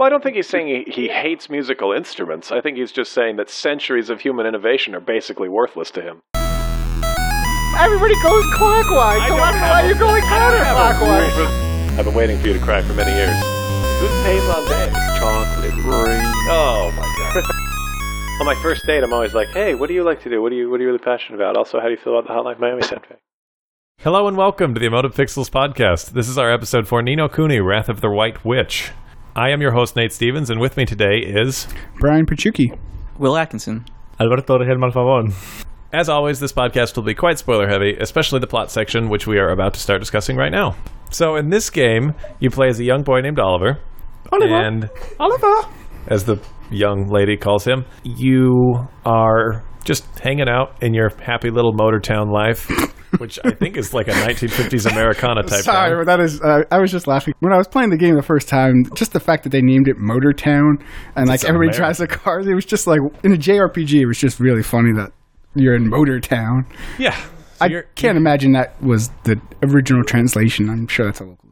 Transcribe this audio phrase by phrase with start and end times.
[0.00, 2.50] Well, I don't think he's saying he, he hates musical instruments.
[2.50, 6.22] I think he's just saying that centuries of human innovation are basically worthless to him.
[7.76, 11.98] Everybody goes clockwise, so I don't know why you're going counterclockwise.
[11.98, 13.36] I've been waiting for you to cry for many years.
[14.00, 14.90] Who's Payson Day?
[15.20, 16.32] Chocolate rain.
[16.48, 17.44] Oh my god.
[18.40, 20.40] On my first date, I'm always like, "Hey, what do you like to do?
[20.40, 21.58] What do you What are you really passionate about?
[21.58, 23.18] Also, how do you feel about the Hotline Miami soundtrack?"
[23.98, 26.12] Hello and welcome to the Emotive Pixels podcast.
[26.12, 28.92] This is our episode for Ni no Kuni, Wrath of the White Witch.
[29.36, 31.68] I am your host, Nate Stevens, and with me today is,
[32.00, 32.76] Brian Pachuki.
[33.16, 33.84] Will Atkinson.
[34.18, 35.32] Alberto Regel Malfavon.
[35.92, 39.38] As always, this podcast will be quite spoiler heavy, especially the plot section, which we
[39.38, 40.76] are about to start discussing right now.
[41.10, 43.78] So, in this game, you play as a young boy named Oliver.
[44.32, 44.54] Oliver.
[44.54, 44.90] And
[45.20, 45.68] Oliver.
[46.08, 46.40] as the
[46.70, 52.68] young lady calls him, you are just hanging out in your happy little Motortown life,
[53.18, 56.40] which I think is like a 1950s Americana type Sorry, but that is.
[56.40, 58.84] Uh, I was just laughing when I was playing the game the first time.
[58.94, 60.78] Just the fact that they named it Motor Town
[61.16, 62.46] and like It's everybody drives the cars.
[62.46, 64.00] It was just like in a JRPG.
[64.00, 65.12] It was just really funny that
[65.54, 66.66] you're in Motor Town.
[66.98, 67.16] Yeah.
[67.56, 70.70] So I can't imagine that was the original translation.
[70.70, 71.49] I'm sure that's a localization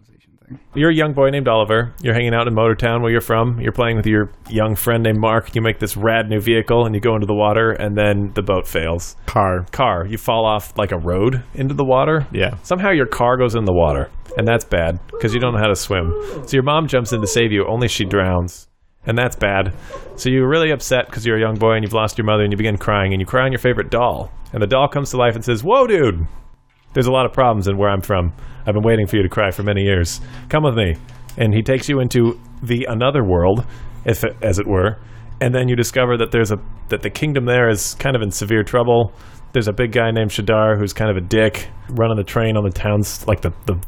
[0.49, 0.59] thing.
[0.75, 1.95] You're a young boy named Oliver.
[2.03, 3.61] You're hanging out in Motortown where you're from.
[3.61, 5.55] You're playing with your young friend named Mark.
[5.55, 8.43] You make this rad new vehicle and you go into the water and then the
[8.43, 9.17] boat fails.
[9.27, 9.67] car.
[9.73, 12.27] Car, you fall off like a road into the water.
[12.33, 12.57] Yeah.
[12.63, 15.69] Somehow your car goes in the water and that's bad because you don't know how
[15.69, 16.13] to swim.
[16.47, 18.67] So your mom jumps in to save you, only she drowns.
[19.07, 19.73] And that's bad.
[20.17, 22.53] So you're really upset because you're a young boy and you've lost your mother and
[22.53, 24.31] you begin crying and you cry on your favorite doll.
[24.53, 26.27] And the doll comes to life and says, Whoa, dude,
[26.99, 28.33] there's a lot of problems in where I'm from.
[28.67, 30.21] I've been waiting for you to cry for many years.
[30.49, 30.97] Come with me.
[31.37, 33.65] And he takes you into the another world,
[34.05, 34.99] if it, as it were.
[35.41, 36.57] And then you discover that there's a
[36.89, 39.13] that the kingdom there is kind of in severe trouble.
[39.53, 42.65] There's a big guy named Shadar who's kind of a dick, running the train on
[42.65, 43.79] the towns like the the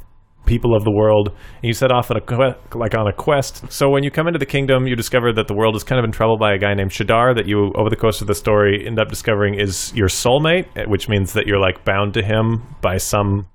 [0.46, 1.28] people of the world.
[1.28, 3.70] And you set off on a que- like on a quest.
[3.72, 6.04] So when you come into the kingdom, you discover that the world is kind of
[6.04, 8.84] in trouble by a guy named Shadar that you over the course of the story
[8.86, 12.62] end up discovering is your soulmate, eh, which means that you're like bound to him
[12.80, 13.46] by some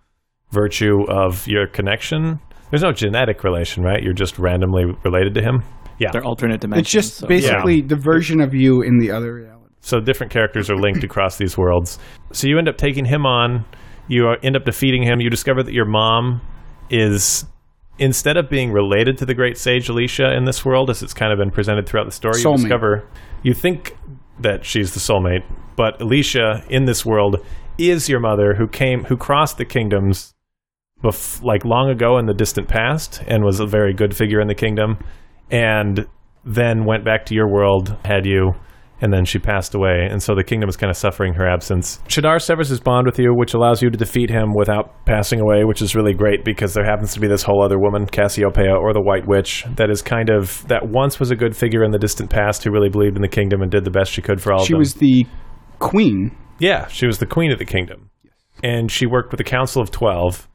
[0.51, 2.39] virtue of your connection.
[2.69, 4.01] There's no genetic relation, right?
[4.01, 5.63] You're just randomly related to him.
[5.99, 6.09] Yeah.
[6.11, 6.85] They're alternate dimensions.
[6.87, 9.73] It's just so- basically the version of you in the other reality.
[9.81, 11.99] So different characters are linked across these worlds.
[12.31, 13.65] So you end up taking him on.
[14.07, 15.19] You end up defeating him.
[15.21, 16.41] You discover that your mom
[16.89, 17.45] is
[17.97, 21.31] instead of being related to the great sage Alicia in this world, as it's kind
[21.31, 23.07] of been presented throughout the story, you discover
[23.43, 23.97] you think
[24.39, 25.43] that she's the soulmate,
[25.75, 27.37] but Alicia in this world
[27.77, 30.33] is your mother who came who crossed the kingdoms
[31.03, 34.47] bef- like long ago in the distant past and was a very good figure in
[34.47, 34.97] the kingdom
[35.51, 36.07] and
[36.45, 38.53] then went back to your world had you
[39.01, 41.99] and then she passed away and so the kingdom is kind of suffering her absence
[42.07, 45.63] shadar severs his bond with you which allows you to defeat him without passing away
[45.63, 48.93] which is really great because there happens to be this whole other woman cassiopeia or
[48.93, 51.99] the white witch that is kind of that once was a good figure in the
[51.99, 54.53] distant past who really believed in the kingdom and did the best she could for
[54.53, 55.25] all of She was the
[55.79, 56.35] queen.
[56.59, 58.09] yeah, she was the queen of the kingdom.
[58.63, 60.47] And she worked with the Council of Twelve.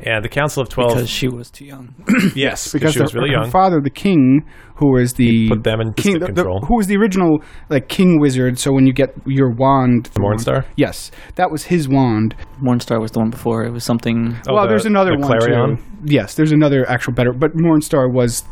[0.00, 1.92] And the Council of Twelve, because she was too young.
[2.36, 3.50] yes, because she was her, really her young.
[3.50, 4.44] father, the king,
[4.76, 6.60] who was the put them in king, stick the- the- control.
[6.68, 8.58] who was the original like king wizard.
[8.60, 10.64] So when you get your wand, the Mornstar?
[10.76, 12.36] yes, that was his wand.
[12.62, 13.64] Mornstar was the one before.
[13.64, 14.36] It was something.
[14.48, 15.76] Oh, well, the- there's another the one Clarion?
[15.78, 15.82] too.
[16.04, 18.44] Yes, there's another actual better, but Mornstar was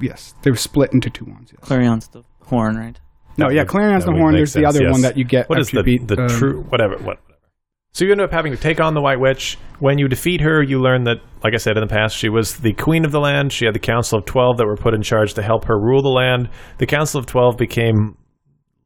[0.00, 1.52] yes, they were split into two wands.
[1.52, 1.60] Yes.
[1.68, 2.98] Clarion's the horn, right?
[3.36, 4.32] No, yeah, Clarion's the horn.
[4.32, 4.92] make There's the other yes.
[4.92, 7.18] one that you get What is the you beat the um, true whatever what?
[7.94, 9.56] So you end up having to take on the White Witch.
[9.78, 12.58] When you defeat her, you learn that, like I said in the past, she was
[12.58, 13.52] the queen of the land.
[13.52, 16.02] She had the Council of Twelve that were put in charge to help her rule
[16.02, 16.50] the land.
[16.78, 18.16] The Council of Twelve became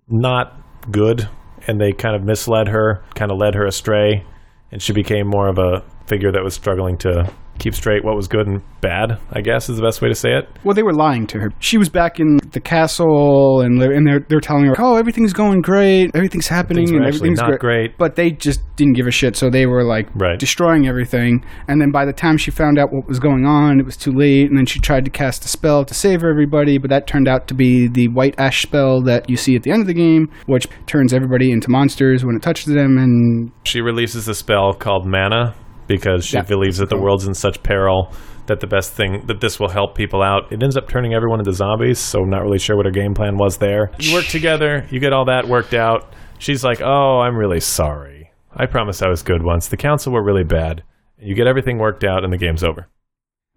[0.08, 0.60] not
[0.90, 1.26] good,
[1.66, 4.26] and they kind of misled her, kind of led her astray,
[4.70, 8.28] and she became more of a figure that was struggling to keep straight what was
[8.28, 9.18] good and bad.
[9.32, 10.48] I guess is the best way to say it.
[10.64, 11.52] Well, they were lying to her.
[11.58, 15.32] She was back in the castle, and they're, and they're, they're telling her, "Oh, everything's
[15.32, 17.98] going great, everything's happening, Things and everything's not great.
[17.98, 20.38] But they just didn't give a shit, so they were like Right.
[20.38, 21.44] destroying everything.
[21.66, 24.12] And then by the time she found out what was going on, it was too
[24.12, 24.48] late.
[24.48, 27.48] And then she tried to cast a spell to save everybody, but that turned out
[27.48, 30.30] to be the white ash spell that you see at the end of the game,
[30.46, 32.96] which turns everybody into monsters when it touches them.
[32.98, 35.54] And she releases a spell called mana
[35.88, 36.42] because she Yeah.
[36.42, 38.12] believes that the world's in such peril
[38.46, 40.52] that the best thing that this will help people out.
[40.52, 43.12] It ends up turning everyone into zombies, so I'm not really sure what her game
[43.14, 43.90] plan was there.
[43.98, 46.14] You work together, you get all that worked out.
[46.38, 48.30] She's like, "Oh, I'm really sorry.
[48.56, 49.68] I promised I was good once.
[49.68, 50.82] The council were really bad."
[51.20, 52.86] You get everything worked out, and the game's over.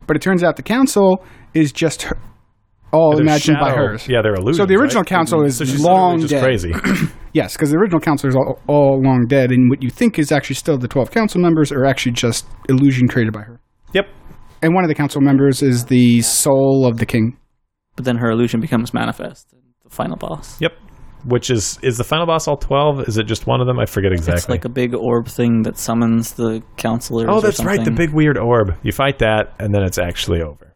[0.08, 1.24] but it turns out the council
[1.54, 2.18] is just her,
[2.94, 4.08] Oh, all They're imagined by shadow- hers.
[4.08, 4.58] Yeah, they're illusions.
[4.58, 5.08] So the original right?
[5.08, 5.48] council mm-hmm.
[5.48, 6.80] is so she's long literally just dead.
[6.84, 7.08] crazy.
[7.34, 10.34] Yes, because the original council is all, all long dead, and what you think is
[10.34, 13.62] actually still the 12 council members are actually just illusion created by her.
[13.94, 14.06] yep.
[14.62, 17.38] And one of the council members is the soul of the king.
[17.96, 19.50] but then her illusion becomes manifest.
[19.84, 20.60] The final boss.
[20.60, 20.74] Yep.
[21.24, 23.08] Which is is the final boss all twelve?
[23.08, 23.80] Is it just one of them?
[23.80, 24.38] I forget exactly.
[24.40, 27.28] It's like a big orb thing that summons the counselors.
[27.30, 27.96] oh, or that's right, the something.
[27.96, 28.76] big weird orb.
[28.84, 30.71] You fight that, and then it's actually over.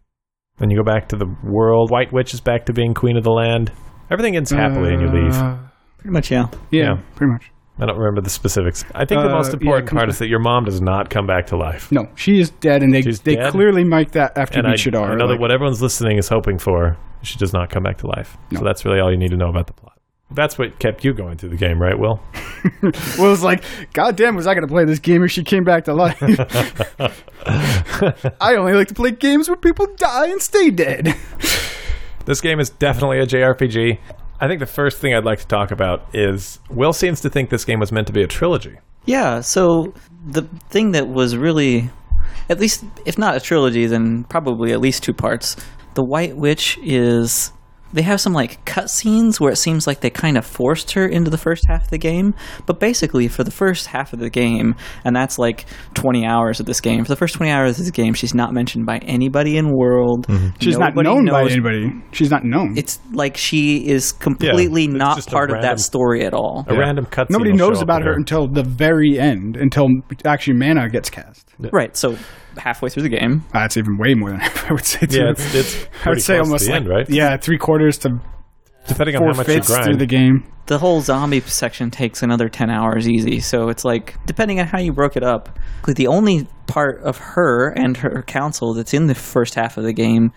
[0.58, 1.92] Then you go back to the world.
[1.92, 3.72] White Witch is back to being queen of the land.
[4.10, 5.34] Everything ends happily, and you leave.
[5.34, 5.58] Uh,
[5.98, 6.48] Pretty much, yeah.
[6.72, 6.98] yeah, Yeah.
[7.16, 7.52] pretty much.
[7.78, 8.86] I don't remember the specifics.
[8.96, 10.80] I think the Uh, most yeah, important it comes part is that your mom does
[10.80, 11.92] not come back to life.
[11.92, 13.52] No, she is dead, and they She's they dead?
[13.52, 16.18] clearly make that after and you I, beat I know that like- what everyone's listening
[16.18, 16.96] is hoping for.
[17.24, 18.38] She does not come back to life.
[18.52, 18.60] No.
[18.60, 19.95] So that's really all you need to know about the plot.
[20.32, 22.22] That's what kept you going through the game, right, Will?
[23.20, 23.64] Well, it's like,
[23.94, 26.18] God damn, was I going to play this game if she came back to life?
[28.42, 31.16] I only like to play games where people die and stay dead.
[32.26, 34.00] This game is definitely a JRPG.
[34.40, 37.52] I think the first thing I'd like to talk about is Will seems to think
[37.52, 38.80] this game was meant to be a trilogy.
[39.06, 39.94] Yeah, so
[40.26, 41.92] the thing that was really,
[42.50, 45.56] at least, if not a trilogy, then probably at least two parts.
[45.94, 47.52] The White Witch is.
[47.96, 51.32] They have some like cutscenes where it seems like they kind of forced her into
[51.32, 54.76] the first half of the game, but basically for the first half of the game,
[55.06, 57.06] and that's like 20 hours of this game.
[57.06, 60.28] For the first 20 hours of this game, she's not mentioned by anybody in world.
[60.28, 60.50] Mm-hmm.
[60.60, 61.94] She's Nobody not known by anybody.
[62.12, 62.78] She's not known.
[62.78, 66.66] It's like she is completely it's not just a part of that story at all.
[66.68, 66.80] A Yeah.
[66.80, 67.30] random cutscene.
[67.30, 69.88] Nobody knows about with her until the very end, until
[70.26, 71.48] actually Mana gets cast.
[71.72, 72.18] Right, so
[72.58, 75.06] halfway through the game, uh, That's even way more than I would say.
[75.10, 77.10] Yeah, it's, it's I would say almost the like end, right?
[77.10, 78.20] yeah, three quarters to
[78.88, 79.86] Depending on how much you grind.
[79.86, 80.44] through the game.
[80.68, 84.80] the whole zombie section takes another 10 hours easy so it's like depending on how
[84.80, 85.58] you broke it up
[85.88, 89.84] like, the only part of her and her council that's in the first half of
[89.84, 90.32] the game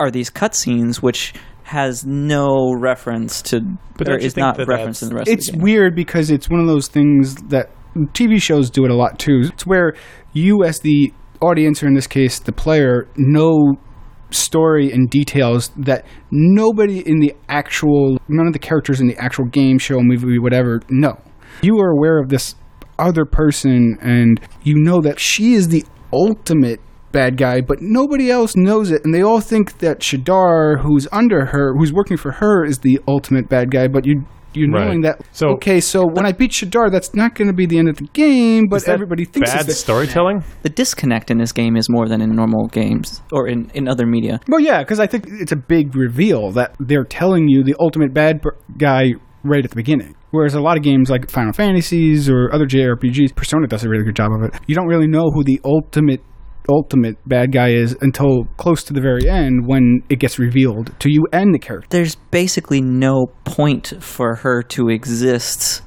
[0.00, 3.60] are these cutscenes which has no reference to
[3.96, 5.58] But or don't you is not that referenced that's- in the rest It's of the
[5.58, 7.70] game weird because it's one of those things that
[8.12, 9.42] TV shows do it a lot too.
[9.52, 9.94] It's where
[10.32, 13.76] you, as the audience, or in this case, the player, know
[14.30, 19.46] story and details that nobody in the actual, none of the characters in the actual
[19.46, 21.18] game, show, movie, whatever, know.
[21.62, 22.54] You are aware of this
[22.98, 26.80] other person, and you know that she is the ultimate
[27.10, 31.46] bad guy, but nobody else knows it, and they all think that Shadar, who's under
[31.46, 33.88] her, who's working for her, is the ultimate bad guy.
[33.88, 34.26] But you,
[34.58, 34.86] you're Right.
[34.86, 35.20] knowing that.
[35.32, 37.96] So- okay, so when I beat Shadar, that's not going to be the end of
[37.96, 40.42] the game, but Is that everybody thinks bad it's the storytelling.
[40.62, 44.06] the disconnect in this game is more than in normal games or in, in other
[44.06, 47.74] media Well, yeah, because I think it's a big reveal that they're telling you the
[47.80, 49.12] ultimate bad per- guy
[49.44, 50.14] right at the beginning.
[50.30, 54.04] Whereas a lot of games like Final Fantasies or other JRPGs, Persona does a really
[54.04, 54.60] good job of it.
[54.66, 56.20] You don't really know who the ultimate
[56.68, 61.10] ultimate bad guy is until close to the very end when it gets revealed to
[61.10, 61.88] you and the character.
[61.90, 65.82] there's basically no point for her to exist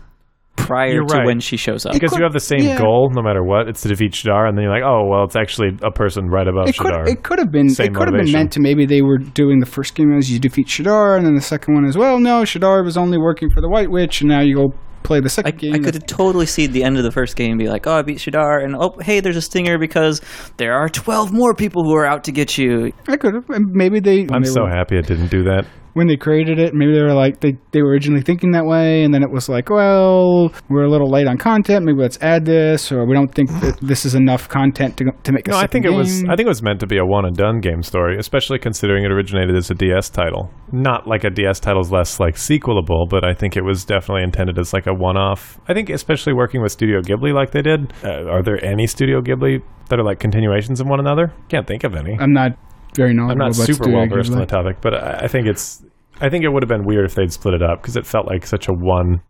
[0.55, 1.25] prior You're to right.
[1.25, 2.77] when she shows up Because could- you have the same yeah.
[2.77, 3.67] goal no matter what.
[3.67, 6.47] It's to defeat Shadar, and then you're like, oh, well, it's actually a person right
[6.47, 7.07] above It could Shadar.
[7.07, 9.59] it could have been Same it could have been meant to maybe they were doing
[9.59, 12.19] the first game as you defeat Shadar and then the second one as well.
[12.19, 15.25] No, Shadar was only working for the White Witch and now you go play the
[15.25, 15.73] I, second game.
[15.73, 17.93] I could have totally see the end of the first game and be like, oh,
[17.93, 20.21] I beat Shadar, and oh, hey, there's a stinger because
[20.57, 22.91] there are 12 more people who are out to get you.
[23.07, 23.45] I could have.
[23.49, 24.27] Maybe they.
[24.31, 25.65] I'm they so were, happy it didn't do that.
[25.93, 29.03] When they created it, maybe they were like they they were originally thinking that way,
[29.03, 31.85] and then it was like, well, we're a little light on content.
[31.85, 35.31] Maybe let's add this, or we don't think that this is enough content to to
[35.31, 35.47] make.
[35.47, 36.23] A No, I think it was.
[36.23, 39.03] I think it was meant to be a one and done game story, especially considering
[39.03, 40.51] it originated as a DS title.
[40.71, 44.57] Not like a DS title's less like sequelable, but I think it was definitely intended
[44.57, 45.59] as like a one off.
[45.67, 47.93] I think especially working with Studio Ghibli like they did.
[48.03, 51.33] Uh, are there any Studio Ghibli that are like continuations of one another?
[51.49, 52.17] Can't think of any.
[52.19, 52.57] I'm not
[52.93, 53.43] very knowledgeable.
[53.43, 55.83] I'm not super well versed on the topic, but I, I think it's.
[56.19, 58.27] I think it would have been weird if they'd split it up because it felt
[58.27, 59.21] like such a one.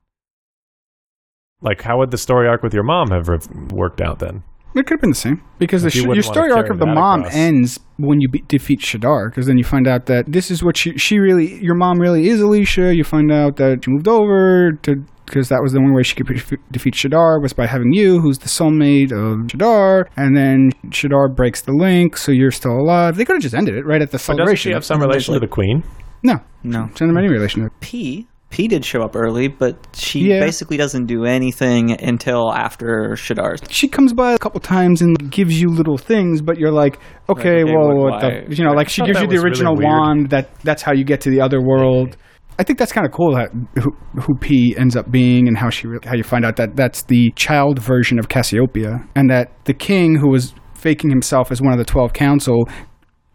[1.61, 3.29] Like, how would the story arc with your mom have
[3.71, 4.43] worked out then?
[4.73, 6.85] It could have been the same because the you sh- your story arc of the
[6.85, 7.35] mom across.
[7.35, 10.77] ends when you be- defeat Shadar because then you find out that this is what
[10.77, 12.95] she she really your mom really is Alicia.
[12.95, 16.15] You find out that she moved over to because that was the only way she
[16.15, 20.71] could pre- defeat Shadar was by having you, who's the soulmate of Shadar, and then
[20.89, 23.15] Shadar breaks the link, so you're still alive.
[23.15, 24.69] They could have just ended it right at the But doesn't celebration.
[24.71, 25.83] she have some relation to the queen?
[26.23, 26.87] no, No.
[26.87, 27.61] she doesn't have any relation.
[27.61, 27.73] to it.
[27.79, 28.27] Pea.
[28.51, 30.39] Pea did show up early, but she Yeah.
[30.41, 33.61] basically doesn't do anything until after Shadar's.
[33.69, 37.61] She comes by a couple times and gives you little things, but you're like, okay,
[37.61, 39.75] okay, well, what- what the, you know, like she gives you the was really original
[39.75, 40.29] wand.
[40.29, 42.17] That that's how you get to the other world.
[42.59, 43.49] I think that's kind of cool that
[43.81, 43.91] who,
[44.21, 47.03] who Pea ends up being and how she re- how you find out that that's
[47.03, 51.71] the child version of Cassiopeia, and that the king who was faking himself as one
[51.71, 52.67] of the twelve council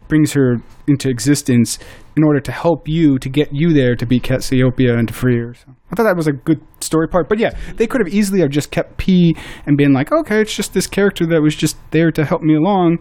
[0.09, 1.79] brings her into existence
[2.17, 5.39] in order to help you to get you there to beat Cassiopeia and to free
[5.39, 5.55] her.
[5.55, 7.29] So I thought that was a good story part.
[7.29, 9.37] But yeah, they could have easily have just kept Pea
[9.67, 12.55] and been like, okay, it's just this character that was just there to help me
[12.55, 12.99] along.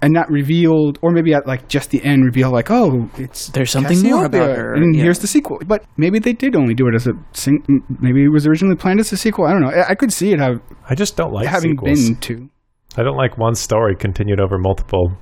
[0.00, 3.70] and not revealed, or maybe at like just the end reveal, like, oh, it's There's
[3.70, 5.02] something more about her, and yeah.
[5.02, 5.58] here's the sequel.
[5.66, 7.64] But maybe they did only do it as a sing-
[8.00, 9.46] maybe it was originally planned as a sequel.
[9.46, 9.70] I don't know.
[9.70, 12.08] I, I could see it have, I just don't like having sequels.
[12.08, 12.48] been to.
[12.96, 15.12] I don't like one story continued over multiple,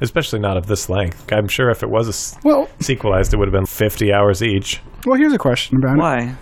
[0.00, 1.30] especially not of this length.
[1.32, 4.42] I'm sure if it was a s- Well, sequelized, it would have been 50 hours
[4.42, 4.80] each.
[5.06, 6.00] well, here's a question about it.
[6.00, 6.34] Why?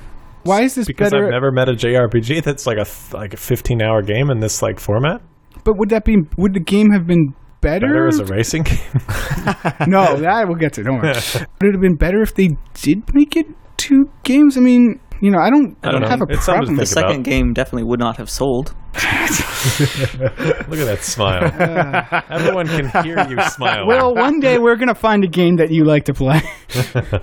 [0.45, 1.27] Why is this Because better?
[1.27, 4.41] I've never met a JRPG that's like a th- like a 15 hour game in
[4.41, 5.21] this like format.
[5.65, 6.17] but would that be?
[6.37, 7.87] Would the game have been better?
[7.87, 8.79] Better as a racing game.
[9.87, 10.83] no, that we'll get to.
[10.85, 11.09] Don't worry.
[11.35, 13.47] would it have been better if they did make it
[13.77, 14.57] two games?
[14.57, 16.08] I mean, you know, I don't, I don't know.
[16.08, 16.76] have a It's problem.
[16.76, 17.08] The think with about.
[17.08, 18.75] second game definitely would not have sold.
[18.94, 21.44] Look at that smile.
[22.30, 23.87] Everyone can hear you smile.
[23.87, 26.40] Well, one day we're gonna find a game that you like to play.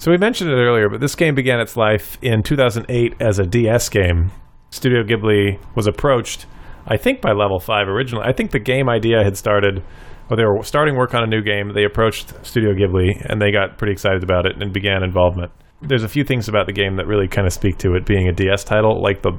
[0.00, 3.44] So we mentioned it earlier, but this game began its life in 2008 as a
[3.44, 4.30] DS game.
[4.70, 6.46] Studio Ghibli was approached,
[6.86, 8.24] I think, by Level 5 originally.
[8.24, 9.82] I think the game idea had started,
[10.30, 11.72] or they were starting work on a new game.
[11.74, 15.50] They approached Studio Ghibli, and they got pretty excited about it and began involvement.
[15.80, 18.28] There's a few things about the game that really kind of speak to it being
[18.28, 19.32] a DS title, like the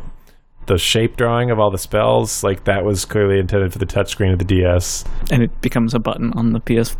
[0.68, 4.32] the shape drawing of all the spells, like that was clearly intended for the touchscreen
[4.32, 5.04] of the DS.
[5.32, 6.96] And it becomes a button on the PS.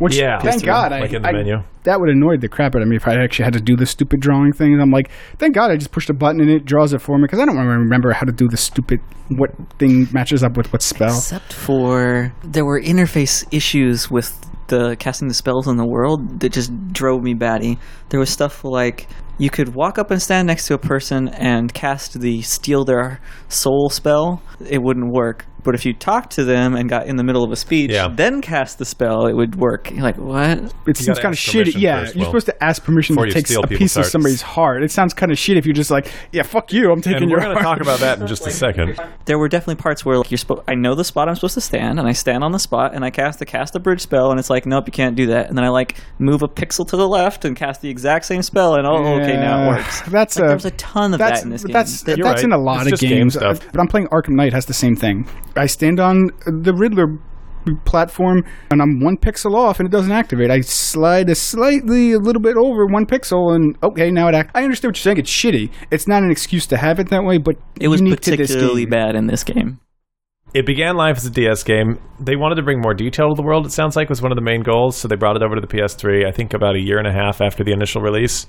[0.00, 0.38] Which, Yeah.
[0.40, 1.56] thank God, I, in the I- menu.
[1.84, 3.86] that would annoy the crap out of me if I actually had to do the
[3.86, 4.80] stupid drawing things.
[4.80, 7.22] I'm like, thank God I just pushed a button and it draws it for me
[7.22, 10.82] because I don't remember how to do the stupid what thing matches up with what
[10.82, 11.16] spell.
[11.16, 14.34] Except for there were interface issues with
[14.68, 17.78] the casting the spells in the world that just drove me batty.
[18.08, 21.72] There was stuff like you could walk up and stand next to a person and
[21.74, 24.42] cast the steal their soul spell.
[24.66, 25.44] It wouldn't work.
[25.62, 28.08] But if you talked to them and got in the middle of a speech, Yeah.
[28.08, 29.90] then cast the spell, it would work.
[29.90, 30.58] You're like, what?
[30.86, 31.74] It seems kind of shitty.
[31.76, 32.30] Yeah, first, you're Will.
[32.30, 34.82] supposed to ask permission Before to you take a people's piece of somebody's heart.
[34.82, 37.30] It sounds kind of shit if you're just like, yeah, fuck you, I'm taking And
[37.30, 38.98] your we're going to talk about that in just a second.
[39.26, 40.62] There were definitely parts where like you're supposed.
[40.68, 43.04] I know the spot I'm supposed to stand, and I stand on the spot, and
[43.04, 45.48] I cast the cast a bridge spell, and it's like, nope, you can't do that.
[45.48, 48.42] And then I like move a pixel to the left and cast the exact same
[48.42, 50.00] spell, and oh, okay, now it works.
[50.08, 51.72] That's Like, a, there's uh, a ton of that in this game.
[51.72, 53.36] That's That- You're in a lot It's of just game games.
[53.36, 53.70] Uh, stuff.
[53.72, 55.26] But I'm playing Arkham Knight has the same thing.
[55.56, 57.18] I stand on the Riddler
[57.84, 60.50] platform and I'm one pixel off and it doesn't activate.
[60.50, 64.50] I slide a slightly a little bit over one pixel and okay now it act.
[64.54, 65.18] I understand what you're saying.
[65.18, 65.70] It's shitty.
[65.90, 68.50] It's not an excuse to have it that way, but it was unique to this
[68.50, 68.90] particularly game.
[68.90, 69.80] bad in this game.
[70.52, 72.00] It began life as a DS game.
[72.18, 74.36] They wanted to bring more detail to the world, it sounds like, was one of
[74.36, 74.96] the main goals.
[74.96, 77.12] So they brought it over to the PS3, I think about a year and a
[77.12, 78.48] half after the initial release.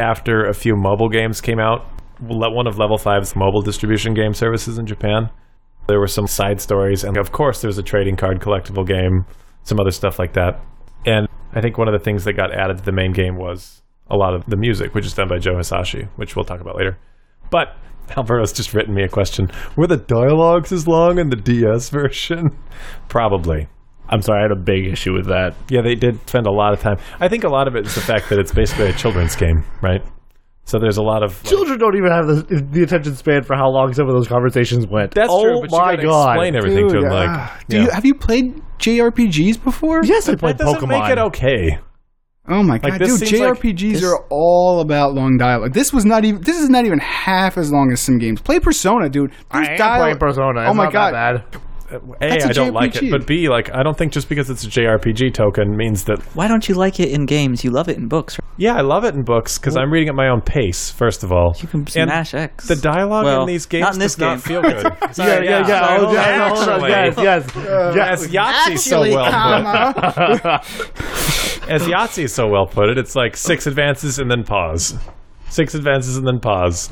[0.00, 1.84] After a few mobile games came out,
[2.22, 5.28] le- one of Level 5's mobile distribution game services in Japan.
[5.88, 9.26] There were some side stories, and of course, there was a trading card collectible game,
[9.64, 10.60] some other stuff like that.
[11.04, 13.82] And I think one of the things that got added to the main game was
[14.08, 16.76] a lot of the music, which is done by Joe Hisaishi, which we'll talk about
[16.76, 16.98] later.
[17.50, 17.76] But
[18.10, 19.50] Alvaro's just written me a question.
[19.76, 22.56] Were the dialogues as long in the DS version?
[23.08, 23.68] Probably.
[24.08, 25.54] I'm sorry, I had a big issue with that.
[25.68, 26.98] Yeah, they did spend a lot of time.
[27.18, 29.64] I think a lot of it is the fact that it's basically a children's game,
[29.80, 30.02] right?
[30.64, 33.56] So there's a lot of like- Children don't even have the, the attention span for
[33.56, 35.12] how long some of those conversations went.
[35.12, 36.30] That's oh true, but my you gotta god!
[36.32, 37.12] explain everything to Dude, them.
[37.12, 37.82] Like, ah, do yeah.
[37.84, 40.02] you have you played JRPGs before?
[40.04, 40.88] Yes, I that played doesn't Pokemon.
[40.88, 41.78] make it okay.
[42.48, 43.28] Oh my god, this dude!
[43.28, 45.72] seems like- JRPGs are all about long dialogue.
[45.74, 46.40] This was not even.
[46.42, 48.40] This is not even half as long as some games.
[48.40, 49.32] Play Persona, dude.
[49.50, 50.60] I There's am dialogue- playing Persona.
[50.62, 51.44] Oh It's my not god!
[51.92, 52.22] That bad.
[52.22, 54.50] A, That's a I don't like it, but B, like, I don't think just because
[54.50, 56.20] it's a JRPG token means that.
[56.34, 57.64] Why don't you like it in games?
[57.64, 58.38] You love it in books.
[58.38, 58.48] Right?
[58.56, 60.90] Yeah, I love it in books because I'm reading at my own pace.
[60.90, 62.66] First of all, You can And smash X.
[62.68, 64.72] The dialogue Well, in these games not in this does not feel good.
[65.02, 65.66] Yeah, Sorry, yeah, yeah.
[65.66, 66.38] sorry, Oh, yeah, on.
[66.38, 66.90] no, hold.
[66.90, 68.22] Actually, Yes, yes.
[68.22, 70.44] As Yahtzee's so well put,
[71.70, 74.98] as Yahtzee's so well put it, it's like six advances and then pause,
[75.48, 76.90] six advances and then pause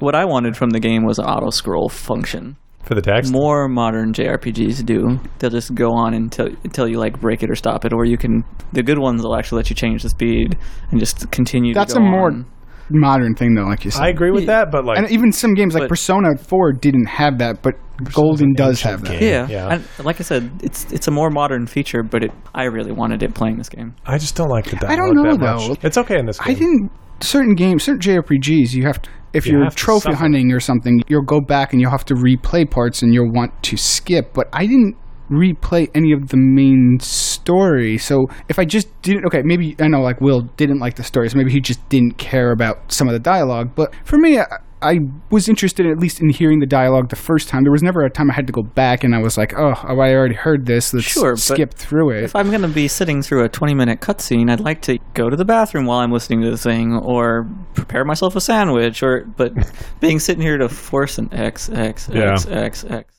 [0.00, 2.56] what I wanted from the game was an auto scroll function.
[2.84, 3.32] For the text.
[3.32, 5.18] More modern JRPGs do.
[5.38, 8.16] They'll just go on until until you like break it or stop it, or you
[8.16, 8.44] can.
[8.72, 10.56] The good ones will actually let you change the speed
[10.90, 11.74] and just continue.
[11.74, 12.46] That's to a more on.
[12.90, 14.02] modern thing, though, like you said.
[14.02, 17.06] I agree with that, but like, And even some games like But- Persona 4 didn't
[17.06, 17.74] have that, but
[18.12, 19.20] Golden does have that.
[19.20, 19.22] game.
[19.30, 19.68] Yeah, Yeah.
[19.98, 23.22] And like I said, it's it's a more modern feature, but it, I really wanted
[23.22, 23.94] it playing this game.
[24.04, 25.78] I just don't like the dialogue I don't know, that much.
[25.84, 26.56] It's okay in this game.
[26.56, 26.90] I didn't.
[27.24, 29.10] Certain games, certain JRPGs, you have to.
[29.32, 32.70] If You are trophy hunting or something, you'll go back and you'll have to replay
[32.70, 34.32] parts and you'll want to skip.
[34.32, 34.96] But I didn't
[35.28, 37.98] replay any of the main story.
[37.98, 41.28] So if I just didn't, okay, maybe I know like Will didn't like the story,
[41.28, 43.74] so maybe he just didn't care about some of the dialogue.
[43.74, 44.46] But for me, I,
[44.82, 45.00] I
[45.30, 47.62] was interested at least in hearing the dialogue the first time.
[47.62, 49.74] There was never a time I had to go back and I was like, oh,
[49.82, 50.92] oh I already heard this.
[50.92, 52.24] Let's Sure, skip through it.
[52.24, 55.30] If I'm going to be sitting through a 20 minute cutscene, I'd like to go
[55.30, 59.24] to the bathroom while I'm listening to the thing, or prepare myself a sandwich, or
[59.24, 59.52] but
[60.00, 62.32] being sitting here to force an X X Yeah.
[62.34, 63.14] X X X.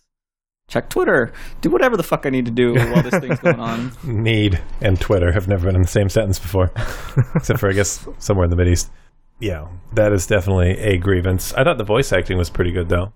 [0.68, 1.32] check Twitter,
[1.62, 3.92] do whatever the fuck I need to do while this thing's going on.
[4.04, 6.72] Need and Twitter have never been in the same sentence before,
[7.36, 8.92] except for I guess somewhere in the Mid East.
[9.40, 11.54] Yeah, that is definitely a grievance.
[11.54, 13.14] I thought the voice acting was pretty good though.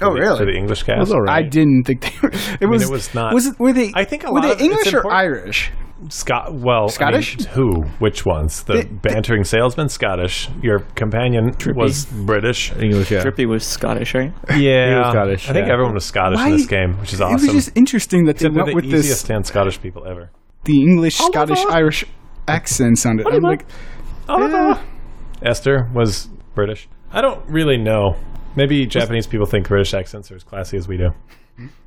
[0.00, 0.38] Oh, the- really?
[0.38, 1.44] For the English cast, was all right.
[1.44, 2.30] I didn't think they were.
[2.60, 2.82] It was.
[2.82, 3.58] it was not- Was it?
[3.58, 3.92] Were they?
[3.94, 5.70] I think a were lot they of- English or Irish?
[6.08, 6.52] Scott.
[6.52, 7.38] Well, I Scottish?
[7.38, 7.82] mean, who?
[8.00, 8.64] Which ones?
[8.64, 10.48] The They- bantering salesman, Scottish.
[10.60, 11.78] Your companion Drippy.
[11.78, 12.72] was British.
[12.76, 13.22] English, yeah.
[13.22, 14.32] Drippy was Scottish, right?
[14.56, 15.72] Yeah, Scottish, I think yeah.
[15.72, 17.48] everyone was Scottish Why- in this game, which is awesome.
[17.48, 19.80] It was just interesting that they Except they're went the with easiest this stand Scottish
[19.80, 20.30] people ever.
[20.64, 22.04] the English, Scottish, Irish
[22.48, 23.26] accent sounded.
[23.28, 23.64] I'm like,
[24.28, 24.74] eh,
[25.44, 26.88] Esther was British.
[27.12, 28.16] I don't really know.
[28.56, 31.10] Maybe Japanese people think British accents are as classy as we do.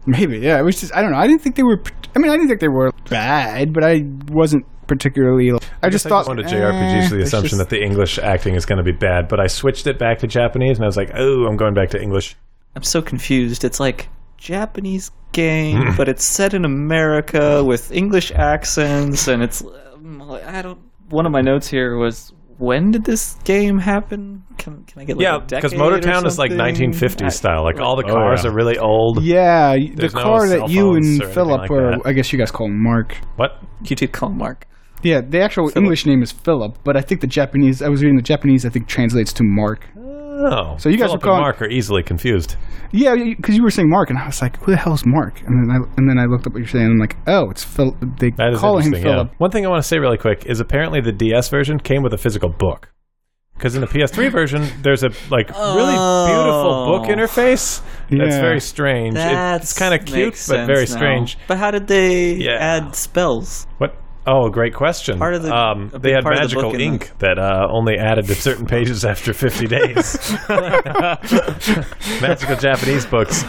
[0.05, 0.39] maybe.
[0.39, 0.95] Yeah, it was just.
[0.95, 1.17] I don't know.
[1.17, 1.81] I didn't think they were.
[2.15, 5.51] I mean, I didn't think they were bad, but I wasn't particularly.
[5.83, 6.27] I just I thought.
[6.27, 8.83] went to JRPGs eh, with the assumption just- that the English acting is going to
[8.83, 11.57] be bad, but I switched it back to Japanese, and I was like, "Oh, I'm
[11.57, 12.35] going back to English."
[12.75, 13.63] I'm so confused.
[13.63, 19.63] It's like Japanese game, but it's set in America with English accents, and it's
[20.45, 20.79] I don't.
[21.09, 24.43] One of my notes here was when did this game happen?
[24.57, 26.91] Can can I get like yeah, a because decade or Motortown is like something?
[26.91, 27.63] 1950s style.
[27.63, 28.49] Like all the Oh, cars yeah.
[28.49, 29.23] are really old.
[29.23, 32.01] Yeah, y- the There's no car that you and Philip, like or that.
[32.05, 33.17] I guess you guys call him Mark.
[33.35, 33.59] What?
[33.83, 34.67] You two call him Mark.
[35.03, 37.81] Yeah, the actual English name is Philip, but I think the Japanese.
[37.81, 38.65] I was reading the Japanese.
[38.65, 39.87] I think translates to Mark.
[40.37, 42.55] Oh, So you guys Philip were calling- and Mark are easily confused.
[42.91, 45.69] Yeah, because you were saying Mark, and I was like, "Who the hell's Mark?" And
[45.69, 47.63] then I and then I looked up what you're saying, and I'm like, "Oh, it's
[47.63, 49.07] Phil." They That is call him interesting.
[49.09, 49.15] Yeah.
[49.15, 49.31] Philip.
[49.37, 52.13] One thing I want to say really quick is apparently the DS version came with
[52.13, 52.91] a physical book.
[53.57, 56.85] Because in the PS3 version, there's a like really beautiful oh.
[56.91, 57.13] book Oh.
[57.13, 57.81] interface.
[58.09, 58.41] That's Yeah.
[58.41, 59.15] very strange.
[59.15, 60.97] It- That's it's kind of cute, makes but very sense now.
[60.97, 61.37] strange.
[61.47, 62.57] But how did they Yeah.
[62.59, 63.65] add spells?
[63.77, 63.95] What?
[64.27, 65.19] Oh, great question.
[65.19, 67.67] Part of the- um, they had part of the magical in the- ink that uh,
[67.69, 70.31] only added to certain pages after 50 days.
[72.21, 73.43] magical Japanese books.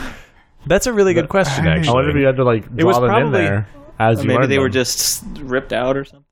[0.66, 1.88] That's a really good question, I actually.
[1.88, 3.68] I wonder if you had to like It was draw them in probably- there
[3.98, 6.24] as you Maybe learned they were just ripped out or something.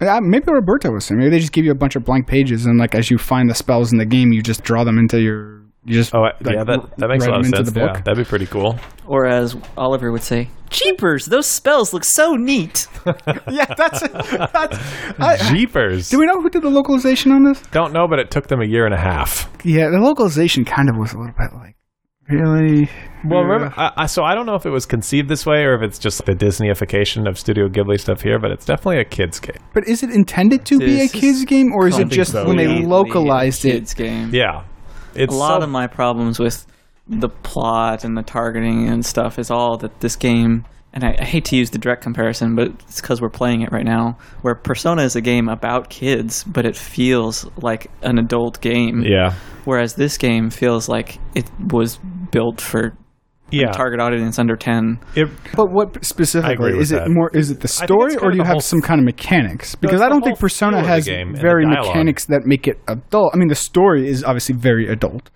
[0.00, 1.20] Yeah, maybe Roberto was saying.
[1.20, 3.48] Maybe they just give you a bunch of blank pages, and like as you find
[3.48, 5.62] the spells in the game, you just draw them into your.
[5.86, 7.70] You just Oh, like, yeah, that, that makes a lot of sense.
[7.70, 8.78] the Yeah, that'd be pretty cool.
[9.06, 12.86] Or as Oliver would say, Jeepers, those spells look so neat.
[13.50, 14.00] yeah, that's.
[14.00, 14.78] that's
[15.20, 16.08] I, Jeepers.
[16.08, 17.60] do we know who did the localization on this?
[17.70, 19.50] Don't know, but it took them a year and a half.
[19.64, 21.76] Yeah, the localization kind of was a little bit like,
[22.28, 22.88] really.
[23.24, 23.46] Well, Yeah.
[23.46, 25.82] remember, I, I, so I don't know if it was conceived this way or if
[25.82, 29.56] it's just the Disneyification of Studio Ghibli stuff here, but it's definitely a kids' game.
[29.74, 32.46] But is it intended to be a kids game, or is it just so.
[32.48, 33.72] when they localized a it?
[33.72, 34.30] kids game.
[34.34, 34.64] Yeah,
[35.16, 36.66] it's a lot so- of my problems with
[37.06, 41.24] the plot and the targeting and stuff is all that this game and I, I
[41.24, 44.54] hate to use the direct comparison but it's because we're playing it right now where
[44.54, 49.02] persona is a game about kids but it feels like an adult game.
[49.02, 49.34] Yeah,
[49.66, 51.98] whereas this game feels like it was
[52.30, 52.96] built for
[53.62, 53.70] yeah.
[53.72, 57.10] target audience under 10 It, But what specifically is it that.
[57.10, 57.30] more?
[57.34, 59.74] Is it the story, or do you have whole- some kind of mechanics?
[59.74, 62.24] Because it's I don't think Persona feel of the has game and the very mechanics
[62.26, 63.32] that make it adult.
[63.34, 65.30] I mean, the story is obviously very adult,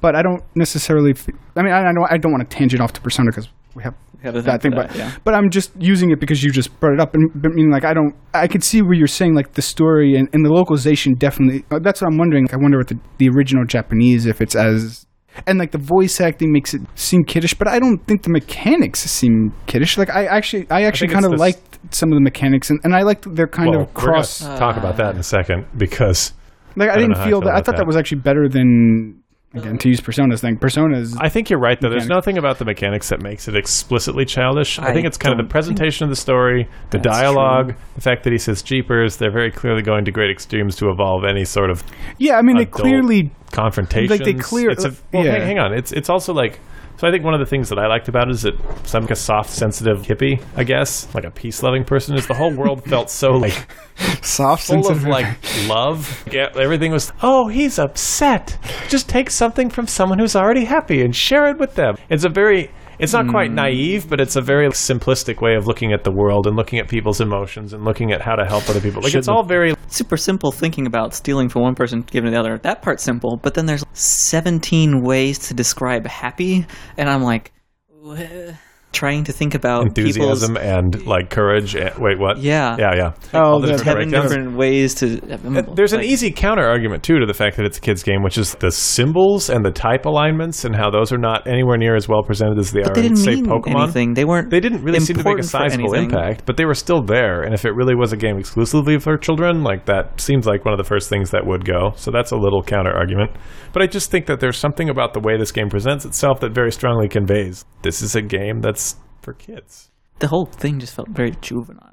[0.00, 1.14] but I don't necessarily.
[1.56, 2.12] I mean, I, I don't.
[2.12, 4.72] I don't want to tangent off to Persona because we have Yeah, that thing thing,
[4.72, 5.12] for but yeah.
[5.24, 7.84] but I'm just using it because you just brought it up, and I mean, like
[7.84, 8.14] I don't.
[8.34, 11.64] I could see where you're saying like the story and, and the localization definitely.
[11.70, 12.46] uh, That's what I'm wondering.
[12.52, 15.06] I wonder what the the original Japanese if it's as.
[15.46, 19.00] And like the voice acting makes it seem kiddish, but I don't think the mechanics
[19.00, 19.98] seem kiddish.
[19.98, 23.02] Like I actually, I actually kind of liked some of the mechanics, and, and I
[23.02, 24.40] liked their kind well, of cross.
[24.40, 26.32] Talk about that in a second because
[26.76, 27.54] like I, don't didn't I feel feel that.
[27.54, 27.76] I thought that.
[27.78, 27.86] that.
[27.86, 29.22] was actually better than
[29.54, 30.56] again um, to use Persona's thing.
[30.58, 31.90] Persona's I think you're right though.
[31.90, 34.78] There's nothing about the mechanics that makes it explicitly childish.
[34.78, 37.76] I, I think it's kind of the presentation of the story, the dialogue, true.
[37.94, 41.24] the fact that he says "jeepers." They're very clearly going to great extremes to evolve
[41.24, 41.82] any sort of
[42.18, 42.36] yeah.
[42.36, 44.10] I mean, they clearly confrontations.
[44.10, 45.32] Like, they clear- It's a, well, yeah.
[45.32, 45.72] hang, hang on.
[45.74, 46.60] It's it's also like.
[46.98, 48.54] So I think one of the things that I liked about it is that
[48.84, 52.16] so I'm like a soft, sensitive hippie, I guess, like a peace-loving person.
[52.16, 53.66] Is the whole world felt so like
[54.22, 55.26] soft, full of like
[55.68, 56.24] love.
[56.32, 57.12] Yeah, everything was.
[57.22, 58.58] Oh, he's upset.
[58.88, 61.96] Just take something from someone who's already happy and share it with them.
[62.08, 62.70] It's a very.
[62.98, 63.56] It's not quite hmm.
[63.56, 66.88] naive, but it's a very simplistic way of looking at the world and looking at
[66.88, 69.02] people's emotions and looking at how to help other people.
[69.02, 72.34] Like Should it's all very super simple thinking about stealing from one person giving to
[72.34, 72.58] the other.
[72.58, 77.52] That part's simple but then there's 17 ways to describe happy and i'm like
[77.88, 78.54] "Wha-
[78.96, 81.74] trying to think about Enthusiasm and like courage.
[81.74, 82.38] And, wait, what?
[82.38, 82.76] Yeah.
[82.78, 83.12] yeah, yeah.
[83.34, 85.06] Oh, All the the- different seven different ways to.
[85.34, 88.22] Uh, there's an easy counter argument too to the fact that it's a kids game,
[88.22, 91.94] which is the symbols and the type alignments and how those are not anywhere near
[91.94, 93.82] as well presented as they But are they in didn't say mean Pokemon.
[93.84, 94.14] anything.
[94.14, 94.50] They weren't.
[94.50, 97.42] They didn't really seem to make a important sizable impact, but they were still there.
[97.42, 100.72] And if it really was a game exclusively for children, like that seems like one
[100.72, 101.92] of the first things that would go.
[101.96, 103.30] So that's a little counter argument.
[103.72, 106.52] But I just think that there's something about the way this game presents itself that
[106.54, 108.85] very strongly conveys this is a game that's
[109.26, 109.90] for kids.
[110.20, 111.92] The whole thing just felt very juvenile.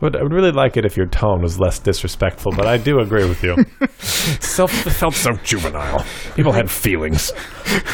[0.00, 3.00] But I would really like it if your tone was less disrespectful, but I do
[3.00, 3.54] agree with you.
[3.98, 6.02] Self it felt so juvenile.
[6.34, 7.32] People had feelings.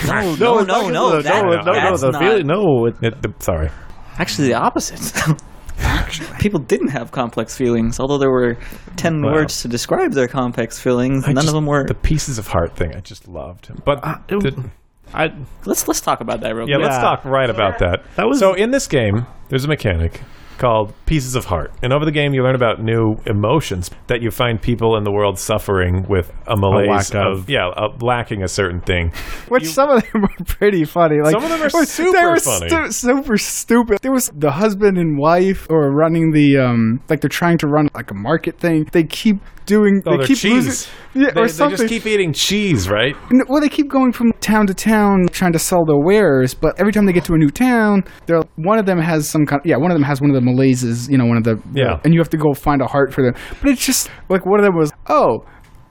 [0.07, 1.21] No, no, no, no.
[1.21, 2.87] That, no, no, no, the not, feeling, no.
[2.87, 3.71] It, It, the- sorry.
[4.19, 5.03] Actually, the opposite.
[6.39, 8.57] People didn't have complex feelings, although there were
[8.95, 9.33] ten Wow.
[9.35, 11.25] words to describe their complex feelings.
[11.25, 11.85] I None just- of them were.
[11.89, 12.95] the pieces of heart thing.
[12.95, 13.69] I just loved.
[13.85, 14.71] But uh, it- the-
[15.15, 15.33] I,
[15.65, 16.89] Let's let's talk about that real yeah, quick.
[16.91, 18.03] let's talk right about that.
[18.17, 19.27] That was- so in this game.
[19.49, 20.23] There's a mechanic
[20.59, 24.31] called Pieces of Heart, and over the game you learn about new emotions that you
[24.31, 27.51] find people in the world suffering with a malaise lack of, of.
[27.51, 29.13] yeah, of lacking a certain thing.
[29.49, 31.17] Which some of them were pretty funny.
[31.23, 32.69] Like Some of them are super funny.
[32.69, 33.99] stu- super stupid.
[34.03, 37.89] There was the husband and wife, or running the um, like they're trying to run
[37.95, 38.89] like a market thing.
[38.93, 40.03] They keep doing.
[40.07, 40.53] Oh, they they're keep cheese.
[40.65, 40.93] losing.
[41.15, 43.17] Yeah, They, or they just keep eating cheese, right?
[43.49, 46.93] Well, they keep going from town to town trying to sell their wares, but every
[46.93, 49.63] time they get to a new town, they're one of them has some kind.
[49.65, 51.09] yeah, one of them has one of the malaises.
[51.11, 52.01] You know, one of the Yeah.
[52.05, 53.35] and you have to go find a heart for them.
[53.61, 55.45] But it's just like one of them was, oh.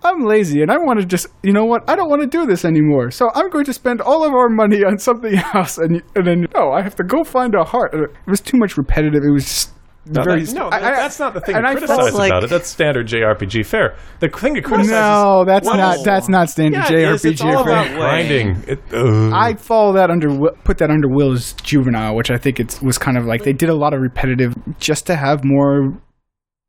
[0.04, 1.82] I'm lazy and I want to just, you know what?
[1.90, 3.10] I don't want to do this anymore.
[3.10, 5.80] So I'm going to spend all of our money on something else.
[5.80, 7.92] And, and then, no, I have to go find a heart.
[7.96, 9.24] It was too much repetitive.
[9.24, 9.72] It was just
[10.08, 10.44] No, very.
[10.44, 12.44] that- no I- I- that's not the thing and to I criticize felt like- about
[12.44, 12.50] it.
[12.50, 13.96] That's standard JRPG fare.
[14.20, 15.76] The thing to criticize No, that's Whoa.
[15.76, 15.98] not.
[16.06, 16.90] That's not standard yeah.
[17.14, 17.32] JRPG.
[17.32, 18.64] It's all for- about grinding.
[18.68, 19.32] It, ugh.
[19.34, 20.30] I follow that under
[20.64, 23.70] put that under Will's juvenile, which I think it was kind of like they did
[23.70, 25.94] a lot of repetitive just to have more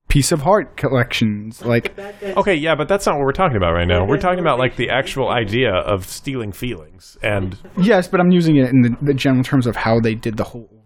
[0.09, 1.65] piece of heart collections.
[1.65, 4.07] Like Okay, yeah, but that's not what we're talking about right now.
[4.07, 8.57] We're talking about like the actual idea of stealing feelings, and yes, but I'm using
[8.57, 10.86] it in the, the general terms of how they did the whole overview of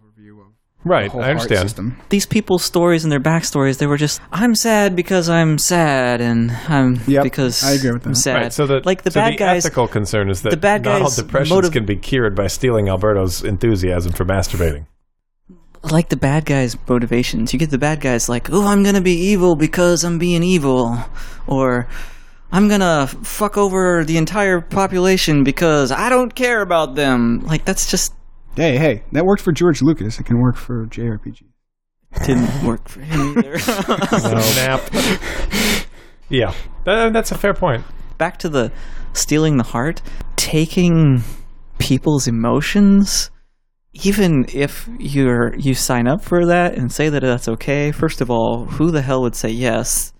[0.83, 1.61] right, whole I understand.
[1.69, 1.97] system.
[2.09, 6.51] These people's stories and their backstories, they were just, I'm sad because I'm sad, and
[6.67, 8.09] I'm Yep, because I agree with that.
[8.09, 8.35] I'm sad.
[8.35, 9.65] Right, so the like the so bad the guys.
[9.65, 12.47] ethical concern is that the bad not all guys' depressions motive- can be cured by
[12.47, 14.85] stealing Alberto's enthusiasm for masturbating.
[15.83, 17.53] like the bad guys' motivations.
[17.53, 20.97] You get the bad guys like, oh, I'm gonna be evil because I'm being evil,
[21.47, 21.87] or
[22.51, 27.39] I'm gonna fuck over the entire population because I don't care about them.
[27.45, 28.13] Like that's just
[28.55, 30.19] Hey, hey, that worked for George Lucas.
[30.19, 31.43] It can work for JRPG.
[32.25, 33.57] didn't work for him either.
[33.59, 34.81] Snap.
[36.29, 37.85] yeah, that, that's a fair point.
[38.17, 38.71] Back to the
[39.13, 40.01] stealing the heart,
[40.35, 41.23] taking
[41.79, 43.31] people's emotions.
[43.93, 48.29] Even if you're you sign up for that and say that that's okay, first of
[48.29, 50.13] all, who the hell would say yes?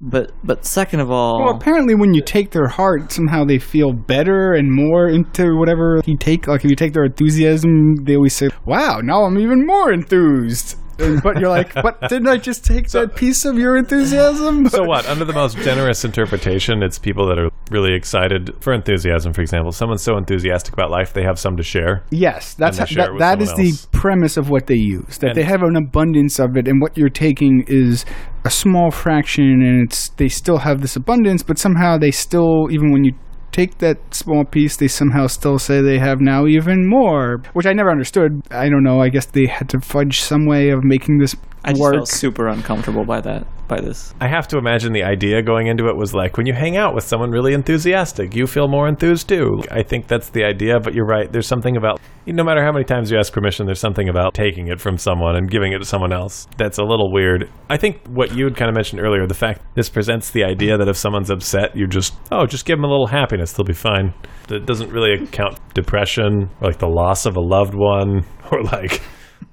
[0.00, 3.92] But but second of all, Well, apparently, when you take their heart, somehow they feel
[3.92, 6.46] better and more into whatever you take.
[6.46, 10.76] Like if you take their enthusiasm, they always say, "Wow, now I'm even more enthused."
[10.98, 14.82] And, but you're like, "But didn't I just take that piece of your enthusiasm?" So
[14.84, 15.06] what?
[15.08, 19.32] Under the most generous interpretation, it's people that are really excited for enthusiasm.
[19.32, 22.04] For example, someone's so enthusiastic about life, they have some to share.
[22.10, 25.18] Yes, that's share that, that is someone the premise of what they use.
[25.18, 28.04] That And- they have an abundance of it, and what you're taking is
[28.44, 32.92] a small fraction, and it's they still have this abundance, but somehow they still, even
[32.92, 33.12] when you
[33.54, 37.72] take that small piece, they somehow still say they have now even more, which I
[37.72, 38.42] never understood.
[38.50, 39.00] I don't know.
[39.00, 41.94] I guess they had to fudge some way of making this I just work.
[41.94, 44.14] felt super uncomfortable by that by this.
[44.20, 46.94] I have to imagine the idea going into it was like when you hang out
[46.94, 49.62] with someone really enthusiastic, you feel more enthused too.
[49.70, 51.30] I think that's the idea, but you're right.
[51.30, 54.68] There's something about, no matter how many times you ask permission, there's something about taking
[54.68, 57.50] it from someone and giving it to someone else that's a little weird.
[57.68, 60.78] I think what you had kind of mentioned earlier, the fact this presents the idea
[60.78, 63.72] that if someone's upset, you just, oh, just give them a little happiness, they'll be
[63.72, 64.14] fine.
[64.48, 69.02] That doesn't really account depression, like the loss of a loved one, or like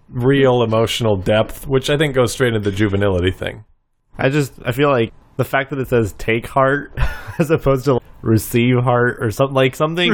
[0.10, 3.64] real emotional depth, which I think goes straight into the juvenility thing.
[4.18, 6.94] I just I feel like the fact that it says take heart
[7.40, 10.12] as opposed to receive heart or something like something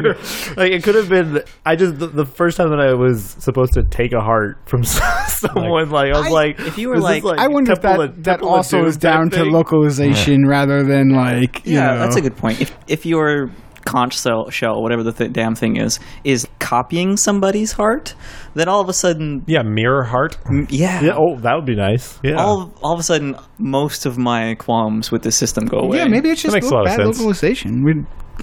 [0.56, 3.74] like it could have been I just the, the first time that I was supposed
[3.74, 7.24] to take a heart from someone like, I was like if you were is this,
[7.26, 9.52] like- I wonder if Temple that, of- that also is down to thing?
[9.52, 12.00] localization rather than like you Yeah, know.
[12.00, 12.62] that's a good point.
[12.62, 13.52] If if your
[13.88, 18.16] conch shell, shell whatever the th- damn thing is, is copying somebody's heart,
[18.54, 20.38] then all of a sudden, Yeah, mirror heart.
[20.50, 22.20] m- yeah, Yeah, oh, that would be nice.
[22.24, 22.36] Yeah.
[22.36, 25.98] all all of a sudden, most of my qualms with the system go away.
[26.00, 27.18] Yeah, maybe it's That just makes a lot of bad sense.
[27.20, 27.84] localization.
[27.86, 27.94] We,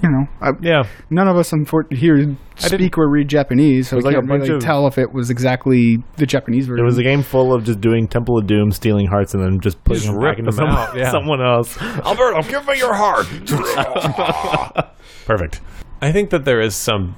[0.03, 0.83] you know, I, Yeah.
[1.09, 4.27] none of us unfortunately here speak or read Japanese, so we was like can't a
[4.27, 6.83] bunch really of- tell if it was exactly the Japanese version.
[6.83, 9.59] It was a game full of just doing Temple of Doom, stealing hearts, and then
[9.59, 11.11] just putting Just them back into them someone, out, yeah.
[11.11, 11.81] someone else.
[11.81, 13.27] Alberto, give me your heart.
[15.25, 15.61] Perfect.
[16.01, 17.15] I think that there is some.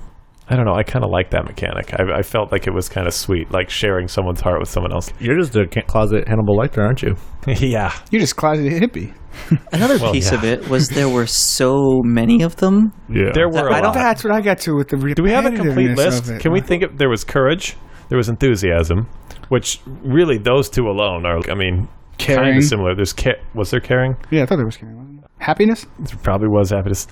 [0.49, 0.75] I don't know.
[0.75, 1.93] I kind of like that mechanic.
[1.93, 4.93] I, I felt like it was kind of sweet, like sharing someone's heart with someone
[4.93, 5.11] else.
[5.19, 7.15] You're just a ca- closet Hannibal Lecter, aren't you?
[7.47, 7.93] yeah.
[8.11, 9.13] You're just closet hippie.
[9.73, 10.37] Another Well, piece yeah.
[10.37, 12.93] of it was there were so many of them.
[13.09, 13.31] Yeah.
[13.33, 13.93] There were a I don't- lot.
[13.95, 14.97] That's what I got to with the.
[15.15, 16.29] Do we have a complete list?
[16.29, 16.41] it.
[16.41, 16.97] Can we think of?
[16.97, 17.75] There was courage.
[18.09, 19.07] There was enthusiasm,
[19.49, 21.39] which really those two alone are.
[21.51, 22.57] I mean, kind Caring.
[22.57, 22.95] of similar.
[22.95, 24.15] There's ca- was there caring?
[24.31, 24.95] Yeah, I thought there was caring.
[24.97, 25.29] wasn't there?
[25.39, 25.85] Happiness.
[25.99, 27.05] There probably was happiness.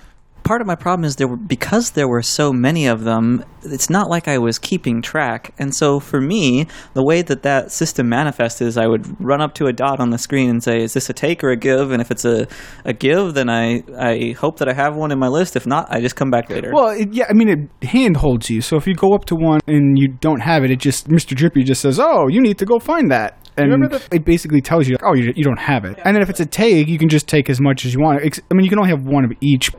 [0.45, 3.43] Part of my problem is there were because there were so many of them.
[3.63, 7.71] It's not like I was keeping track, and so for me, the way that that
[7.71, 10.84] system manifests is I would run up to a dot on the screen and say,
[10.84, 12.47] "Is this a take or a give?" And if it's a,
[12.86, 15.55] a give, then I I hope that I have one in my list.
[15.55, 16.69] If not, I just come back later.
[16.71, 18.62] Well, it, yeah, I mean, it handholds you.
[18.62, 21.36] So if you go up to one and you don't have it, it just Mr.
[21.36, 24.62] Drippy just says, "Oh, you need to go find that." And Remember the- it basically
[24.62, 26.99] tells you, "Oh, you, you don't have it." And then if it's a take, you
[26.99, 28.21] can just take as much as you want.
[28.21, 29.71] I mean, you can only have one of each.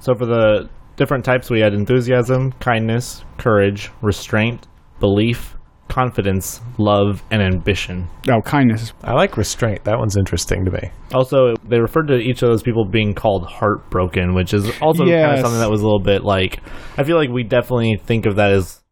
[0.00, 4.66] So for the different types, we had enthusiasm, kindness, courage, restraint,
[5.00, 5.56] belief,
[5.88, 8.08] confidence, love, and ambition.
[8.30, 8.92] Oh, kindness.
[9.02, 9.84] I like restraint.
[9.84, 10.90] That one's interesting to me.
[11.14, 15.32] Also, they referred to each of those people being called heartbroken, which is also kind
[15.32, 16.60] of something that was a little bit like.
[16.98, 18.82] I feel like we definitely think of that as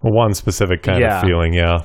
[0.00, 1.20] One specific kind Yeah.
[1.20, 1.54] of feeling.
[1.54, 1.82] Yeah.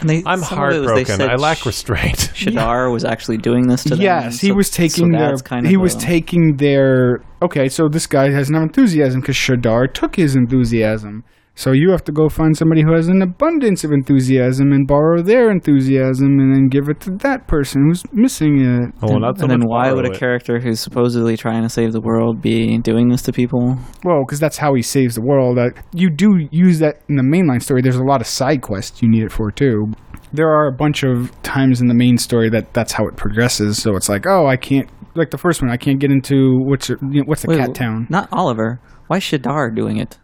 [0.00, 1.22] And they, I'm some of was they heartbroken.
[1.30, 2.16] I lack restraint.
[2.34, 4.00] Shadar was actually doing this to them.
[4.00, 5.28] Yes, he so- was so taking their.
[5.28, 7.20] that's kind of he was a- taking their.
[7.42, 11.24] Okay, so this guy has no enthusiasm because Shadar took his enthusiasm.
[11.54, 15.20] So you have to go find somebody who has an abundance of enthusiasm and borrow
[15.20, 18.94] their enthusiasm and then give it to that person who's missing it.
[19.02, 20.18] oh, not so and then why would a borrow it.
[20.18, 23.76] character who's supposedly trying to save the world be doing this to people?
[24.04, 25.58] Well, because that's how he saves the world.
[25.58, 27.82] Uh, you do use that in the mainline story.
[27.82, 29.92] There's a lot of side quests you need it for too.
[30.32, 33.82] There are a bunch of times in the main story that that's how it progresses.
[33.82, 35.70] So it's like, oh, I can't like the first one.
[35.70, 38.06] I can't get into what's it- you know, what's the Wait, cat town.
[38.08, 38.80] Not Oliver.
[39.08, 40.18] Why is Shadar doing it?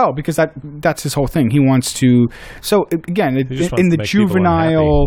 [0.00, 0.50] Oh, because that
[0.86, 1.50] that's his whole thing.
[1.50, 2.28] He wants to.
[2.60, 5.06] So again, it, in, in the to make people juvenile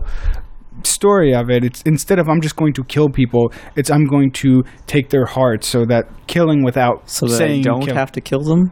[0.84, 4.32] story of it, it's instead of I'm just going to kill people, it's I'm going
[4.44, 8.12] to take their hearts, so that killing without So that saying I don't kill- have
[8.14, 8.72] to kill them?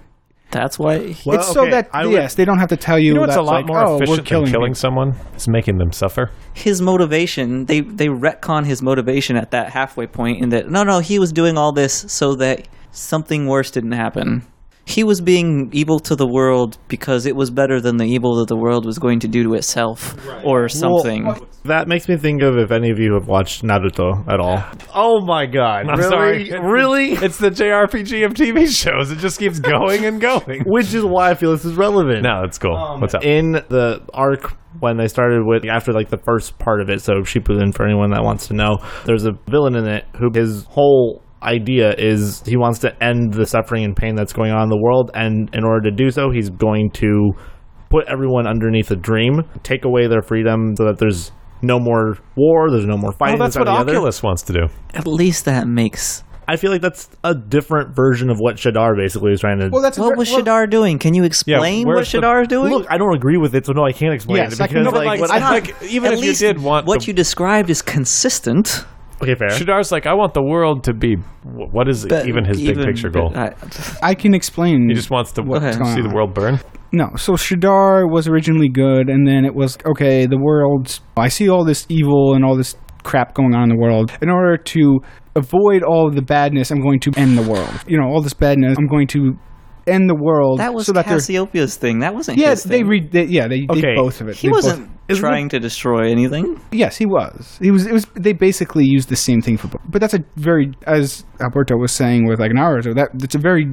[0.51, 1.15] That's why.
[1.25, 3.09] Well, it's so okay, that I would- yes, they don't have to tell you.
[3.09, 4.79] You know what's a lot like, more oh, efficient killing than killing people.
[4.85, 5.09] someone?
[5.35, 6.31] Is making them suffer.
[6.53, 10.99] his motivation they they retcon his motivation at that halfway point in that no no
[10.99, 14.41] he was doing all this so that something worse didn't happen
[14.89, 18.47] he was being evil to the world because it was better than the evil that
[18.47, 21.31] the world was going to do to itself or something
[21.65, 24.63] That makes me think of if any of you have watched Naruto at all.
[24.95, 25.87] Oh my god!
[25.87, 26.49] I'm really?
[26.49, 26.59] sorry.
[26.59, 27.11] Really?
[27.11, 29.11] It's the JRPG of TV shows.
[29.11, 30.63] It just keeps going and going.
[30.65, 32.23] Which is why I feel this is relevant.
[32.23, 32.75] No, that's cool.
[32.75, 33.23] Um, What's up?
[33.23, 37.13] in the arc when they started with after like the first part of it so
[37.21, 41.23] shippuden for anyone that wants to know there's a villain in it who his whole
[41.41, 44.77] idea is he wants to end the suffering and pain that's going on in the
[44.81, 47.31] world and in order to do so he's going to
[47.89, 52.69] put everyone underneath a dream take away their freedom so that there's no more war
[52.69, 53.91] there's no more fighting that's what or the other.
[53.93, 54.67] Oculus wants to do.
[54.93, 59.31] at least that makes i feel like that's a different version of what shadar basically
[59.31, 60.99] is trying to Well, that's what ver- was well, Shadar doing?
[60.99, 62.71] Can you explain what Shadar is doing?
[62.73, 64.83] look i don't agree with it so no i can't explain Yes, it I can-
[64.83, 67.07] because no, like, like, what it's I- not- even if you did want what the-
[67.07, 68.85] you described is consistent.
[69.21, 71.15] Okay fair Shadar's like, I want the world to be.
[71.43, 73.31] What is but even his big picture goal?
[73.35, 73.53] I-
[74.01, 74.87] I can explain.
[74.89, 75.85] he just wants to what's ahead.
[75.95, 76.59] see the world burn.
[76.91, 80.25] No, so Shadar was originally good, and then it was okay.
[80.25, 83.77] The world, I see all this evil and all this crap going on in the
[83.77, 84.11] world.
[84.21, 84.99] In order to
[85.35, 87.69] avoid all of the badness, I'm going to end the world.
[87.87, 89.37] You know, all this badness, I'm going to
[89.85, 90.59] end the world.
[90.59, 91.99] that was so that they're- Cassiopeia's thing.
[91.99, 92.87] That wasn't Yeah, his they thing.
[92.87, 93.11] read.
[93.11, 93.81] They, yeah, they, Okay.
[93.81, 94.35] they both of it.
[94.37, 96.59] he They both- wasn't Isn't trying to destroy anything.
[96.71, 97.57] Yes, he was.
[97.61, 97.85] He was.
[97.85, 98.05] It was.
[98.15, 99.81] They basically used the same thing for both.
[99.89, 102.81] But that's a very, as Alberto was saying with like an hour.
[102.81, 103.65] That that's a very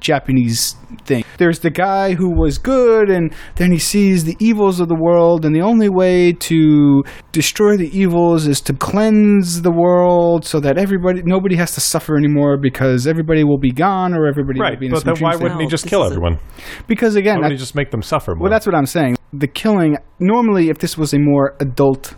[0.00, 1.24] Japanese thing.
[1.38, 5.44] There's the guy who was good, and then he sees the evils of the world,
[5.44, 10.78] and the only way to destroy the evils is to cleanse the world, so that
[10.78, 14.80] everybody, nobody has to suffer anymore, because everybody will be gone, or everybody Right, will
[14.80, 16.38] be in but some then why wouldn't he just kill everyone?
[16.86, 18.44] Because again, Why would I- he just make them suffer more?
[18.44, 19.16] well, that's what I'm saying.
[19.32, 22.14] The killing normally, if this was a more adult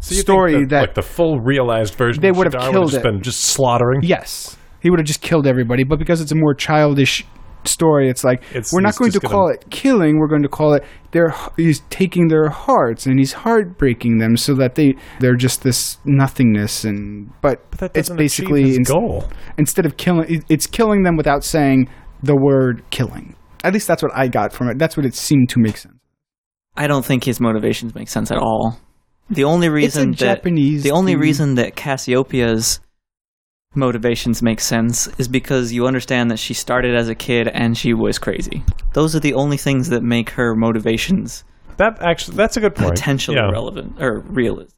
[0.00, 3.02] So story that, that like the full realized version, They would have killed just it.
[3.02, 4.00] been just slaughtering.
[4.02, 5.82] Yes, he would have just killed everybody.
[5.84, 7.24] But because it's a more childish
[7.64, 10.18] story, it's like It's- we're not going to call it killing.
[10.18, 11.34] We're going to call it their.
[11.56, 16.84] He's taking their hearts and he's heartbreaking them so that they they're just this nothingness.
[16.84, 19.24] And but, But it's basically achieve his ins- goal.
[19.56, 21.88] instead of killing, it's killing them without saying
[22.22, 23.34] the word killing.
[23.62, 24.78] At least that's what I got from it.
[24.78, 25.94] That's what it seemed to make sense.
[26.76, 28.78] I don't think his motivations make sense at all.
[29.30, 31.20] The only reason that Japanese the only thing.
[31.20, 32.80] reason that Cassiopeia's
[33.74, 37.92] motivations make sense is because you understand that she started as a kid and she
[37.92, 38.62] was crazy.
[38.92, 41.44] Those are the only things that make her motivations
[41.78, 42.90] That actually, that's a good point.
[42.94, 43.50] potentially Yeah.
[43.50, 44.74] relevant or realistic.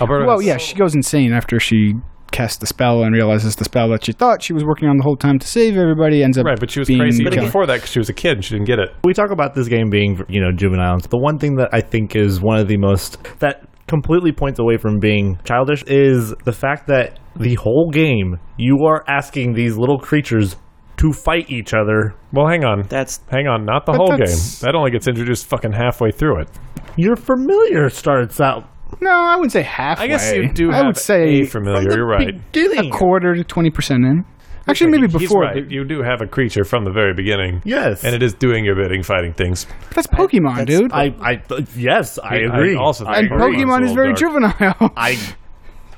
[0.00, 1.94] Alberto Well, has- yeah, she goes insane after she
[2.32, 5.02] casts the spell and realizes the spell that she thought she was working on the
[5.04, 7.34] whole time to save everybody ends up Right, but she was crazy killed.
[7.34, 8.90] even before that because she was a kid and she didn't get it.
[9.04, 12.16] we talk about this game being you know juvenile the one thing that i think
[12.16, 16.86] is one of the most that completely points away from being childish is the fact
[16.88, 20.56] that the whole game you are asking these little creatures
[20.96, 22.82] to fight each other Well, hang on.
[22.88, 24.38] That's Hang on, not the whole game.
[24.60, 26.48] That only gets introduced fucking halfway through it.
[26.96, 28.64] your familiar starts out
[29.00, 30.04] No, I wouldn't say halfway.
[30.04, 31.90] I guess you do I would say a familiar.
[31.96, 32.34] You're right.
[32.52, 32.92] beginning.
[32.92, 34.24] a quarter to twenty percent in.
[34.66, 35.42] Actually, maybe He's before.
[35.42, 35.70] right.
[35.70, 37.60] You do have a creature from the very beginning.
[37.66, 39.66] yes And it is doing your bidding, fighting things.
[39.94, 40.90] That's Pokemon, dude.
[40.90, 41.42] I, I
[41.76, 43.56] yes i agree also I and think agree.
[43.62, 44.90] Pokemon is a very little juvenile.
[44.96, 45.18] i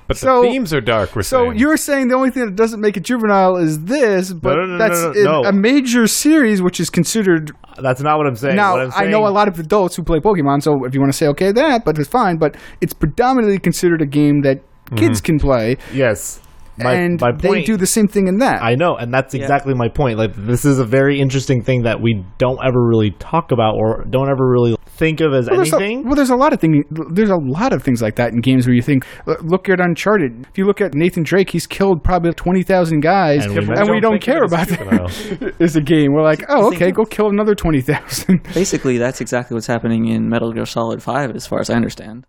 [0.06, 1.14] But So- the themes are dark.
[1.16, 1.58] We're So saying.
[1.58, 4.78] you're saying the only thing that doesn't make it juvenile is this, but no, no,
[4.78, 5.42] that's no, in no.
[5.44, 7.52] a major series, which is considered.
[7.82, 10.02] that's not what i'm saying now, what I'm I know a lot of adults who
[10.02, 12.38] play Pokemon, so if you want to say okay that, but it's fine.
[12.38, 14.62] But it's predominantly considered a game that
[14.96, 15.26] kids mm-hmm.
[15.26, 16.40] can play, yes
[16.78, 18.62] my, and my they point do the same thing in that.
[18.62, 19.42] I know, and that's Yeah.
[19.42, 20.18] exactly my point.
[20.18, 24.04] Like, this is a very interesting thing that we don't ever really talk about or
[24.08, 26.00] don't ever really think of as Well, there's, anything.
[26.00, 26.84] a, well, there's a lot of thing.
[27.12, 29.04] There's a lot of things like that in games where you think,
[29.42, 30.46] look at Uncharted.
[30.50, 33.94] If you look at Nathan Drake, he's killed probably twenty thousand guys, And and we
[33.96, 35.54] we, don't don't, care of it about that.
[35.60, 36.12] It's a game.
[36.12, 38.42] We're like, oh, okay, go kill another twenty thousand.
[38.54, 42.26] basically that's exactly what's happening in Metal Gear Solid 5 as far as I understand.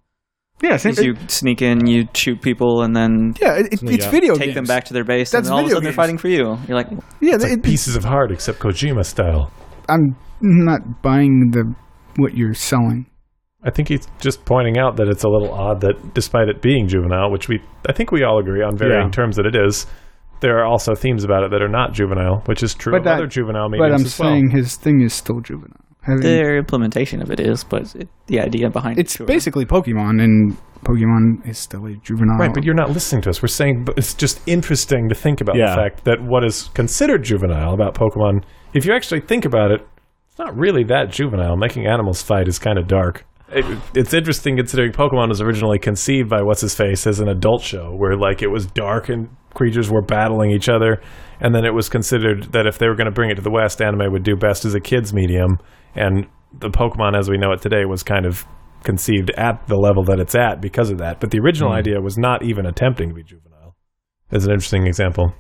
[0.62, 4.06] Yeah, same, Is you sneak in, you shoot people and then yeah, it, it, it's
[4.06, 4.12] out.
[4.12, 4.56] video take games.
[4.56, 6.30] them back to their base That's and all of a video sudden they're fighting for
[6.30, 6.58] you.
[6.68, 6.90] You're like,
[7.22, 9.52] Yeah, It's like it- pieces of heart, except Kojima style.
[9.90, 11.74] I'm not buying the
[12.18, 13.06] what you're selling.
[13.64, 16.88] I think he's just pointing out that it's a little odd that despite it being
[16.88, 19.12] juvenile, which we I think we all agree on varying Yeah.
[19.12, 19.86] terms that it is,
[20.42, 23.04] there are also themes about it that are not juvenile, which is true But of
[23.06, 24.30] that- other juvenile But I'm as well.
[24.30, 25.82] saying his thing is still juvenile.
[26.08, 29.18] Having- their implementation of it is, but it, the idea behind it's it.
[29.20, 29.28] sure.
[29.28, 32.38] basically Pokemon, and Pokemon is still a juvenile.
[32.38, 33.42] Right, but you're not listening to us.
[33.42, 35.70] We're saying but it's just interesting to think about Yeah.
[35.72, 38.44] the fact that what is considered juvenile about Pokemon,
[38.74, 39.82] if you actually think about it,
[40.30, 41.58] it's not really that juvenile.
[41.58, 43.26] Making animals fight is kind of dark.
[43.50, 43.66] It,
[43.96, 47.96] it's interesting considering Pokemon was originally conceived by what's his face as an adult show,
[47.96, 51.02] where like it was dark and creatures were battling each other,
[51.40, 53.50] and then it was considered that if they were going to bring it to the
[53.50, 55.58] West, anime would do best as a kids medium,
[55.98, 56.28] and
[56.60, 58.46] the Pokemon as we know it today was kind of
[58.84, 61.20] conceived at the level that it's at because of that.
[61.20, 61.78] But the original hmm.
[61.78, 63.76] idea was not even attempting to be juvenile.
[64.32, 65.34] As an interesting example.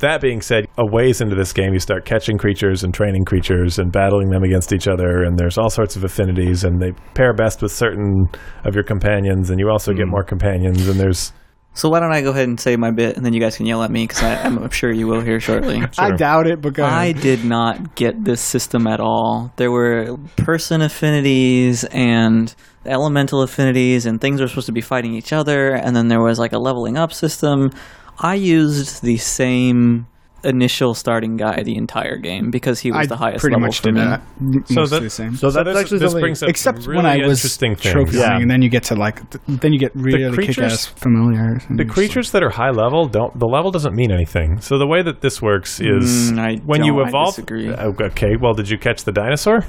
[0.00, 3.78] That being said, a ways into this game, you start catching creatures and training creatures
[3.78, 7.32] and battling them against each other, and there's all sorts of affinities, and they pair
[7.32, 8.26] best with certain
[8.64, 10.10] of your companions, and you also get hmm.
[10.10, 11.32] more companions, and there's
[11.76, 13.66] So why don't I go ahead and say my bit, and then you guys can
[13.66, 15.82] yell at me because I'm sure you will here shortly.
[15.98, 16.62] I doubt it.
[16.62, 19.52] But I did not get this system at all.
[19.56, 22.54] There were person affinities and
[22.86, 26.38] elemental affinities, and things were supposed to be fighting each other, and then there was
[26.38, 27.70] like a leveling up system.
[28.18, 30.06] I used the same
[30.44, 33.78] initial starting guy the entire game because he was I the highest pretty level much
[33.78, 34.00] for did me.
[34.00, 34.20] that.
[34.40, 35.34] M- So mostly that- the same.
[35.36, 37.74] So that's this, actually this something- brings up Except some when really I was interesting
[37.76, 38.14] trophy things.
[38.16, 38.22] Yeah.
[38.26, 41.64] hunting, and then you get to like, th- then you get really creatures- kick-ass familiars.
[41.68, 43.38] and The you're just creatures that are high level don't.
[43.38, 44.60] The level doesn't mean anything.
[44.60, 47.34] So the way that this works is Mm, I when you don't, I evolve.
[47.34, 47.68] disagree.
[47.72, 49.64] Uh, Okay, well, did you catch the dinosaur?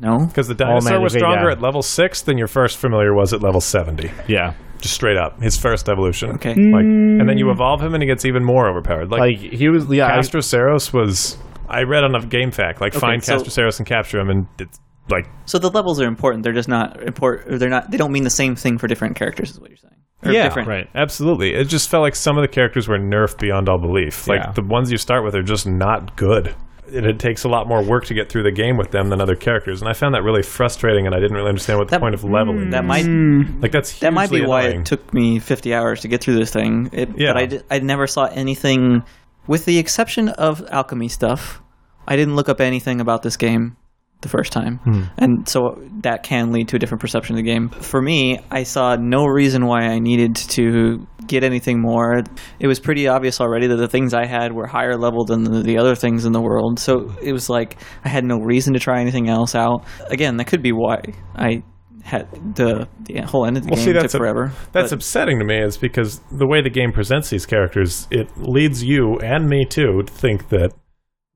[0.00, 1.52] No, Because the Oh, man, dinosaur was okay, stronger yeah.
[1.56, 4.10] at level six than your first familiar was at level seventy.
[4.28, 6.30] yeah, Just straight up, his first evolution.
[6.32, 6.50] Okay.
[6.50, 7.38] Like, and then mm.
[7.38, 9.10] you evolve him, and he gets even more overpowered.
[9.10, 9.86] Like, like he was.
[9.86, 11.36] Yeah, I- Castroceros was.
[11.68, 14.80] I read on a game fact, like find so- Castroceros and capture him, and it's
[15.10, 16.44] like so the levels are important.
[16.44, 17.58] They're just not important.
[17.58, 17.90] They're not.
[17.90, 19.50] They don't mean the same thing for different characters.
[19.50, 19.94] Is what you're saying?
[20.24, 20.68] Or yeah, different.
[20.68, 20.88] right.
[20.96, 21.54] absolutely.
[21.54, 24.26] It just felt like some of the characters were nerfed beyond all belief.
[24.26, 24.52] Like Yeah.
[24.52, 26.54] the ones you start with are just not good.
[26.92, 29.20] It, it takes a lot more work to get through the game with them than
[29.20, 31.06] other characters, and I found that really frustrating.
[31.06, 32.66] And I didn't really understand what the point of leveling.
[32.66, 32.70] Mm.
[32.72, 32.88] That is.
[32.88, 33.62] might mm.
[33.62, 36.36] like that's that might be hugely why it took me 50 hours to get through
[36.36, 36.90] this thing.
[36.92, 37.32] It, Yeah.
[37.32, 39.02] But I, di- I never saw anything,
[39.46, 41.62] with the exception of alchemy stuff.
[42.06, 43.76] I didn't look up anything about this game
[44.20, 45.02] the first time, hmm.
[45.16, 47.68] and so that can lead to a different perception of the game.
[47.68, 52.22] For me, I saw no reason why I needed to get anything more.
[52.58, 55.62] It was pretty obvious already that the things I had were higher level than the,
[55.62, 56.78] the other things in the world.
[56.80, 59.84] So it was like I had no reason to try anything else out.
[60.08, 61.02] Again, that could be why
[61.36, 61.62] I
[62.02, 62.26] had
[62.56, 64.50] the the whole end of the Well, game see, took that's a- forever.
[64.72, 68.28] That's But- upsetting to me, is because the way the game presents these characters, it
[68.36, 70.72] leads you and me too to think that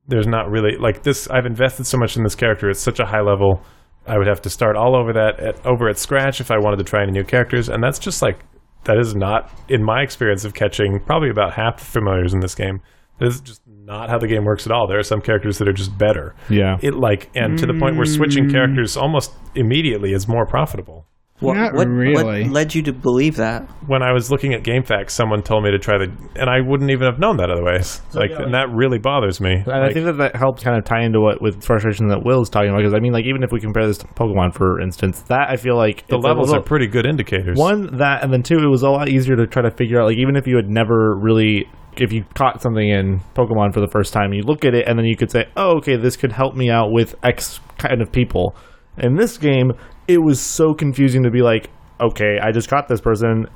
[0.07, 1.29] there's not really like this.
[1.29, 2.69] I've invested so much in this character.
[2.71, 3.63] It's such a high level.
[4.07, 6.79] I would have to start all over that at, over at scratch if I wanted
[6.79, 8.41] to try any new characters, and that's just like
[8.85, 12.55] that is not in my experience of catching probably about half the familiars in this
[12.55, 12.81] game.
[13.21, 14.89] This is just not how the game works at all.
[14.89, 16.35] There are some characters that are just better.
[16.51, 16.79] Yeah.
[16.83, 21.07] It like and to the point where switching characters almost immediately is more profitable.
[21.43, 22.45] What, Not what, really.
[22.45, 23.63] what led you to believe that?
[23.87, 26.05] When I was looking at GameFAQs, someone told me to try the,
[26.37, 28.01] and I wouldn't even have known that otherwise.
[28.15, 29.55] like, and that really bothers me.
[29.67, 32.43] And I think that that helps kind of tie into what with frustration that Will
[32.43, 32.79] is talking about.
[32.79, 35.57] Because I mean, like even if we compare this to Pokemon, for instance, that I
[35.57, 37.59] feel like the levels little- are pretty good indicators.
[37.59, 40.07] One that, and then two, it was a lot easier to try to figure out.
[40.07, 41.67] Like even if you had never really,
[41.97, 44.99] if you caught something in Pokemon for the first time, you look at it and
[44.99, 48.13] then you could say, "Oh, okay, this could help me out with X kind of
[48.13, 48.55] people."
[48.99, 49.73] In this game,
[50.09, 53.47] it was so confusing to be like, "Okay, I just caught this person.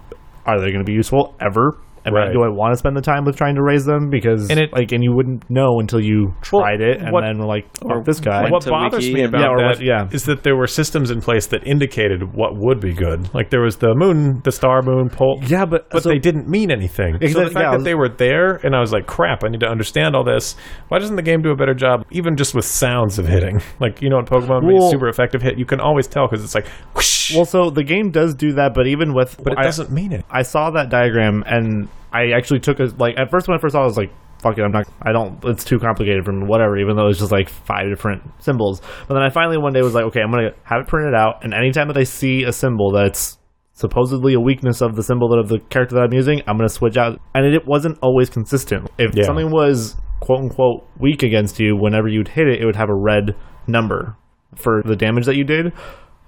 [0.44, 2.32] Are they going to be useful ever?" And Right.
[2.32, 4.08] do I want to spend the time with trying to raise them?
[4.10, 7.22] Because And it- like, and you wouldn't know until you Well, tried it, and what-
[7.24, 8.48] then were like, Or or this guy.
[8.48, 10.06] what bothers Wiki me about Yeah, that what- yeah.
[10.12, 13.34] is that there were systems in place that indicated what would be good.
[13.34, 15.40] Like there was the moon, the star moon pole.
[15.46, 17.14] yeah, but But so- they didn't mean anything.
[17.14, 19.42] so the Exactly, fact yeah, I that they were there, and I was like, "Crap!
[19.44, 20.56] I need to understand all this."
[20.88, 23.58] Why doesn't the game do a better job, even just with sounds of hitting?
[23.80, 26.28] Like you know, in Pokemon, when you Well- super effective hit, you can always tell
[26.28, 29.54] because it's like, whoosh, Well, so the game does do that, but even with but
[29.54, 30.24] it I- doesn't mean it.
[30.30, 33.72] I saw that diagram and I actually took a like at first when I first
[33.72, 36.32] saw it, I was like, fuck it, I'm not I don't it's too complicated for
[36.32, 38.80] me, whatever, even though it's just like five different symbols.
[39.08, 41.44] But then I finally one day was like, okay, I'm gonna have it printed out
[41.44, 43.38] and anytime that I see a symbol that's
[43.72, 46.68] supposedly a weakness of the symbol that of the character that I'm using, I'm gonna
[46.68, 48.88] switch out and it, it wasn't always consistent.
[48.98, 49.24] If Yeah.
[49.24, 52.94] something was quote unquote weak against you, whenever you'd hit it, it would have a
[52.94, 53.34] red
[53.66, 54.16] number
[54.54, 55.72] for the damage that you did,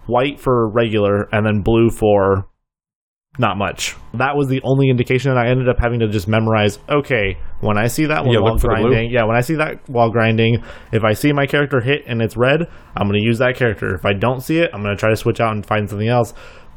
[0.06, 2.46] white for regular, and then blue for
[3.38, 3.96] not much.
[4.14, 6.78] That was the only indication, and I ended up having to just memorize.
[6.88, 8.90] Okay, when I see that one Yeah, while look for the blue.
[8.90, 10.62] grinding, yeah, when I see that while grinding,
[10.92, 13.94] if I see my character hit and it's red, I'm going to use that character.
[13.94, 16.08] If I don't see it, I'm going to try to switch out and find something
[16.08, 16.34] else.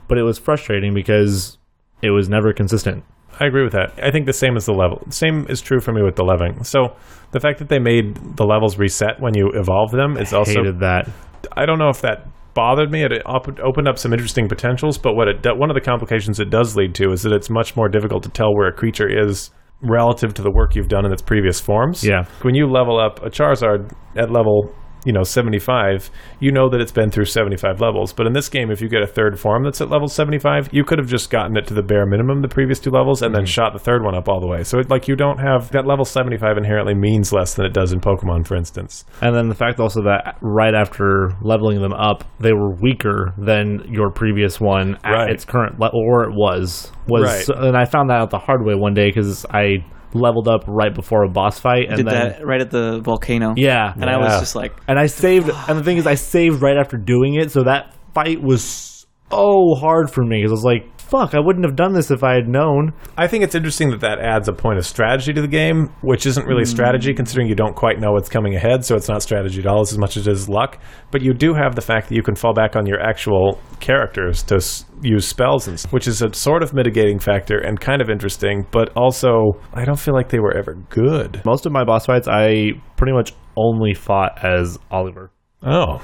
[0.08, 1.58] But it was frustrating because
[2.02, 3.04] it was never consistent.
[3.40, 3.94] I agree with that.
[4.04, 5.02] I think the same as the level.
[5.10, 6.64] Same is true for me with the leveling.
[6.64, 6.96] So
[7.32, 10.80] the fact that they made the levels reset when you evolve them is also Hated
[10.82, 11.10] that.
[11.54, 13.04] I don't know if that bothered me.
[13.04, 16.40] It op- opened up some interesting potentials, but what it do- one of the complications
[16.40, 19.08] it does lead to is that it's much more difficult to tell where a creature
[19.08, 22.04] is relative to the work you've done in its previous forms.
[22.04, 22.24] Yeah.
[22.44, 24.74] When you level up a Charizard at level,
[25.06, 28.14] you know, 75, you know that it's been through 75 levels.
[28.14, 30.84] But in this game, if you get a third form that's at level 75, you
[30.84, 33.44] could have just gotten it to the bare minimum the previous two levels and then
[33.44, 33.48] mm-hmm.
[33.48, 34.64] shot the third one up all the way.
[34.64, 37.92] So it, like you don't have that level 75 inherently means less than it does
[37.92, 39.06] in Pokemon, for instance.
[39.22, 43.86] And then the fact also that right after leveling them up, they were weaker than
[43.92, 45.30] your previous one at Right.
[45.30, 47.50] its current level, or it was was.
[47.50, 47.58] Right.
[47.58, 49.84] And I found that out the hard way one day because I
[50.14, 53.54] leveled up right before a boss fight, and Did then that right at the volcano.
[53.56, 55.50] yeah, And I was just like, and I saved.
[55.50, 59.76] And the thing is, I saved right after doing it, so that fight was so
[59.80, 62.34] hard for me because I was like, "Fuck, I wouldn't have done this if I
[62.34, 65.48] had known." I think it's interesting that that adds a point of strategy to the
[65.48, 66.70] game, which isn't really hmm.
[66.70, 69.82] strategy considering you don't quite know what's coming ahead, so it's not strategy at all
[69.82, 70.80] as much as it is luck.
[71.12, 74.42] But you do have the fact that you can fall back on your actual characters
[74.44, 78.02] to s- use spells, and, s- which is a sort of mitigating factor and kind
[78.02, 81.42] of interesting, but also I don't feel like they were ever good.
[81.46, 85.32] Most of my boss fights, I pretty much only fought as Oliver.
[85.64, 86.02] Oh,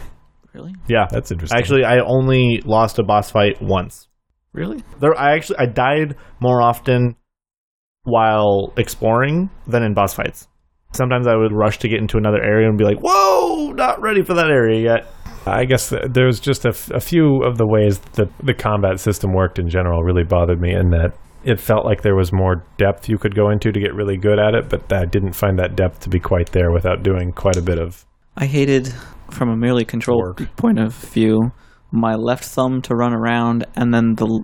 [0.53, 0.73] really?
[0.87, 1.57] Yeah, that's interesting.
[1.57, 4.06] Actually, I only lost a boss fight once.
[4.57, 4.83] Really?
[4.99, 7.15] There, I actually I died more often
[8.03, 10.47] while exploring than in boss fights.
[10.93, 14.23] Sometimes I would rush to get into another area and be like, "Whoa, not ready
[14.23, 15.05] for that area yet."
[15.45, 19.31] I guess there's just a, f- a few of the ways that the combat system
[19.33, 21.11] worked in general really bothered me in that
[21.43, 24.39] it felt like there was more depth you could go into to get really good
[24.39, 27.55] at it, but I didn't find that depth to be quite there without doing quite
[27.57, 28.05] a bit of.
[28.35, 28.93] I hated,
[29.29, 30.55] from a merely control Work.
[30.57, 31.51] point of view,
[31.91, 34.43] my left thumb to run around and then the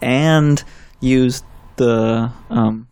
[0.00, 0.62] and
[1.00, 1.42] use
[1.76, 2.88] the um,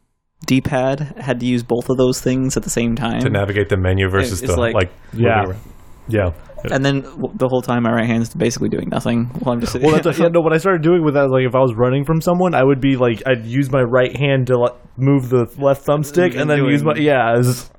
[0.46, 1.14] D-pad.
[1.20, 3.20] Had to use both of those things at the same time.
[3.20, 5.42] To navigate the menu versus It's the like- like, Yeah.
[5.42, 5.60] moving around.
[6.08, 6.30] yeah.
[6.70, 9.72] and then w- the whole time my right hand's basically doing nothing while I'm just
[9.72, 9.84] sitting.
[9.90, 10.40] Well, that's yeah, no.
[10.40, 12.80] What I started doing with that, like, if I was running from someone, I would
[12.80, 16.58] be like, I'd use my right hand to like, move the left thumbstick, and then
[16.58, 17.34] Doing- use my yeah.
[17.34, 17.70] It was,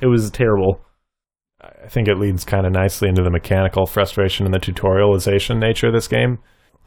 [0.00, 0.80] it was terrible.
[1.84, 5.88] I think it leads kind of nicely into the mechanical frustration and the tutorialization nature
[5.88, 6.38] of this game.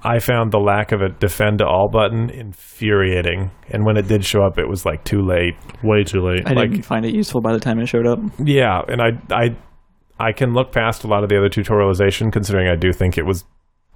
[0.04, 4.24] I found the lack of a defend to all button infuriating, and when it did
[4.26, 5.56] show up, it was like too late.
[5.84, 6.44] Way too late.
[6.46, 8.20] I like- didn't find it useful by the time it showed up.
[8.44, 9.56] Yeah, and I I
[10.20, 13.26] I can look past a lot of the other tutorialization, considering I do think it
[13.26, 13.44] was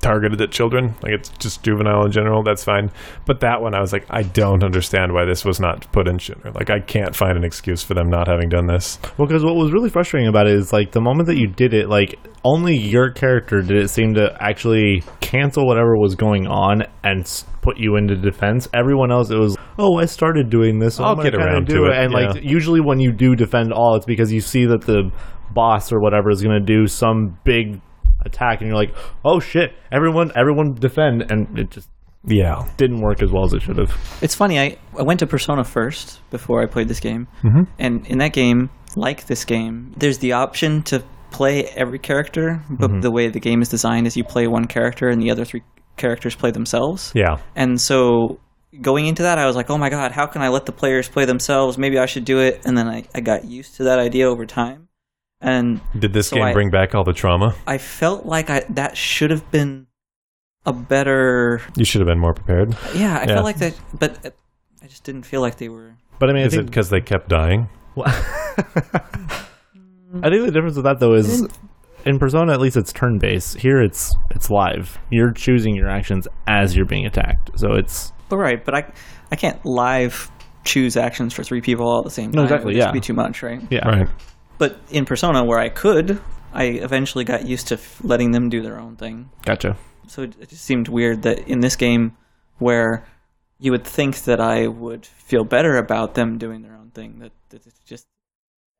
[0.02, 0.96] targeted at children.
[1.02, 2.44] Like it's just juvenile in general.
[2.44, 2.92] That's fine.
[3.26, 6.20] But that one, I was like, I don't understand why this was not put in
[6.20, 6.52] sooner.
[6.52, 9.00] Like I can't find an excuse for them not having done this.
[9.18, 11.74] Well, because what was really frustrating about it is like the moment that you did
[11.74, 16.84] it, like only your character did it seem to actually cancel whatever was going on
[17.04, 18.68] and put you into defense.
[18.74, 20.96] Everyone else, it was, oh, I started doing this.
[20.96, 21.90] So I'll I'm get around do to it.
[21.92, 25.12] it, And like usually when you do defend all, it's because you see that the
[25.54, 27.82] boss or whatever is going to do some big
[28.26, 28.94] attack, and you're like,
[29.26, 31.90] oh shit, everyone, everyone defend, and it just
[32.26, 32.68] Yeah.
[32.78, 33.92] didn't work as well as it should have.
[34.22, 34.60] It's funny.
[34.60, 37.68] I, I went to Persona first before I played this game, Mhm.
[37.80, 43.02] and in that game, like this game, there's the option to play every character, but
[43.02, 45.62] the way the game is designed is you play one character and the other three
[45.96, 47.12] characters play themselves.
[47.16, 47.38] Yeah.
[47.56, 48.40] And so
[48.82, 51.08] going into that, I was like, oh my god, how can I let the players
[51.08, 51.78] play themselves?
[51.78, 52.62] Maybe I should do it.
[52.66, 54.90] And then I, I got used to that idea over time.
[55.42, 57.56] And Did this So game I- bring back all the trauma?
[57.66, 59.88] I felt like I that should have been
[60.66, 61.62] a better.
[61.76, 62.78] You should have been more prepared.
[62.94, 63.26] Yeah, I Yeah.
[63.28, 64.36] felt like that, but
[64.84, 65.96] I just didn't feel like they were.
[66.20, 67.68] But I mean, I Is it because they kept dying?
[67.98, 68.12] I
[70.30, 71.48] think the difference with that though is
[72.06, 73.58] in Persona at least it's turn based.
[73.60, 75.00] Here it's it's live.
[75.10, 77.52] You're choosing your actions as you're being attacked.
[77.60, 78.86] So it's But right, but I
[79.32, 80.32] I can't live
[80.64, 82.38] choose actions for three people all at the same time.
[82.38, 82.92] No, exactly, It yeah.
[82.92, 83.62] be too much, right?
[83.72, 83.88] yeah.
[83.88, 84.08] Right.
[84.62, 86.22] But in Persona, where I could,
[86.54, 89.32] I eventually got used to f- letting them do their own thing.
[89.44, 89.76] Gotcha.
[90.06, 92.16] So it, it just seemed weird that in this game,
[92.60, 93.04] where
[93.58, 97.32] you would think that I would feel better about them doing their own thing, that,
[97.50, 98.06] that it's just.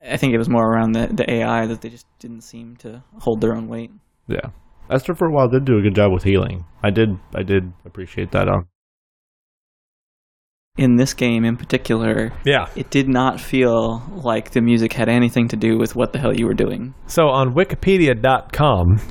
[0.08, 3.04] I think it was more around the, the AI that they just didn't seem to
[3.18, 3.90] hold their own weight.
[4.28, 4.52] Yeah.
[4.92, 6.64] Esther for a while did do a good job with healing.
[6.84, 8.68] I did I did appreciate that on
[10.78, 12.68] In this game in particular, Yeah.
[12.78, 16.34] it did not feel like the music had anything to do with what the hell
[16.34, 16.94] you were doing.
[17.08, 19.02] So on Wikipedia.com,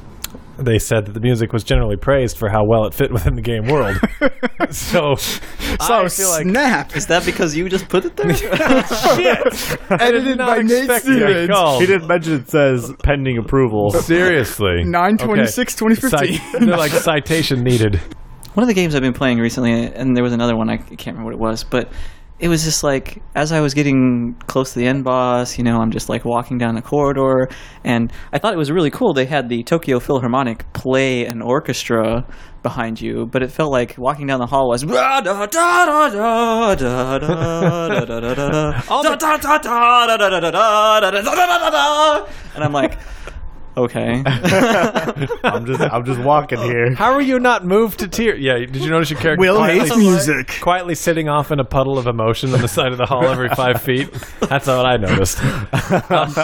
[0.59, 3.43] they said that the music was generally praised for how well it fit within the
[3.43, 3.99] game world.
[4.71, 5.37] so, So
[5.81, 6.97] I feel like snap.
[6.97, 8.35] Is that because you just put it there?
[8.35, 9.81] shit.
[9.91, 11.79] Edited not by Nate expect to Stevens.
[11.81, 13.91] He didn't mention it says pending approval.
[13.91, 14.83] Seriously.
[14.85, 16.41] 926 2015.
[16.41, 18.01] Cit- they're like citation needed
[18.55, 21.17] one of the games I've been playing recently, and there was another one I can't
[21.17, 21.93] remember what it was, but
[22.41, 25.77] it was just like as I was getting close to the end boss, you know,
[25.77, 27.49] I'm just like walking down the corridor,
[27.85, 29.13] and I thought it was really cool.
[29.13, 32.27] They had the Tokyo Philharmonic play an orchestra
[32.63, 34.85] behind you, but it felt like walking down the hall was
[42.55, 42.99] and I'm like
[43.77, 44.23] okay.
[44.27, 46.95] I'm just I'm just walking here.
[46.95, 48.41] How are you not moved to tears?
[48.41, 50.59] Yeah, did you notice your character Will quietly, hates music.
[50.61, 53.49] quietly sitting off in a puddle of emotion on the side of the hall every
[53.51, 54.11] five feet?
[54.41, 55.43] That's what I noticed.
[56.11, 56.35] Um,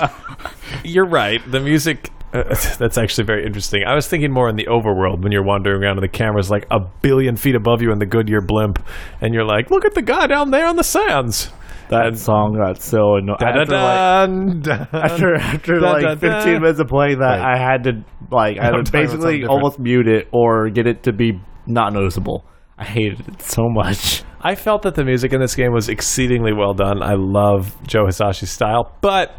[0.84, 1.40] you're right.
[1.50, 2.10] The music.
[2.32, 2.42] Uh,
[2.78, 3.84] that's actually very interesting.
[3.84, 6.66] I was thinking more in the overworld when you're wandering around and the camera's like
[6.70, 8.84] a billion feet above you in the Goodyear blimp,
[9.20, 11.50] and you're like, "Look at the guy down there on the sands."
[11.88, 13.38] That song got so annoying.
[13.40, 16.62] After, like, Dun, after after Dun, like dun, 15 dun.
[16.62, 17.54] minutes of playing that, Right.
[17.54, 17.92] I had to
[18.30, 21.12] like I had to talking about something basically almost mute it or get it to
[21.12, 22.44] be not noticeable.
[22.78, 24.22] I hated it so much.
[24.40, 27.02] I felt that the music in this game was exceedingly well done.
[27.02, 29.34] I love Joe Hisaishi's style, but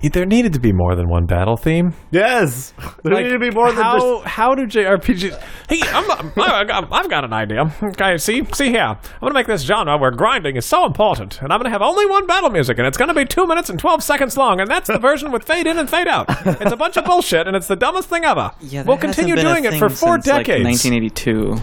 [0.00, 1.92] there needed to be more than one battle theme.
[2.12, 2.72] Yes,
[3.02, 4.26] there Like, needed to be more than how, just.
[4.28, 5.42] how do JRPGs?
[5.68, 6.08] Hey, I'm,
[6.40, 7.74] I got, I've got an idea.
[7.82, 8.80] Okay, see, see here.
[8.84, 12.06] I'm gonna make this genre where grinding is so important, and I'm gonna have only
[12.06, 14.86] one battle music, and it's gonna be two minutes and twelve seconds long, and that's
[14.86, 16.26] the version with fade in and fade out.
[16.46, 18.52] It's a bunch of bullshit, and it's the dumbest thing ever.
[18.60, 20.64] Yeah, we'll continue doing it for four since, like, decades.
[20.84, 21.56] 1982.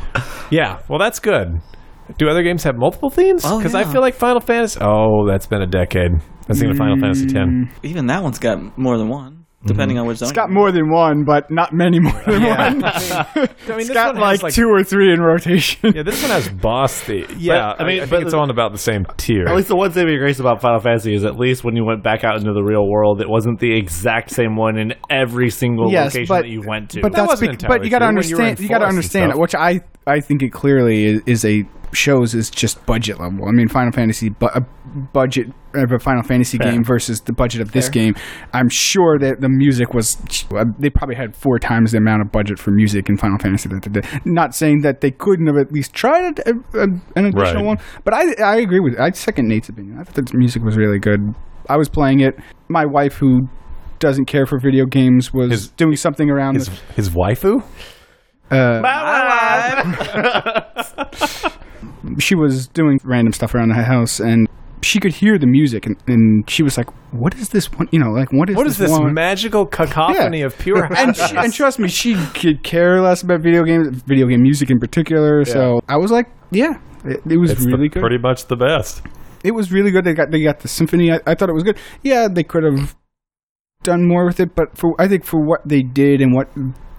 [0.51, 1.61] Yeah, well, that's good.
[2.17, 3.43] Do other games have multiple themes?
[3.45, 4.79] Oh, Because I feel like Final Fantasy.
[4.81, 6.11] Oh, that's been a decade.
[6.47, 7.33] I was thinking of Final Fantasy X.
[7.33, 7.69] Mm.
[7.83, 9.67] Even that one's got more than one, mm-hmm.
[9.67, 10.27] depending on which zone.
[10.29, 12.83] It's got more than one, but not many more than one.
[12.85, 15.93] I mean, it's this got one like, has, two or three in rotation.
[15.95, 17.25] Yeah, this one has boss theme.
[17.39, 19.47] Yeah, I I mean, mean, I but think it's the- on about the same tier.
[19.47, 22.03] At least the one saving grace about Final Fantasy is at least when you went
[22.03, 25.91] back out into the real world, it wasn't the exact same one in every single
[25.91, 27.01] Yes, location but- that you went to.
[27.01, 28.47] But That that's wasn't bec- entirely but you got to true when you were in
[28.49, 28.59] understand.
[28.59, 29.41] You got to forests and understand stuff.
[29.41, 31.65] which I I think it clearly is, is a
[31.95, 33.47] shows is just budget level.
[33.47, 34.61] I mean, Final Fantasy bu- a
[35.13, 36.71] budget of a Final Fantasy Fair.
[36.71, 37.91] game versus the budget of this Fair.
[38.03, 38.15] game.
[38.53, 40.17] I'm sure that the music was
[40.55, 43.69] uh, they probably had four times the amount of budget for music in Final Fantasy
[43.69, 44.05] that they did.
[44.25, 47.65] Not saying that they couldn't have at least tried a, a, uh, an additional Right.
[47.65, 49.97] one, but I I agree with I second Nate's opinion.
[49.99, 51.19] I thought the music was really good.
[51.67, 52.35] I was playing it.
[52.69, 53.47] My wife who
[53.99, 57.63] doesn't care for video games was His- doing something around his his waifu.
[58.51, 58.81] uh,
[62.19, 64.47] she was doing random stuff around the house and
[64.83, 67.87] she could hear the music, and, and she was like, "What is this one?
[67.91, 69.13] You know, like what is What is this one?
[69.15, 70.45] magical cacophony Yeah.
[70.45, 74.27] of pure and, she, and trust me, she could care less about video games, video
[74.27, 75.43] game music in particular.
[75.45, 78.01] So I was like, yeah, it, it was It's the- really good.
[78.01, 79.01] pretty much the best.
[79.43, 80.03] it was really good.
[80.05, 81.11] They got they got the symphony.
[81.11, 81.77] I, I thought it was good.
[82.03, 82.95] Yeah, they could have
[83.83, 86.47] done more with it, but for I think for what they did and what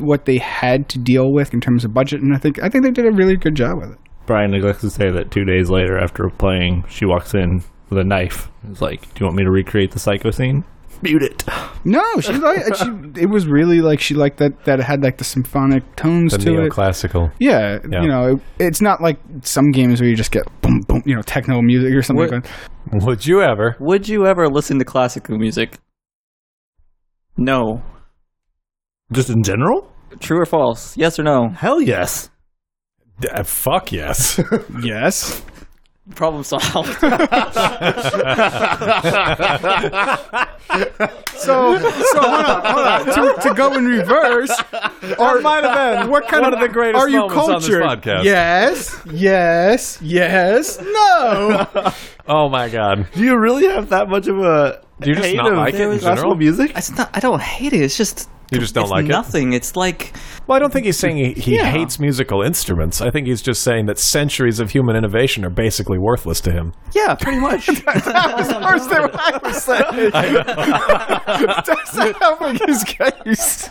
[0.01, 2.83] what they had to deal with in terms of budget, and I think I think
[2.85, 3.99] they did a really good job with it.
[4.27, 8.05] Brian neglects to say that two days later, after playing, she walks in with a
[8.05, 8.51] knife.
[8.71, 10.65] It's like, "Do you want me to recreate the psycho scene?"
[11.03, 11.45] Mute it.
[11.85, 13.21] No, she like uh, she.
[13.21, 16.39] It was really like she liked that that it had like the symphonic tones The
[16.39, 16.71] to it.
[16.73, 17.31] neoclassical.
[17.39, 18.03] Yeah, Yeah.
[18.03, 21.15] you know, it, it's not like some games where you just get boom boom, you
[21.15, 22.45] know, techno music or something What- like
[22.93, 23.05] that.
[23.05, 23.77] Would you ever?
[23.79, 25.77] Would you ever listen to classical music?
[27.37, 27.83] No.
[29.13, 29.93] Just in general?
[30.19, 30.97] True or false?
[30.97, 31.49] Yes or no?
[31.51, 32.31] Hell yes.
[33.21, 34.41] D- uh, fuck yes.
[34.83, 35.43] Yes.
[36.15, 36.97] Problem solved.
[41.37, 43.05] So, so hold on, hold on.
[43.07, 44.51] To, to go in reverse,
[45.19, 47.61] or might have been what kind one of, of the greatest are you moments on
[47.61, 47.83] this cultured?
[48.03, 48.25] podcast.
[48.25, 50.81] Yes, yes, yes.
[50.81, 51.93] No.
[52.29, 53.07] oh my god.
[53.13, 55.75] Do you really have that much of a Do you just hate not of like
[55.75, 56.35] it in classical general?
[56.37, 56.73] music?
[56.75, 57.11] it's not.
[57.15, 57.83] I don't hate it.
[57.83, 58.29] It's just.
[58.51, 59.09] You just don't it's like it?
[59.09, 59.53] nothing.
[59.53, 60.15] It's like
[60.47, 61.65] Well, I don't think he's saying he, he Yeah.
[61.71, 63.01] hates musical instruments.
[63.01, 66.73] I think he's just saying that centuries of human innovation are basically worthless to him.
[66.95, 67.67] yeah, pretty much.
[67.67, 70.11] First thing I was saying.
[71.67, 73.69] That's not helping his case.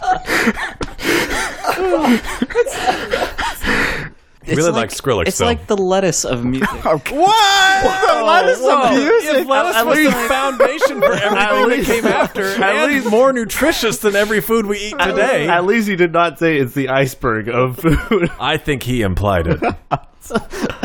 [4.45, 5.45] He really likes Skrillex, It's though.
[5.45, 6.69] like the lettuce of music.
[6.85, 7.03] What?
[7.11, 8.67] What is Whoa.
[8.83, 9.35] some music?
[9.41, 13.09] If lettuce At was the foundation for everything that least- came after, at and least-
[13.09, 15.47] more nutritious than every food we eat today.
[15.47, 18.29] At least he did not say it's the iceberg of food.
[18.39, 19.59] I think he implied it.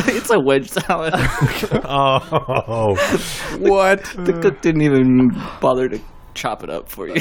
[0.06, 1.12] it's a wedge salad.
[1.84, 2.94] oh,
[3.58, 4.02] what?
[4.16, 5.30] the cook didn't even
[5.60, 5.98] bother to
[6.34, 7.14] chop it up for you.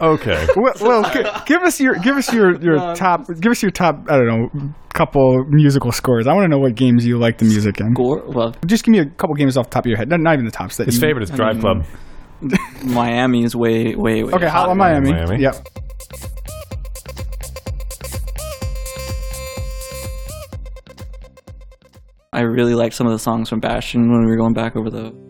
[0.00, 0.46] Okay.
[0.56, 3.70] Well, well gi- give us your give us your, your um, top give us your
[3.70, 6.26] top I don't know couple musical scores.
[6.26, 7.92] I want to know what games you like the music in.
[7.92, 10.08] Gore, well, Just give me a couple games off the top of your head.
[10.08, 10.78] Not, not even the tops.
[10.78, 11.60] That His you- favorite is Drive mm.
[11.60, 11.84] Club.
[12.84, 14.32] Miami is way, way, way.
[14.32, 14.72] Okay, hotter.
[14.72, 15.12] Hotline Miami.
[15.12, 15.42] Miami.
[15.42, 15.68] Yep.
[22.32, 24.90] I really liked some of the songs from Bastion when we were going back over
[24.90, 25.25] the.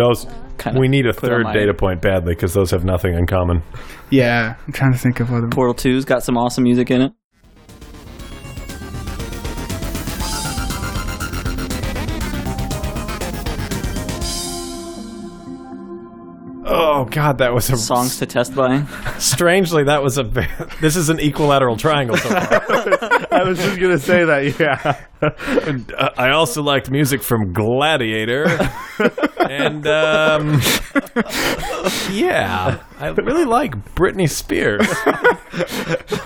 [0.00, 0.26] Those.
[0.56, 3.12] Kinda We need a put on third my- data point badly because those have nothing
[3.14, 3.62] in common.
[4.08, 5.46] Yeah, I'm trying to think of other.
[5.48, 7.12] Portal 2's got some awesome music in it.
[16.72, 18.84] Oh God, that was a Songs to test by.
[19.18, 20.22] Strangely, that was a.
[20.24, 20.46] ve-
[20.80, 22.38] This is an equilateral triangle so far.
[23.32, 24.58] I was just gonna say that.
[24.58, 24.96] Yeah.
[25.66, 28.46] And, uh, I also liked music from Gladiator,
[29.50, 30.60] and um,
[32.10, 34.86] yeah, I really like Britney Spears.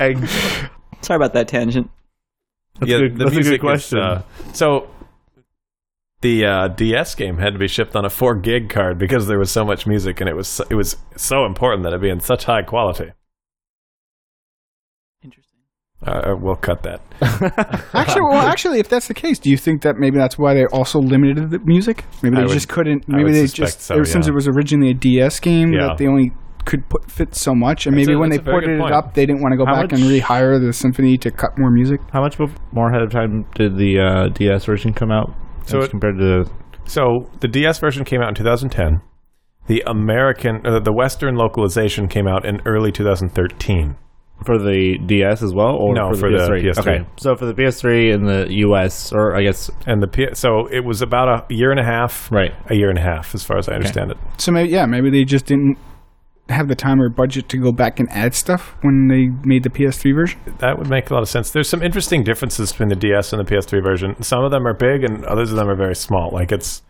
[0.00, 0.28] And
[1.04, 1.90] Sorry about that tangent.
[2.78, 3.98] That's yeah, a good, the that's a music good question.
[3.98, 4.22] Is, uh,
[4.52, 4.88] so
[6.22, 9.38] the uh, DS game had to be shipped on a four gig card because there
[9.38, 12.20] was so much music, and it was it was so important that it be in
[12.20, 13.12] such high quality.
[16.06, 16.32] Interesting.
[16.32, 17.00] Uh, we'll cut that.
[17.94, 20.66] Actually, well, actually, if that's the case, do you think that maybe that's why they
[20.66, 22.04] also limited the music?
[22.22, 23.04] Maybe I they would- just couldn't.
[23.08, 24.32] I Maybe would they suspect just so, ever since yeah.
[24.32, 25.88] it was originally a DS game Yeah.
[25.88, 26.32] that they only
[26.64, 28.68] could put fit so much, and That's maybe a- when they that's a very ported
[28.70, 28.94] good it point.
[28.94, 31.58] up, they didn't want to go How back and much- rehire the symphony to cut
[31.58, 32.00] more music.
[32.12, 35.32] How much bef- more ahead of time did the uh, DS version come out?
[35.66, 36.44] So as it- compared to
[36.86, 39.00] So the DS version came out in 2010.
[39.66, 43.96] The American, uh, the Western localization came out in early 2013.
[44.44, 46.62] For the DS as well, or No, for the, for the PS3?
[46.62, 46.78] PS3.
[46.80, 50.66] Okay, so for the PS3 in the US, or I guess And the P- so
[50.66, 52.52] it was about a year and a half, right.
[52.68, 54.18] a year and a half, as far as I understand it.
[54.38, 55.78] So maybe yeah, maybe they just didn't
[56.50, 59.70] have the time or budget to go back and add stuff when they made the
[59.70, 60.38] PS3 version.
[60.58, 61.50] That would make a lot of sense.
[61.50, 64.22] There's some interesting differences between the DS and the PS3 version.
[64.22, 66.30] Some of them are big, and others of them are very small.
[66.32, 66.82] Like it's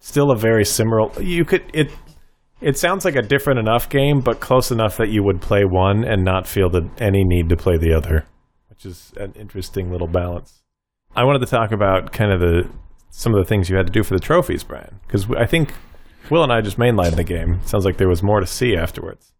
[0.00, 1.10] still a very similar.
[1.22, 1.92] You could it.
[2.60, 6.04] It sounds like a different enough game, but close enough that you would play one
[6.04, 8.26] and not feel the, any need to play the other,
[8.68, 10.62] which is an interesting little balance.
[11.14, 12.68] I wanted to talk about kind of the
[13.10, 15.72] some of the things you had to do for the trophies, Brian, because I think
[16.30, 17.60] Will and I just mainlined the game.
[17.64, 19.32] Sounds like there was more to see afterwards.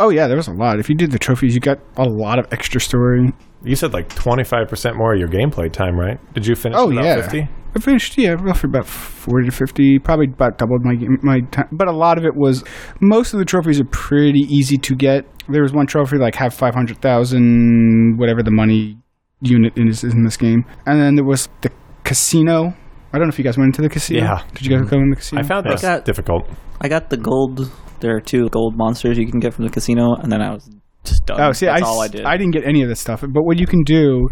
[0.00, 0.78] Oh yeah, there was a lot.
[0.78, 3.32] If you did the trophies, you got a lot of extra story.
[3.64, 6.18] You said like 25% more of your gameplay time, right?
[6.34, 7.48] Did you finish Oh yeah, 50?
[7.76, 11.68] I finished yeah roughly about forty to fifty, probably about doubled my my time.
[11.70, 12.64] But a lot of it was
[13.00, 15.26] most of the trophies are pretty easy to get.
[15.48, 18.96] There was one trophy like have five hundred thousand whatever the money
[19.42, 21.70] unit is in this game, and then there was the
[22.04, 22.74] casino.
[23.12, 24.20] I don't know if you guys went into the casino.
[24.20, 24.42] Yeah.
[24.54, 25.42] Did you guys go in the casino?
[25.42, 26.48] I found I this difficult.
[26.80, 27.70] I got the gold.
[28.00, 30.68] There are two gold monsters you can get from the casino, and then I was
[31.04, 31.40] just done.
[31.40, 32.24] Oh, see, That's I, all I did.
[32.24, 33.20] I didn't get any of this stuff.
[33.20, 34.28] But what you can do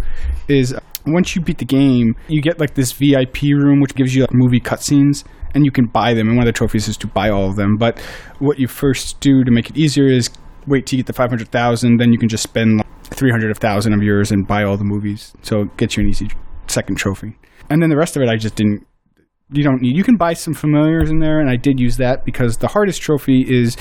[0.49, 0.75] is
[1.07, 4.33] once you beat the game, you get like this VIP room, which gives you like,
[4.33, 6.29] movie cutscenes, and you can buy them.
[6.29, 7.77] And one of the trophies is to buy all of them.
[7.77, 7.99] But
[8.39, 10.31] what you first do to make it easier is
[10.67, 13.31] wait till you get the five hundred thousand, then you can just spend like, three
[13.31, 15.33] hundred of thousand of yours and buy all the movies.
[15.43, 16.29] So it gets you an easy
[16.67, 17.39] second trophy.
[17.71, 18.87] And then the rest of it, I just didn't.
[19.51, 19.97] You don't need.
[19.97, 23.01] You can buy some familiars in there, and I did use that because the hardest
[23.01, 23.77] trophy is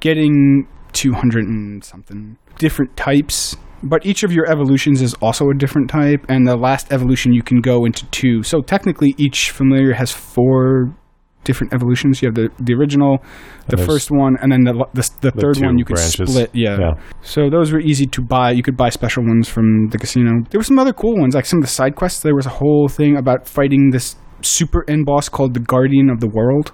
[0.00, 5.88] getting 200 and something different types but each of your evolutions is also a different
[5.88, 10.10] type and the last evolution you can go into two so technically each familiar has
[10.10, 10.94] four
[11.44, 13.18] different evolutions you have the, the original
[13.68, 16.30] the first one and then the, the, the third two one you could branches.
[16.30, 16.76] split yeah.
[16.78, 16.92] Yeah.
[17.22, 20.58] so those were easy to buy you could buy special ones from the casino there
[20.58, 22.88] were some other cool ones like some of the side quests there was a whole
[22.88, 26.72] thing about fighting this super end boss called the guardian of the world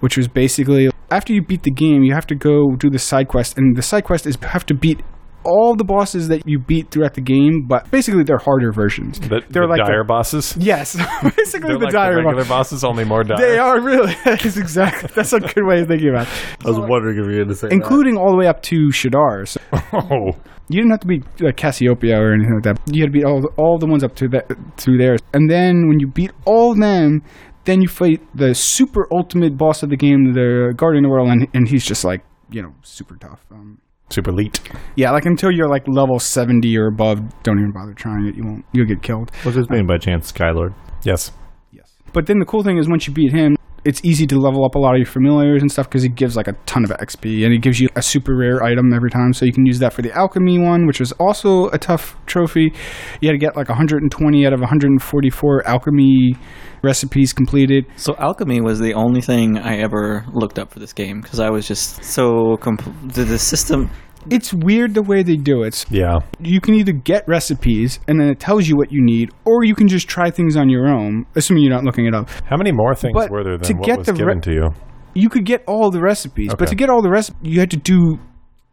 [0.00, 3.28] which was basically after you beat the game, you have to go do the side
[3.28, 5.00] quest, and the side quest is have to beat
[5.44, 9.18] all the bosses that you beat throughout the game, but basically they're harder versions.
[9.20, 10.56] The, they're the like dire the- bosses.
[10.58, 10.94] Yes,
[11.36, 12.48] basically They're the like dire the regular boss.
[12.70, 13.38] bosses, only more dire.
[13.38, 14.14] They are really.
[14.24, 15.10] That's exactly.
[15.14, 16.32] That's a good way of thinking about it.
[16.64, 17.74] I was wondering if you were going to say that.
[17.74, 19.46] Including all the way up to Shadar.
[19.48, 19.60] So
[19.92, 20.32] Oh,
[20.68, 22.80] you didn't have to beat like Cassiopeia or anything like that.
[22.94, 25.50] You had to beat all the, all the ones up to that through there, and
[25.50, 27.22] then when you beat all of them,
[27.64, 31.28] then you fight the super ultimate boss of the game, the Guardian of the World,
[31.28, 33.44] and, and he's just like you know super tough.
[33.50, 33.78] Um,
[34.10, 34.60] super elite.
[34.96, 38.34] yeah, like until you're like level seventy or above, don't even bother trying it.
[38.34, 38.64] You won't.
[38.72, 39.30] You'll get killed.
[39.44, 40.74] Was his uh, name by chance Skylord?
[41.02, 41.32] Yes.
[41.72, 41.96] Yes.
[42.12, 44.74] But then the cool thing is once you beat him, it's easy to level up
[44.74, 47.44] a lot of your familiars and stuff because he gives like a ton of XP
[47.44, 49.32] and he gives you a super rare item every time.
[49.32, 52.72] So you can use that for the alchemy one, which was also a tough trophy.
[53.20, 56.34] You had to get like 120 out of 144 alchemy
[56.82, 57.86] recipes completed.
[57.96, 61.50] So alchemy was the only thing I ever looked up for this game because I
[61.50, 63.90] was just so comp- the, the system.
[64.28, 65.86] It's weird the way they do it.
[65.90, 66.18] Yeah.
[66.38, 69.74] You can either get recipes and then it tells you what you need, or you
[69.74, 72.28] can just try things on your own, assuming you're not looking it up.
[72.44, 74.40] How many more things But were there to than what get was the given re-
[74.42, 74.74] to you?
[75.14, 77.76] you could get all the recipes, but to get all the recipes, you had to
[77.76, 78.18] do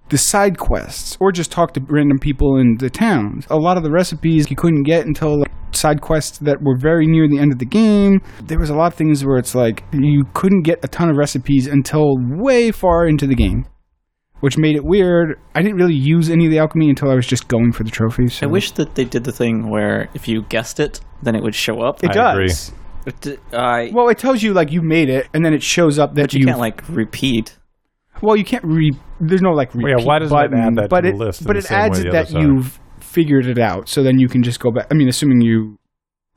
[0.09, 3.45] the side quests or just talk to random people in the towns.
[3.49, 7.07] A lot of the recipes you couldn't get until like, side quests that were very
[7.07, 8.21] near the end of the game.
[8.43, 11.17] There was a lot of things where it's like you couldn't get a ton of
[11.17, 13.65] recipes until way far into the game.
[14.39, 15.39] Which made it weird.
[15.55, 17.89] I didn't really use any of the alchemy until I was just going for the
[17.89, 18.41] trophies.
[18.43, 21.55] I wish that they did the thing where if you guessed it, then it would
[21.55, 22.03] show up.
[22.03, 22.47] it I agree.
[22.47, 22.71] does.
[23.03, 25.97] But d- I Well, it tells you like you made it, and then it shows
[25.97, 27.57] up that but you can't like repeat.
[28.21, 28.91] Well, you can't re.
[29.19, 31.15] There's no like repeat Well, yeah, why doesn't it button, add that but to the
[31.15, 34.27] it, list in But it adds it that you've figured it out, so then you
[34.27, 34.87] can just go back.
[34.91, 35.77] I mean, assuming you.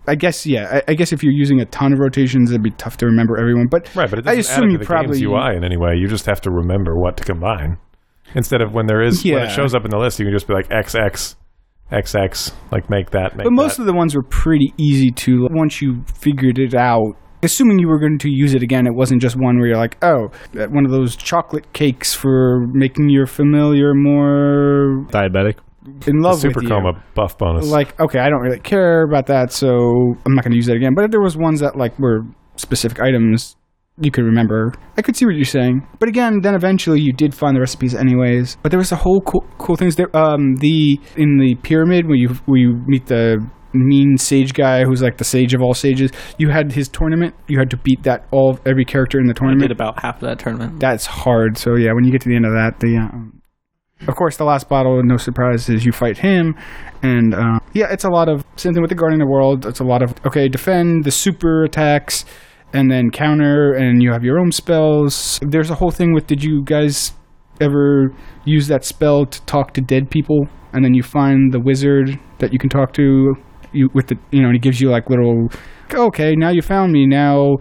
[0.06, 0.80] I guess yeah.
[0.88, 3.36] I, I guess if you're using a ton of rotations, it'd be tough to remember
[3.38, 3.66] everyone.
[3.70, 5.56] But Right, but it I doesn't assume add it you to the probably game's UI
[5.56, 5.96] in any way.
[5.96, 7.76] You just have to remember what to combine.
[8.34, 10.46] Instead of when there is when it shows up in the list, you can just
[10.46, 11.34] be like XX,
[11.92, 13.36] XX, like make that.
[13.36, 13.82] Make but most that.
[13.82, 17.14] of the ones were pretty easy to once you figured it out.
[17.42, 19.96] Assuming you were going to use it again, it wasn't just one where you're like,
[20.04, 25.56] oh, that one of those chocolate cakes for making your familiar more Diabetic.
[26.06, 26.68] in the love super with you.
[26.68, 27.66] coma buff bonus.
[27.66, 29.68] like okay i don't really care about that so
[30.26, 32.20] i'm not going to use that again but if there was ones that like were
[32.56, 33.56] specific items
[34.00, 34.72] you could remember.
[34.96, 35.86] I could see what you're saying.
[35.98, 38.56] But again then eventually you did find the recipes anyways.
[38.62, 40.14] But there was a whole cool, cool things there.
[40.16, 43.38] Um the in the pyramid where you where you meet the
[43.72, 47.34] mean sage guy who's like the sage of all sages you had his tournament.
[47.46, 49.68] You had to beat that all every character in the I tournament.
[49.68, 50.80] did about half of that tournament.
[50.80, 51.56] that's hard.
[51.56, 53.40] So yeah, when you get to the end of that, the um,
[54.08, 56.54] of course the last battle, no surprise, is you fight him,
[57.02, 59.66] and uh, yeah, it's a lot of same thing with the Guardian of the World.
[59.66, 62.24] It's a lot of okay, defend the super attacks,
[62.72, 65.38] and then counter, and you have your own spells.
[65.42, 67.12] There's a whole thing with did you guys
[67.60, 68.14] ever
[68.44, 72.52] use that spell to talk to dead people, and then you find the wizard that
[72.52, 73.34] you can talk to.
[73.72, 75.48] You with the you know, and he gives you like little
[75.94, 77.06] okay, now you found me.
[77.06, 77.56] Now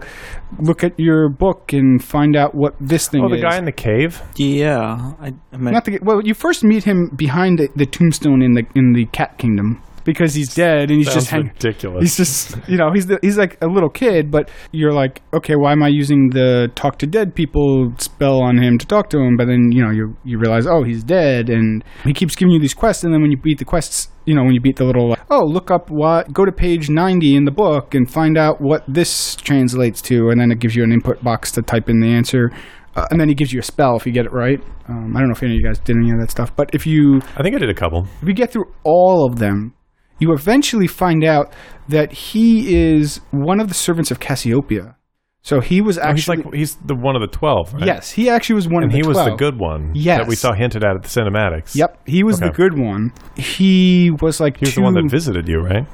[0.58, 3.26] look at your book and find out what this thing is.
[3.26, 3.42] oh, the is.
[3.42, 4.22] guy in the cave.
[4.36, 8.42] Yeah, I, I meant, Not the, well, you first meet him behind the, the tombstone
[8.42, 9.82] in the in the Cat Kingdom.
[10.04, 11.48] Because he's dead and he's Sounds just hanging.
[11.48, 12.02] ridiculous.
[12.02, 15.54] He's just, you know, he's the, he's like a little kid, but you're like, okay,
[15.56, 19.18] why am I using the talk to dead people spell on him to talk to
[19.18, 19.36] him?
[19.36, 22.60] But then, you know, you you realize, oh, he's dead, and he keeps giving you
[22.60, 24.84] these quests, and then when you beat the quests, you know, when you beat the
[24.84, 28.36] little, like, oh, look up what, go to page ninety in the book and find
[28.38, 31.88] out what this translates to, and then it gives you an input box to type
[31.88, 32.50] in the answer.
[32.96, 34.60] Uh, and then he gives you a spell if you get it right.
[34.88, 36.70] Um, I don't know if any of you guys did any of that stuff, but
[36.74, 38.04] if you I think I did a couple.
[38.20, 39.74] if you get through all of them,
[40.20, 41.52] you eventually find out
[41.88, 44.96] that he is one of the servants of Cassiopeia.
[45.42, 47.86] So he was Oh, he's actually like he's the one of the twelve, right?
[47.86, 49.92] yes, he actually was one and of the And he was the good one.
[49.94, 50.18] Yes.
[50.18, 51.74] that we saw hinted at at the cinematics.
[51.74, 53.12] Yep, he was the good one.
[53.36, 55.86] He was like he was two, the one that visited you, right?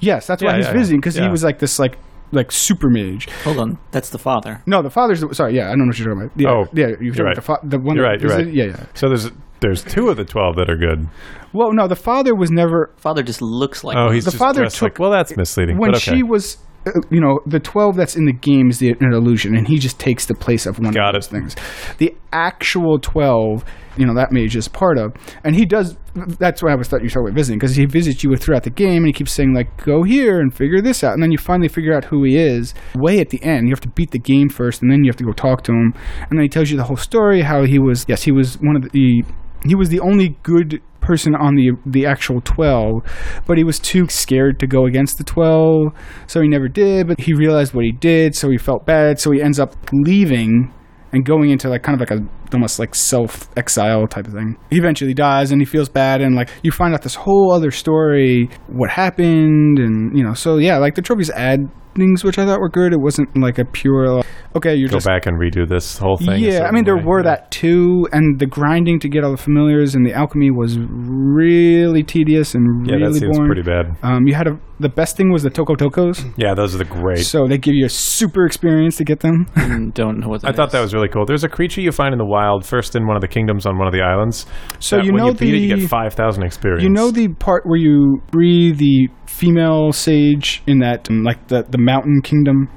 [0.00, 1.98] Yes, that's why he's yeah, visiting because he was like this like
[2.30, 3.28] like super mage.
[3.44, 4.62] Hold on, that's the father.
[4.66, 5.56] No, the father's the, sorry.
[5.56, 6.40] Yeah, I don't know what you're talking about.
[6.40, 7.38] Yeah, Oh, yeah, you're talking right.
[7.38, 7.96] about the, fa- the one.
[7.96, 8.54] You're that right, you're right.
[8.54, 8.86] Yeah, yeah.
[8.94, 9.30] So there's
[9.60, 11.08] there's two of the twelve that are good.
[11.52, 14.14] Well, no, the father was never Father just looks like Oh, one.
[14.14, 15.78] he's The just father took- like, well, that's misleading.
[15.78, 16.16] when but okay.
[16.16, 19.54] she was uh, you know the 12 that's in the game is the, an illusion
[19.54, 21.30] and he just takes the place of one Got of those it.
[21.30, 21.56] things
[21.98, 23.64] the actual 12
[23.96, 25.12] you know that mage is part of
[25.44, 25.96] and he does
[26.40, 28.64] that's why i was thought you were talking about visiting because he visits you throughout
[28.64, 31.30] the game and he keeps saying like go here and figure this out and then
[31.30, 34.10] you finally figure out who he is way at the end you have to beat
[34.10, 35.94] the game first and then you have to go talk to him
[36.28, 38.74] and then he tells you the whole story how he was yes he was one
[38.74, 39.22] of the
[39.64, 43.02] he was the only good person on the the actual 12
[43.46, 45.92] but he was too scared to go against the 12
[46.26, 49.30] so he never did but he realized what he did so he felt bad so
[49.30, 50.72] he ends up leaving
[51.12, 52.24] and going into like kind of like a
[52.54, 56.34] almost like self exile type of thing he eventually dies and he feels bad and
[56.34, 60.78] like you find out this whole other story what happened and you know so yeah
[60.78, 61.60] like the trophies add
[61.94, 64.26] things which i thought were good it wasn't like a pure like,
[64.56, 66.42] okay you're go just back and redo this whole thing.
[66.42, 67.02] yeah, I mean there way.
[67.04, 67.30] were Yeah.
[67.36, 72.02] that too, and the grinding to get all the familiars and the alchemy was really
[72.02, 73.48] tedious and Yeah, really that seems boring.
[73.52, 73.96] pretty bad.
[74.02, 76.84] Um, you had a the best thing was the Toko Tokos, Yeah, those are the
[76.84, 77.18] great.
[77.18, 79.46] so they give you a super experience to get them.
[79.54, 81.24] Mm, don't know what that I thought that was really cool.
[81.24, 83.78] There's a creature you find in the wild, first in one of the kingdoms on
[83.78, 84.46] one of the islands.
[84.78, 86.82] So that you when know you beat it, you the- get five thousand experience.
[86.82, 91.62] you know the part where you free the female sage in that um, like the
[91.68, 92.68] the mountain kingdom.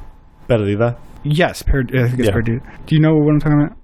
[0.50, 0.98] Bedadiva.
[1.24, 2.32] Yes, per, I think it's Yeah.
[2.34, 2.60] Perdue.
[2.86, 3.78] Do you know what I'm talking about?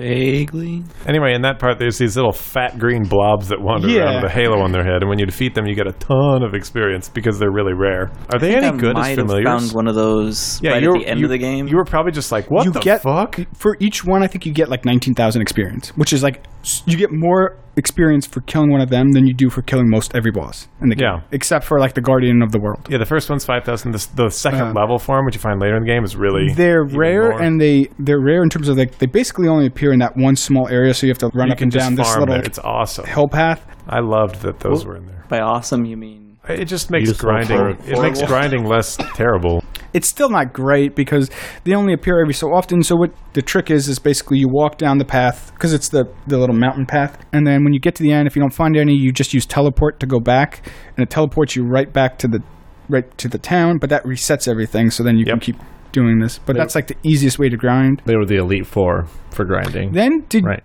[0.00, 0.82] Vaguely.
[1.06, 4.02] Anyway, in that part, there's these little fat green blobs that wander Yeah.
[4.02, 5.92] around with a halo on their head, and when you defeat them, you get a
[5.92, 8.10] ton of experience because they're really rare.
[8.32, 9.44] Are they I think any I good might as have familiars?
[9.46, 11.68] found one of those yeah, right you're- at the end you, of the game.
[11.68, 14.22] You were probably just like, "What you the get fuck?" for each one.
[14.22, 17.56] I think you get like nineteen thousand experience, which is like s- you get more
[17.76, 20.88] experience for killing one of them than you do for killing most every boss in
[20.90, 21.20] the game, Yeah.
[21.32, 22.86] except for like the guardian of the world.
[22.90, 23.92] Yeah, the first one's five thousand.
[23.92, 26.52] The, the second Uh, level form, which you find later in the game, is really
[26.52, 27.40] They're rare, more.
[27.42, 30.36] and they they're rare in terms of like they basically only appear in that one
[30.36, 32.34] small area, so you have to run you up can and just down this little
[32.34, 32.42] there.
[32.44, 33.06] It's awesome.
[33.06, 33.64] hill path.
[33.88, 35.24] I loved that those were in there.
[35.28, 37.56] By awesome, you mean It just makes Useful grinding.
[37.76, 39.62] for- It makes grinding less terrible.
[39.92, 41.30] It's still not great because
[41.64, 42.82] they only appear every so often.
[42.82, 46.04] So what the trick is is basically you walk down the path because it's the
[46.28, 48.54] the little mountain path, and then when you get to the end, if you don't
[48.54, 50.64] find any, you just use teleport to go back,
[50.96, 52.40] and it teleports you right back to the
[52.88, 53.78] right to the town.
[53.78, 55.56] But that resets everything, so then you can keep
[55.92, 56.38] doing this.
[56.38, 58.00] But that's like the easiest way to grind.
[58.04, 59.90] They were the elite four for grinding.
[59.92, 60.62] Then did right.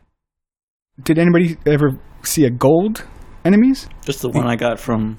[1.01, 3.05] did anybody ever see a gold
[3.43, 3.89] enemies?
[4.03, 5.17] just the one I got from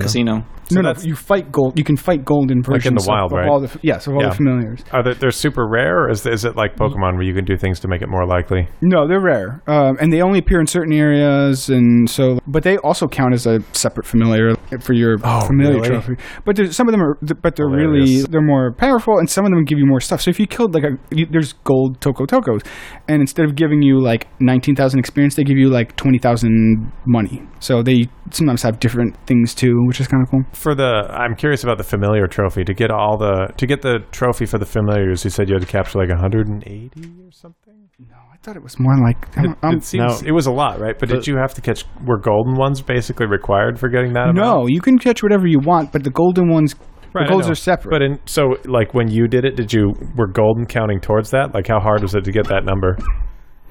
[0.00, 0.44] Casino.
[0.68, 0.82] Casino.
[0.82, 1.02] no, no.
[1.02, 1.78] You fight gold.
[1.78, 3.48] You can fight golden versions Like in the of- wild, of, right?
[3.48, 4.28] all the yes of all Yeah.
[4.30, 4.84] the familiars.
[4.92, 7.56] Are they they're super rare, or is, is it like Pokemon where you can do
[7.56, 8.68] things to make it more likely?
[8.82, 12.38] No, they're rare, um, and they only appear in certain areas, and so.
[12.46, 15.88] But they also count as a separate familiar for your Oh, familiar really?
[15.88, 16.14] trophy.
[16.44, 19.50] But there's, some of them are, but they're really they're more powerful, and some of
[19.50, 20.20] them give you more stuff.
[20.22, 22.66] So if you killed like a, you, there's gold Toko Tokos,
[23.08, 26.90] and instead of giving you like nineteen thousand experience, they give you like twenty thousand
[27.06, 27.42] money.
[27.60, 30.42] So they sometimes have different things too, which is kind of cool.
[30.58, 32.64] For the, I'm curious about the familiar trophy.
[32.64, 35.62] To get all the to get the trophy for the familiars, you said you had
[35.62, 37.88] to capture like 180 or something.
[38.00, 40.28] No, I thought it was more like It, I'm- I'm- it um, seems No.
[40.28, 40.96] it was a lot, right?
[40.98, 41.84] But did you have to catch?
[42.04, 44.34] Were golden ones basically required for getting that?
[44.34, 46.74] no, you can catch whatever you want, but the golden ones,
[47.14, 47.90] Right, the golds are separate.
[47.92, 51.54] But in so like when you did it, did you were golden counting towards that?
[51.54, 52.96] Like how hard was it to get that number?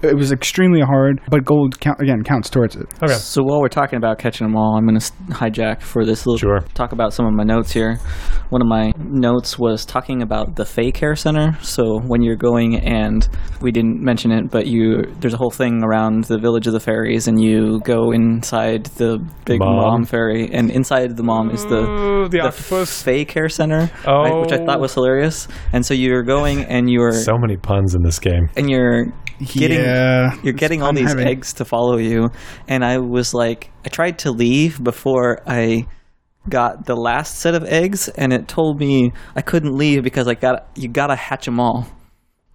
[0.02, 2.86] It was extremely hard, but gold count again counts towards it.
[3.04, 6.26] Okay, So while we're talking about catching them all, I'm going to hijack for this
[6.26, 6.60] little Sure.
[6.74, 7.98] talk about some of my notes here.
[8.50, 11.58] One of my notes was talking about the Fae Care Center.
[11.62, 13.28] So when you're going and
[13.62, 16.80] we didn't mention it, but you there's a whole thing around the village of the
[16.80, 19.76] fairies, and you go inside the big Mom.
[19.78, 23.02] mom, fairy, and inside the mom is the Ooh, the the octopus.
[23.02, 24.82] Fae Care Center, right, which I thought Oh.
[24.82, 25.48] was hilarious.
[25.74, 28.50] And so you're going and you're So many puns in this game.
[28.56, 29.08] and you're
[29.46, 32.30] getting yeah, you're getting all these having- eggs to follow you
[32.68, 35.86] and i was like i tried to leave before i
[36.50, 40.34] got the last set of eggs, and it told me I couldn't leave because I
[40.36, 41.86] got you gotta hatch them all.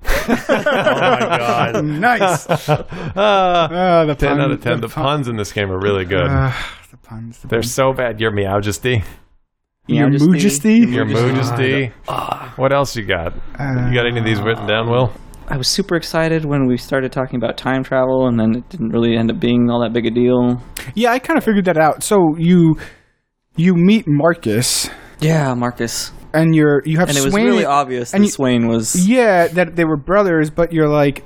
[0.03, 1.85] Oh my god.
[1.85, 2.47] nice.
[2.49, 2.87] Ah,
[3.71, 4.81] Ah, the 10 pun- out of 10.
[4.81, 6.27] The, pun- puns in this game are really good.
[6.31, 7.41] Ah, the puns.
[7.41, 7.75] The They're puns.
[7.75, 8.19] so bad.
[8.19, 9.05] Your Meowjesty.
[9.89, 10.31] Your Majesty.
[10.31, 10.79] Majesty?
[10.79, 11.93] Your Moojesty.
[12.57, 13.35] What else you got?
[13.35, 15.13] You got any of these written down, Will?
[15.49, 18.91] I was super excited when we started talking about time travel, and then it didn't
[18.91, 20.63] really end up being all that big a deal.
[20.95, 22.03] Yeah, I kind of figured that out.
[22.03, 22.77] So you
[23.57, 24.89] you meet Marcus,
[25.21, 27.47] Yeah, Marcus, and you're you have and it was Swaine.
[27.47, 29.07] really obvious and that you- Swaine was.
[29.07, 31.23] yeah, that they were brothers, but you're like,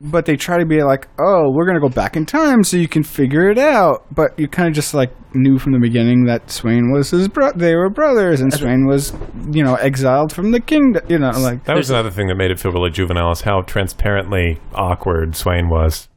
[0.00, 2.88] but they try to be like, oh, we're gonna go back in time so you
[2.88, 4.04] can figure it out.
[4.14, 7.52] But you kind of just like knew from the beginning that Swaine was his bro.
[7.52, 9.12] They were brothers, and Swaine was,
[9.50, 11.04] you know, exiled from the kingdom.
[11.08, 13.62] You know, like That was another thing that made it feel really juvenile is how
[13.62, 16.08] transparently awkward Swaine was.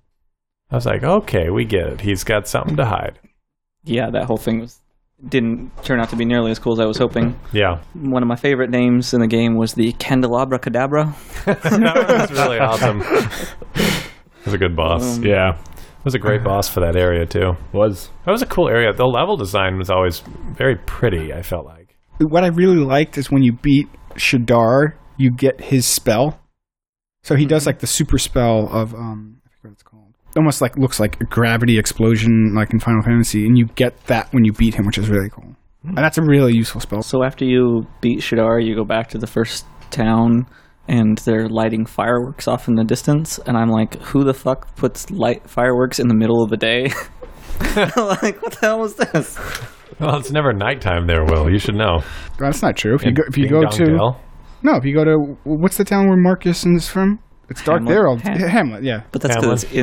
[0.71, 2.01] I was like, okay, we get it.
[2.01, 3.19] He's got something to hide.
[3.83, 4.79] Yeah, that whole thing was
[5.27, 7.39] didn't turn out to be nearly as cool as I was hoping.
[7.51, 7.81] Yeah.
[7.93, 11.13] One of my favorite names in the game was the Candelabra Cadabra.
[11.45, 13.01] that was really awesome.
[13.01, 15.17] It was a good boss.
[15.17, 15.57] Um, Yeah.
[15.57, 17.55] It was a great boss for that area, too.
[17.71, 18.09] Was.
[18.25, 18.91] That was a cool area.
[18.91, 20.19] The level design was always
[20.51, 21.95] very pretty, I felt like.
[22.19, 26.41] what I really liked is when you beat Shadar, you get his spell.
[27.23, 30.13] So he does like the super spell of um, I forget what it's called.
[30.35, 34.33] Almost like looks like a gravity explosion, like in Final Fantasy, and you get that
[34.33, 35.55] when you beat him, which is really cool.
[35.83, 35.89] Hmm.
[35.89, 37.01] And that's a really useful spell.
[37.03, 40.47] So after you beat Shadar, you go back to the first town,
[40.87, 43.39] and they're lighting fireworks off in the distance.
[43.45, 46.85] And I'm like, who the fuck puts light fireworks in the middle of the day?
[47.75, 49.37] like, what the hell was this?
[49.99, 51.49] Well, it's never nighttime there, Will.
[51.49, 52.01] You should know.
[52.39, 52.95] That's not true.
[52.95, 54.21] If you go, if you Ding go Dong to Dell.
[54.63, 57.19] no, if you go to what's the town where Marcus is from?
[57.49, 57.93] It's dark Hamlet?
[57.93, 58.07] there.
[58.07, 59.03] All, Ham- Hamlet, yeah.
[59.11, 59.73] But that's because it's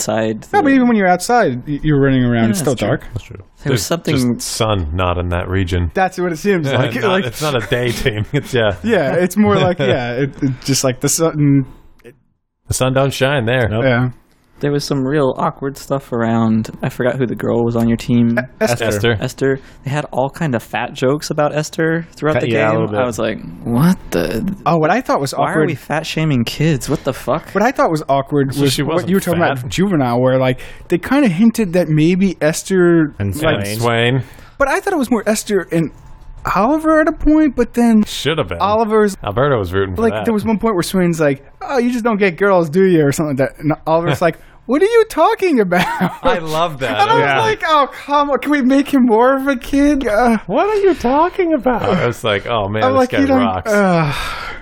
[0.00, 0.46] inside.
[0.52, 2.44] No, but even when you're outside, y- you're running around.
[2.44, 2.88] Yeah, it's still that's true.
[2.88, 3.06] dark.
[3.12, 3.36] That's true.
[3.36, 4.16] there was There's something.
[4.36, 5.90] just sun not in that region.
[5.94, 6.94] That's what it seems like.
[6.94, 8.24] Not- like it's not a day team.
[8.32, 8.76] It's yeah.
[8.82, 11.66] yeah, it's more like yeah, it, it just like the sun.
[12.02, 13.68] The sun don't shine there.
[13.68, 13.84] Nope.
[13.84, 14.10] Yeah,
[14.60, 16.70] There was some real awkward stuff around.
[16.82, 18.38] I forgot who the girl was on your team.
[18.60, 18.84] Esther.
[18.84, 19.12] Esther.
[19.20, 19.58] Esther.
[19.84, 22.94] They had all kind of fat jokes about Esther throughout the Yeah, game.
[22.94, 24.54] I was like, what the?
[24.66, 25.62] Oh, what I thought was Why awkward.
[25.62, 26.88] are we fat shaming kids?
[26.90, 27.50] What the fuck?
[27.52, 29.58] What I thought was awkward So was she what wasn't you were talking fat.
[29.58, 33.78] about juvenile, where like they kind of hinted that maybe Esther, And like, Swaine.
[33.80, 34.22] Swaine
[34.58, 35.90] but I thought it was more Esther and
[36.54, 37.56] Oliver at a point.
[37.56, 38.58] But then should have been.
[38.58, 40.24] Oliver's Alberto was rooting for like that.
[40.24, 43.04] there was one point where Swaine's like, "Oh, you just don't get girls, do you?"
[43.06, 44.38] or something like that, and Oliver's like,
[44.70, 45.84] "What are you talking about?"
[46.22, 47.00] I love that.
[47.00, 48.38] and I was like, "Oh, come on!
[48.38, 51.82] Can we make him more of a kid?" Uh, what are you talking about?
[51.82, 53.38] I was like, oh man, I'm this like, guy you don't.
[53.40, 53.70] rocks.
[53.72, 54.12] Uh,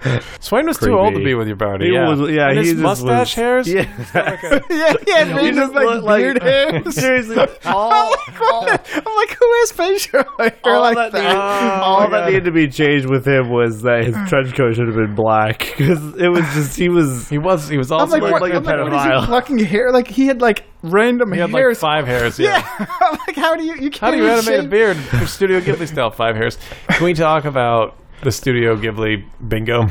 [0.40, 1.86] Swaine was too old to be with your party.
[1.88, 3.68] He yeah, was- yeah, And he his just mustache was- hairs.
[3.68, 3.88] Yeah.
[4.70, 6.94] yeah, yeah, He just just like looked like- weird hairs.
[6.94, 8.90] Seriously, all, I'm like, what?
[8.94, 11.22] I'm like, who has facial hair all like that, that?
[11.22, 14.86] needed, all that needed to be changed with him was that his trench coat should
[14.86, 17.68] have been black because it was just he was He was.
[17.68, 19.26] He was I'm also like, looked what, like a I'm like, what is he pedophile.
[19.26, 19.90] plucking hair?
[19.98, 21.80] Like he had like random He had like hairs.
[21.80, 22.38] five hairs.
[22.38, 22.62] Yeah.
[23.00, 24.96] I'm like how do you you can't How do you even animate a shave- beard?
[24.96, 26.56] for Studio Ghibli style five hairs.
[26.88, 29.86] Can we talk about the Studio Ghibli bingo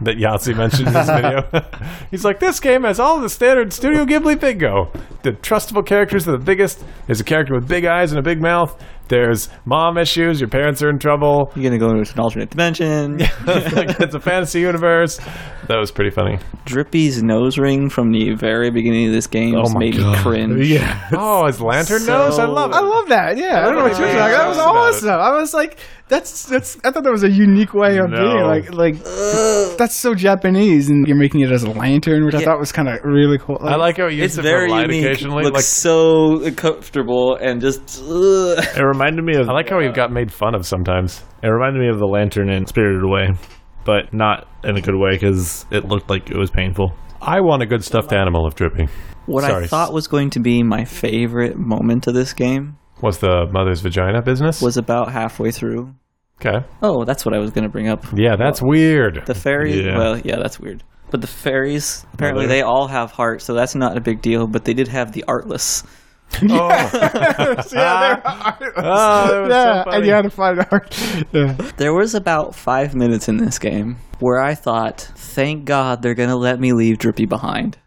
[0.00, 1.62] that Yahtzee mentioned in this video?
[2.10, 4.90] He's like, this game has all the standard Studio Ghibli bingo.
[5.22, 6.84] The trustable characters are the biggest.
[7.06, 8.76] There's a character with big eyes and a big mouth.
[9.08, 10.40] There's mom issues.
[10.40, 11.52] Your parents are in trouble.
[11.54, 13.18] You're gonna go into an alternate dimension.
[13.46, 15.18] like, it's a fantasy universe.
[15.68, 16.38] That was pretty funny.
[16.64, 20.68] Drippy's nose ring from the very beginning of this game Oh my made me cringe.
[20.68, 21.08] yeah.
[21.12, 22.38] Oh, his lantern So- nose.
[22.38, 22.74] I love it.
[22.76, 23.36] I love that.
[23.36, 24.18] Yeah, I don't know what you're Yeah.
[24.18, 24.32] talking.
[24.38, 25.08] That was awesome.
[25.10, 25.78] I was like,
[26.08, 26.76] that's that's.
[26.84, 28.16] I thought that was a unique way of No.
[28.18, 29.02] being like like
[29.78, 32.88] that's so Japanese, and you're making it as a lantern, which I thought was kind
[32.88, 33.58] of really cool.
[33.62, 35.04] I like how he It's used it very for light unique.
[35.06, 35.44] occasionally.
[35.44, 38.02] Looks Like so comfortable and just.
[38.06, 38.62] ugh.
[38.94, 41.24] It reminded me of I like how he uh, got made fun of sometimes.
[41.42, 43.30] it reminded me of the lantern in Spirited Away,
[43.84, 46.92] but not in a good way because it looked like it was painful.
[47.20, 48.86] I want a good stuffed animal of Drippy.
[49.26, 49.64] What Sorry.
[49.64, 53.80] I thought was going to be my favorite moment of this game Was the mother's
[53.80, 54.62] vagina business?
[54.62, 55.92] was about halfway through.
[56.40, 56.64] okay.
[56.80, 58.04] Oh, that's what I was going to bring up.
[58.14, 59.24] Yeah, that's weird.
[59.26, 59.76] The fairies.
[59.84, 59.98] Yeah.
[59.98, 60.84] Well, yeah, that's weird.
[61.10, 62.54] But the fairies, apparently, Mother.
[62.54, 64.46] they all have hearts, so that's not a big deal.
[64.46, 65.82] But they did have the artless.
[66.42, 66.68] Oh,
[67.72, 68.56] yeah, Oh, ah.
[68.76, 71.26] oh that so yeah, and you had to find out.
[71.32, 71.52] Yeah.
[71.76, 76.30] There was about five minutes in this game where I thought, "Thank God they're going
[76.30, 77.78] to let me leave Drippy behind."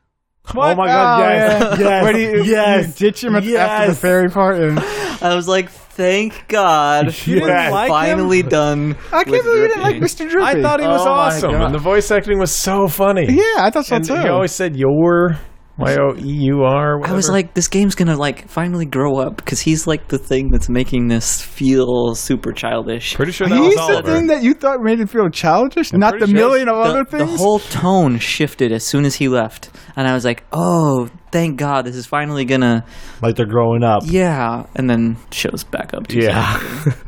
[0.55, 3.01] Oh my god, oh, yes, yes, Where do you, yes.
[3.01, 3.99] you ditch him at, after the yes.
[3.99, 4.57] fairy part?
[4.57, 5.17] Yeah.
[5.21, 9.67] I was like, "Thank God You we're didn't like finally done." I can't believe you
[9.67, 10.29] didn't like Mr.
[10.29, 10.45] Drippy.
[10.45, 13.25] I thought he was Oh awesome, and the voice acting was so funny.
[13.27, 14.15] Yeah, I thought so and too.
[14.15, 15.37] he always said "your,"
[15.79, 17.05] Y O E U R.
[17.05, 20.49] I was like, this game's gonna like finally grow up because he's like the thing
[20.51, 23.13] that's making this feel super childish.
[23.15, 24.11] pretty sure that He's was the Oliver.
[24.15, 27.05] thing that you thought made it feel childish, not the sure million of the, other
[27.05, 27.31] things.
[27.31, 31.57] the whole tone shifted as soon as he left, and I was like, "Oh, thank
[31.57, 32.83] God, this is finally gonna."
[33.21, 34.01] Like they're growing up.
[34.05, 36.07] Yeah, and then shows back up.
[36.07, 36.59] To Yeah.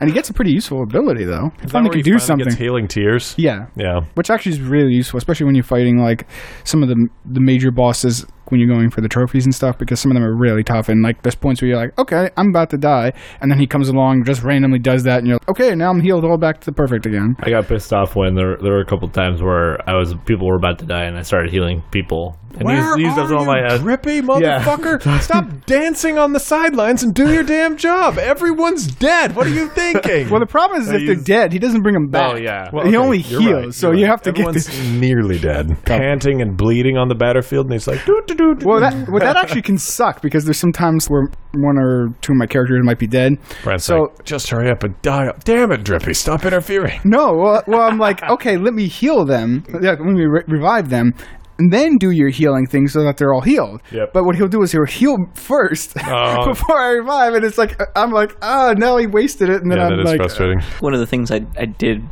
[0.00, 1.52] and he gets a pretty useful ability though.
[1.62, 2.44] Is finally can do something.
[2.46, 3.34] Gets healing tears.
[3.36, 4.00] Yeah, Yeah.
[4.14, 6.26] which actually is really useful, especially when you're fighting like
[6.64, 10.00] some of the the major bosses when you're going for the trophies and stuff, because
[10.00, 10.88] some of them are really tough.
[10.88, 13.66] And like there's points where you're like, okay, I'm about to die, and then he
[13.66, 16.60] comes along, just randomly does that, and you're like, okay, now I'm healed all back
[16.62, 17.36] to perfect again.
[17.40, 20.46] I got pissed off when there there were a couple times where I was people
[20.46, 22.38] were about to die and I started healing people.
[22.58, 24.22] And used, used up all my uh, drippy Yeah.
[24.22, 25.20] motherfucker?
[25.20, 28.16] Stop dancing on the sidelines and do your damn job.
[28.16, 29.36] Everyone's dead.
[29.36, 30.30] What are you thinking?
[30.30, 32.32] Well, the problem is if they're dead, he doesn't bring them back.
[32.32, 32.70] Oh yeah.
[32.72, 34.88] Well, he okay, only you're heals, right, so you're you have to Everyone's get this.
[34.90, 38.35] nearly dead, panting and bleeding on the battlefield, and he's like, doo, doo, doo, doo.
[38.64, 42.32] Well, that well, that actually can suck because there's some times where one or two
[42.32, 43.34] of my characters might be dead.
[43.62, 45.30] Brent's so like, just hurry up and die.
[45.44, 47.00] Damn it, Drippy, stop interfering.
[47.04, 49.64] no, well, well, I'm like, okay, let me heal them.
[49.82, 51.12] Yeah, let me re- revive them.
[51.58, 53.80] And then do your healing thing so that they're all healed.
[53.90, 54.12] Yep.
[54.12, 56.44] But what he'll do is he'll heal first Oh.
[56.44, 59.78] before I revive, and it's like I'm like, oh, now he wasted it, and then
[59.78, 60.60] Yeah, I'm that is like, frustrating.
[60.80, 62.02] One of the things I I did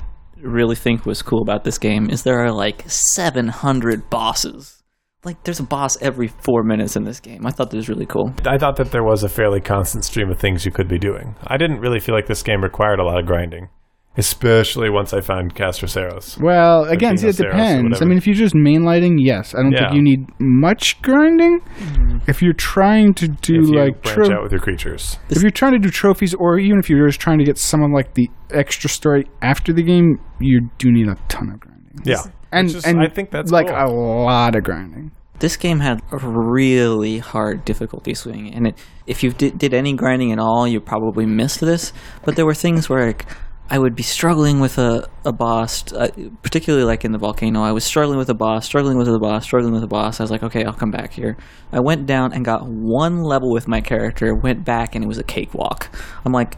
[0.40, 4.82] really think was cool about this game is there are like 700 bosses.
[5.24, 7.46] Like there's a boss every four minutes in this game.
[7.46, 8.34] I thought that was really cool.
[8.44, 11.34] I thought that there was a fairly constant stream of things you could be doing.
[11.46, 13.68] I didn't really feel like this game required a lot of grinding,
[14.16, 16.40] especially once I found Castroceros.
[16.40, 18.00] Well, again, see, it depends.
[18.00, 19.88] I mean, if you're just mainlighting, yes, I don't Yeah.
[19.90, 21.60] think you need much grinding.
[21.78, 22.18] Hmm.
[22.26, 25.18] If you're trying to do If you like branch tro- out with your creatures.
[25.30, 27.82] if you're trying to do trophies, or even if you're just trying to get some
[27.82, 32.00] of like the extra story after the game, you do need a ton of grinding.
[32.04, 32.18] Yeah.
[32.54, 33.76] And is- and I think that's like cool.
[33.76, 35.10] a lot of grinding.
[35.40, 39.92] This game had a really hard difficulty swing, and it, if you did, did any
[39.92, 41.92] grinding at all, you probably missed this.
[42.24, 43.26] But there were things where like,
[43.68, 46.08] I would be struggling with a, a boss, uh,
[46.42, 47.62] particularly like in the volcano.
[47.62, 50.20] I was struggling with a boss, struggling with a boss, struggling with a boss.
[50.20, 51.36] I was like, okay, I'll come back here.
[51.72, 55.18] I went down and got one level with my character, went back, and it was
[55.18, 55.90] a cakewalk.
[56.24, 56.54] I'm like,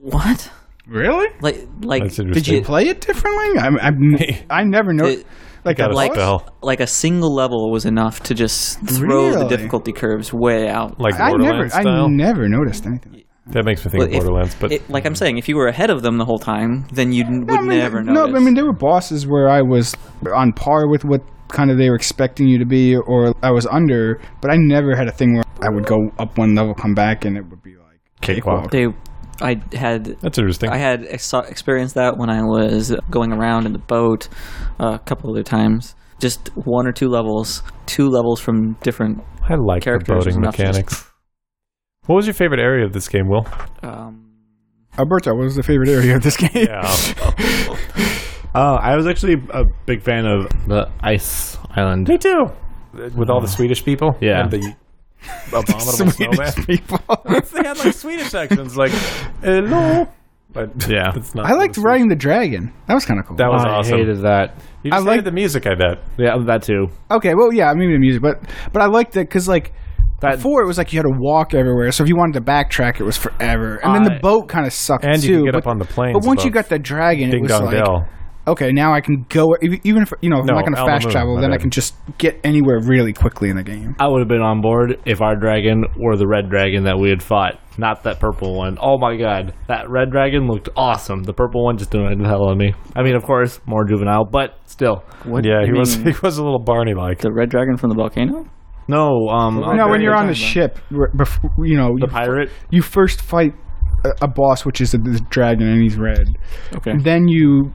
[0.00, 0.50] what?
[0.86, 1.28] Really?
[1.40, 3.58] Like, like That's Did you play it differently?
[3.58, 4.16] I'm, I'm
[4.50, 5.06] I never know.
[5.06, 5.26] It-
[5.64, 6.48] like got a a like, spell.
[6.62, 11.00] like a single level was enough to just throw the difficulty curves way out.
[11.00, 13.24] Like I never, Borderlands I never noticed anything.
[13.48, 15.56] that makes me think Well, of if- Borderlands, but it, like I'm saying, if you
[15.56, 18.40] were ahead of them the whole time, then you would I mean, never no, notice.
[18.40, 19.92] I mean there were bosses where I was
[20.32, 23.66] on par with what kind of they were expecting you to be, or I was
[23.66, 24.20] under.
[24.40, 27.24] But I never had a thing where I would go up one level, come back,
[27.24, 28.70] and it would be like Cakewalk.
[28.70, 28.86] they,
[29.40, 30.70] I had, that's interesting.
[30.70, 34.28] I had ex- experienced that when I was going around in the boat
[34.80, 35.94] uh, a couple other times.
[36.18, 39.22] Just one or two levels, two levels from different.
[39.42, 41.10] I like the characters boating is enough to mechanics.
[42.06, 43.46] What was your favorite area of this game, Will?
[43.82, 44.26] Um,
[44.98, 46.50] Alberta what was the favorite area of this game.
[46.54, 46.80] Yeah.
[48.54, 52.08] Oh, I was actually a big fan of the Ice Island.
[52.08, 52.46] Me too.
[53.14, 54.16] With all the Swedish people?
[54.20, 54.42] Yeah.
[54.42, 54.74] And the
[55.48, 56.52] abominable snowman?
[56.66, 56.98] people.
[57.24, 58.92] they had like Swedish accents, like,
[59.42, 60.06] hello.
[60.52, 61.12] But Yeah.
[61.14, 62.72] it's not I liked really riding the dragon.
[62.86, 63.36] That was kind of cool.
[63.36, 63.98] That was I awesome.
[63.98, 64.54] hated that.
[64.82, 65.98] You just I like- hated the music, I bet.
[66.16, 66.86] Yeah, that too.
[67.10, 68.40] okay, well, yeah, I mean the music, but
[68.72, 69.72] but I liked it because like.
[70.22, 72.40] That Before it was like you had to walk everywhere, so if you wanted to
[72.40, 73.76] backtrack, it was forever.
[73.84, 75.36] And then the I- boat kind of sucked And you too.
[75.40, 76.14] could get but, up on the planes.
[76.18, 78.08] but once you above got the dragon, it Ding was Dong like Dell.
[78.46, 80.84] Okay, now I can go even if you know if No, I'm not going to
[80.86, 83.96] fast travel, my then I can just get anywhere really quickly in the game.
[83.98, 87.10] I would have been on board if our dragon were the red dragon that we
[87.10, 88.78] had fought, not that purple one.
[88.80, 91.22] Oh my god, that red dragon looked awesome.
[91.22, 92.72] The purple one just doing the hell out of me.
[92.94, 95.04] I mean, of course, more juvenile, but still.
[95.24, 95.44] what?
[95.44, 97.18] Yeah, you he was he was a little Barney like.
[97.20, 98.46] the red dragon from the volcano.
[98.88, 101.76] No, um, Well, no, Okay, when you're you're on the talking ship, r- bef- you
[101.76, 102.50] know, the you, pirate.
[102.70, 103.52] you first fight
[104.04, 106.36] a, a boss, which is a, the dragon, and he's red.
[106.76, 106.92] Okay.
[106.96, 107.72] Then you.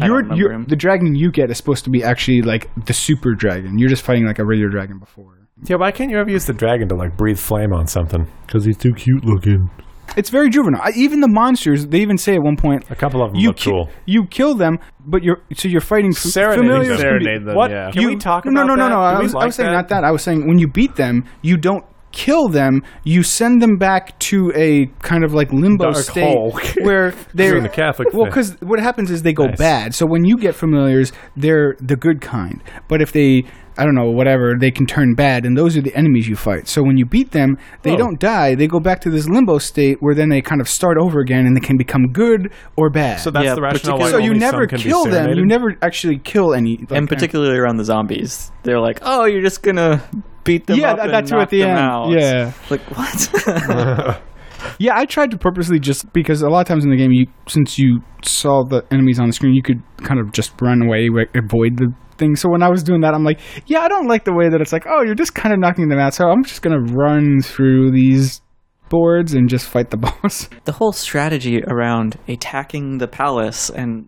[0.00, 0.64] I You're, you're, him.
[0.68, 3.78] the dragon you get is supposed to be actually like the super dragon.
[3.78, 5.38] You're just fighting like a regular dragon before.
[5.64, 8.26] Yeah, why can't you ever use the dragon to like breathe flame on something?
[8.46, 9.70] Because he's too cute looking.
[10.16, 10.82] It's very juvenile.
[10.84, 13.48] I, even the monsters, they even say at one point, A couple of them you
[13.48, 13.88] look ki- cool.
[14.04, 16.88] You kill them, but you're so you're fighting f- Serenading familiars.
[16.88, 16.96] them.
[16.98, 17.70] can be- Serenade them, What?
[17.70, 17.90] yeah.
[17.90, 18.88] Can we talk no, about no, no, that?
[18.90, 18.96] no.
[18.96, 19.74] Do I we was, I like was saying that?
[19.76, 20.04] not that.
[20.04, 21.84] I was saying when you beat them, you don't
[22.14, 22.82] kill them.
[23.02, 26.52] You send them back to a kind of like limbo Dark state hole.
[26.82, 29.58] where they're Doing the Catholic Well, because what happens is they go Nice.
[29.58, 29.94] bad.
[29.94, 32.62] So when you get familiars, they're the good kind.
[32.88, 33.42] But if they
[33.76, 36.68] I don't know, whatever, they can turn bad, and those are the enemies you fight.
[36.68, 37.96] So when you beat them, they Oh.
[37.96, 38.54] don't die.
[38.54, 41.44] They go back to this limbo state where then they kind of start over again,
[41.44, 43.18] and they can become good or bad.
[43.18, 43.98] So that's Yeah, the rationale.
[43.98, 45.28] Why so you never some kill them.
[45.36, 46.76] You never actually kill any.
[46.88, 50.04] like, and particularly around the zombies, they're like, "Oh, you're just gonna
[50.44, 51.78] beat them yeah, up that, and that knock at the end.
[51.78, 52.10] out.
[52.10, 54.22] Yeah, Like what?
[54.78, 54.96] yeah.
[54.96, 57.78] I tried to purposely just because a lot of times in the game, you since
[57.78, 61.78] you saw the enemies on the screen, you could kind of just run away, avoid
[61.78, 62.36] the thing.
[62.36, 64.60] So when I was doing that, I'm like, yeah, I don't like the way that
[64.60, 66.14] it's like, oh, you're just kind of knocking them out.
[66.14, 68.40] So I'm just gonna run through these
[68.88, 70.48] boards and just fight the boss.
[70.64, 74.06] the whole strategy around attacking the palace and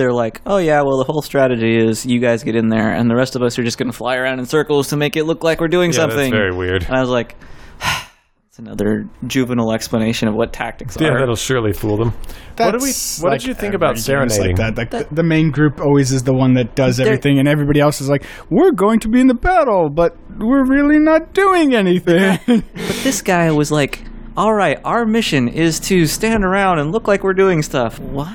[0.00, 3.10] they're like, oh yeah, well the whole strategy is you guys get in there and
[3.10, 5.24] the rest of us are just going to fly around in circles to make it
[5.24, 6.18] look like we're doing Yeah, something.
[6.18, 6.84] that's very weird.
[6.84, 7.36] And I was like,
[8.48, 11.12] it's another juvenile explanation of what tactics Yeah, are.
[11.12, 12.08] Yeah, that'll surely fool them.
[12.56, 12.92] What did we?
[13.20, 14.56] What like did you think about game serenading?
[14.56, 14.76] Like that.
[14.76, 18.00] Like the, the main group always is the one that does everything, and everybody else
[18.00, 22.38] is like, "We're going to be in the battle, but we're really not doing anything."
[22.46, 22.64] But
[23.04, 24.02] this guy was like,
[24.36, 27.98] all right, our mission is to stand around and look like we're doing stuff.
[27.98, 28.32] What?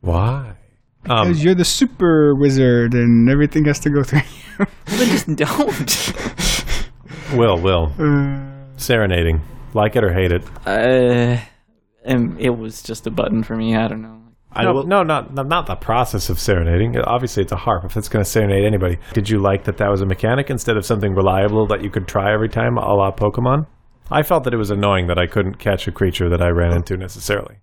[0.00, 0.54] Why?
[1.08, 4.20] Um, Because you're the super wizard, and everything has to go through
[4.58, 4.66] you.
[4.86, 6.12] Then just don't.
[7.38, 8.40] Will, Will, Uh,
[8.76, 9.40] serenading.
[9.72, 10.42] Like it or hate it.
[10.66, 11.38] uh,
[12.04, 13.76] and it was just a button for me.
[13.76, 14.16] I don't know.
[14.52, 16.98] I no, will, no, not not not the process of serenading.
[16.98, 17.84] Obviously, it's a harp.
[17.84, 20.76] If it's going to serenade anybody, did you like that that was a mechanic instead
[20.76, 23.66] of something reliable that you could try every time, a la Pokemon?
[24.10, 26.72] I felt that it was annoying that I couldn't catch a creature that I ran
[26.72, 27.58] into necessarily,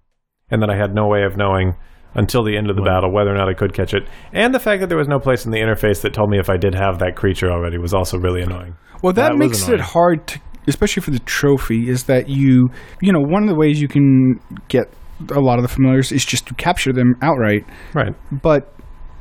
[0.49, 1.75] and that I had no way of knowing
[2.17, 4.03] until the end of the battle whether or not I could catch it.
[4.33, 6.49] And the fact that there was no place in the interface that told me if
[6.49, 8.75] I did have that creature already was also really annoying.
[9.01, 11.89] well, that, That makes it hard, to, especially for the trophy.
[11.89, 12.69] Is that you?
[13.01, 14.91] You know, one of the ways you can get
[15.31, 17.63] a lot of the familiars is just to capture them outright.
[17.93, 18.13] Right.
[18.31, 18.73] but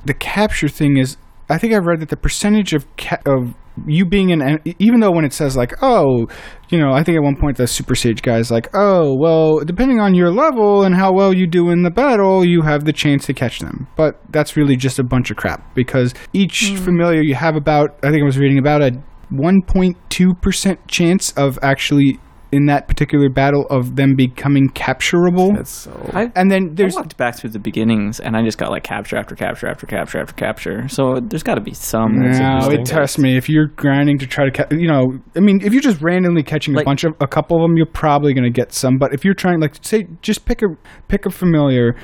[0.04, 1.16] the capture thing is
[1.50, 3.54] i think i've read that the percentage of ca- of
[3.86, 6.26] you being an even though when it says like oh
[6.70, 10.00] you know i think at one point the super sage guy's like oh well depending
[10.00, 13.26] on your level and how well you do in the battle you have the chance
[13.26, 13.86] to catch them.
[13.96, 16.76] But that's really just a bunch of crap because each hmm.
[16.76, 18.92] familiar you have about i think i was reading about a
[19.32, 22.20] 1.2% chance of actually
[22.52, 26.10] in that particular battle of them becoming capturable That's so.
[26.12, 28.70] I, and then there's I there's walked back through the beginnings, and I just got
[28.70, 30.88] like capture after capture after capture after capture.
[30.88, 32.20] So there's got to be some.
[32.20, 33.36] No, it trust me.
[33.36, 36.42] If you're grinding to try to, ca- you know, I mean, if you're just randomly
[36.42, 38.98] catching a bunch of a couple of them, you're probably going to get some.
[38.98, 40.68] But if you're trying, like, say, just pick a
[41.08, 41.96] pick a familiar,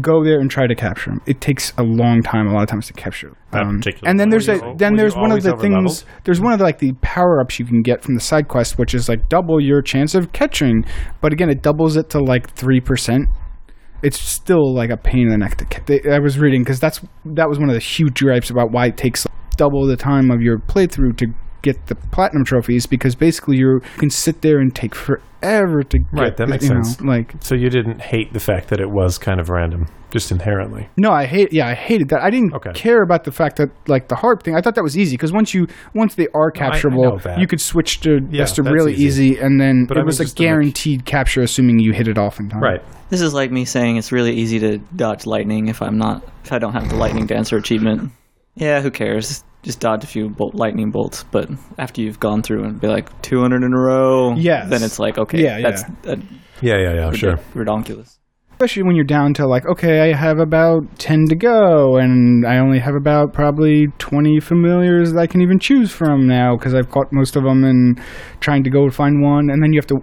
[0.00, 1.20] go there and try to capture them.
[1.26, 3.36] It takes a long time, a lot of times to capture.
[3.66, 5.50] Um, and then there's a you- then there's one of the
[5.82, 6.04] things.
[6.24, 8.78] There's one of the, like the power ups you can get from the side quest,
[8.78, 10.84] which is like double your chance of catching.
[11.22, 13.28] But again, it doubles it to like three percent
[14.00, 16.78] it's still like a pain in the neck to ca- they- I was reading because
[16.78, 20.30] that's that was one of the huge gripes about why it takes double the time
[20.30, 21.26] of your playthrough to
[21.72, 26.06] get the platinum trophies because basically you're, can sit there and take forever to get
[26.12, 27.00] Right, that the- makes you know, sense.
[27.00, 30.88] like So you didn't hate the fact that it was kind of random, just inherently.
[30.96, 32.72] no I hate yeah I hated that I didn't Okay.
[32.74, 35.32] care about the fact that like the harp thing I thought that was easy because
[35.32, 38.62] once you once they are I- I capturable you could switch to Yeah, just a
[38.62, 39.28] really easy.
[39.32, 39.38] easy.
[39.38, 42.08] and then But it I mean was a just mech- guaranteed capture assuming you hit
[42.08, 42.82] it off in time Right.
[43.10, 46.52] This is like me saying it's really easy to dodge lightning if I'm not if
[46.52, 48.10] I don't have the lightning dancer achievement.
[48.54, 49.44] Yeah, who cares?
[49.68, 51.24] Just dodge a few bolt, lightning bolts.
[51.30, 54.70] But after you've gone through and be like 200 in a row, Yes.
[54.70, 56.12] then it's like okay, Yeah, that's yeah.
[56.12, 56.16] uh,
[56.62, 57.36] Yeah, yeah, yeah, sure.
[57.54, 58.16] redonkulous.
[58.52, 62.56] especially when you're down to like okay i have about 10 to go and i
[62.58, 66.90] only have about probably 20 familiars that i can even choose from now because i've
[66.90, 68.00] caught most of them and
[68.40, 69.98] trying to go find one and then you have to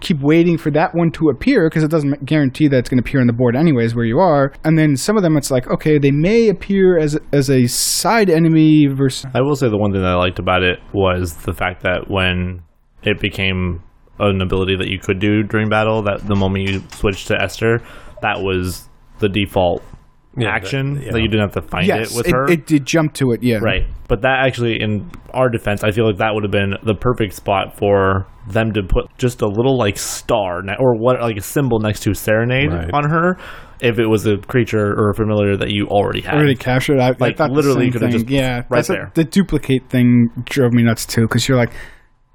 [0.00, 3.08] keep waiting for that one to appear because it doesn't guarantee that it's going to
[3.08, 4.52] appear on the board anyways where you are.
[4.64, 8.30] And then some of them it's like okay they may appear as as a side
[8.30, 11.52] enemy versus I will say the one thing that I liked about it was the
[11.52, 12.62] fact that when
[13.02, 13.82] it became
[14.18, 17.80] an ability that you could do during battle, that the moment you switched to Esther,
[18.22, 18.88] that was
[19.20, 19.82] the default
[20.42, 22.50] Yeah, action that- that, you didn't have to find yes it with it, her.
[22.50, 23.86] it did jump to it yeah Right.
[24.08, 27.34] But that actually, in our defense, I feel like that would have been the perfect
[27.34, 31.42] spot for them to put just a little like star ne- or what, like a
[31.42, 32.90] symbol next to Serenade Right.
[32.94, 33.36] on her
[33.82, 36.34] if it was a creature or a familiar that you already had.
[36.36, 36.98] already captured.
[36.98, 39.12] I, I Like, thought literally the could same have just yeah, right that's a- there.
[39.14, 41.72] the duplicate thing drove me nuts too because you're like,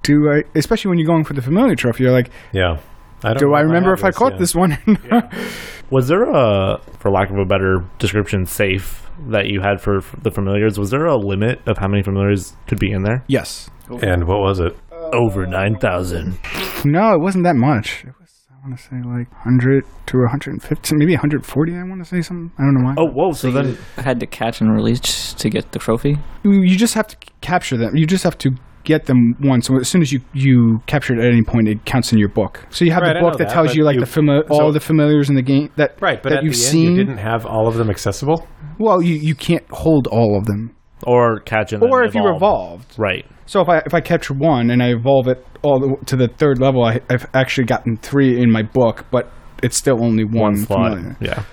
[0.03, 0.43] do I?
[0.55, 2.77] Especially when you're going for the familiar trophy, you're like, Yeah.
[3.25, 4.37] I don't do I remember have if I caught yeah.
[4.37, 4.77] this one?
[5.93, 10.15] Was there a, for lack of a better description, safe that you had for f-
[10.23, 10.79] the familiars?
[10.79, 13.23] Was there a limit of how many familiars could be in there?
[13.27, 13.69] yes.
[14.01, 14.75] And what was it?
[14.91, 16.39] Over 9,000.
[16.85, 18.05] No, it wasn't that much.
[18.07, 18.29] It was.
[18.49, 21.73] I want to say like 100 to 150, maybe 140.
[21.75, 22.49] I want to say something.
[22.57, 22.95] I don't know why.
[22.97, 23.31] Oh, whoa.
[23.33, 23.67] So, So then.
[23.97, 26.17] you had to catch and release to get the trophy.
[26.43, 27.95] you you just have to capture them.
[27.97, 28.51] You just have to
[28.83, 29.67] get them once.
[29.67, 32.29] So as soon as you you capture it at any point, it counts in your
[32.29, 32.65] book.
[32.69, 34.57] So you have Right, the book that, that, tells you like you- the fami- all
[34.57, 36.91] so- the familiars in the game that Right, but that at you've the end, seen.
[36.91, 38.47] you didn't have all of them accessible.
[38.79, 40.75] well, you you can't hold all of them.
[41.05, 42.37] Or catch them, or if you evolve.
[42.37, 42.95] evolved.
[42.97, 43.25] Right.
[43.45, 46.29] So if I if I catch one and I evolve it all the, to the
[46.29, 49.29] third level, I, I've actually gotten three in my book, but
[49.61, 50.65] it's still only one.
[50.65, 51.17] One familiar.
[51.19, 51.43] Yeah.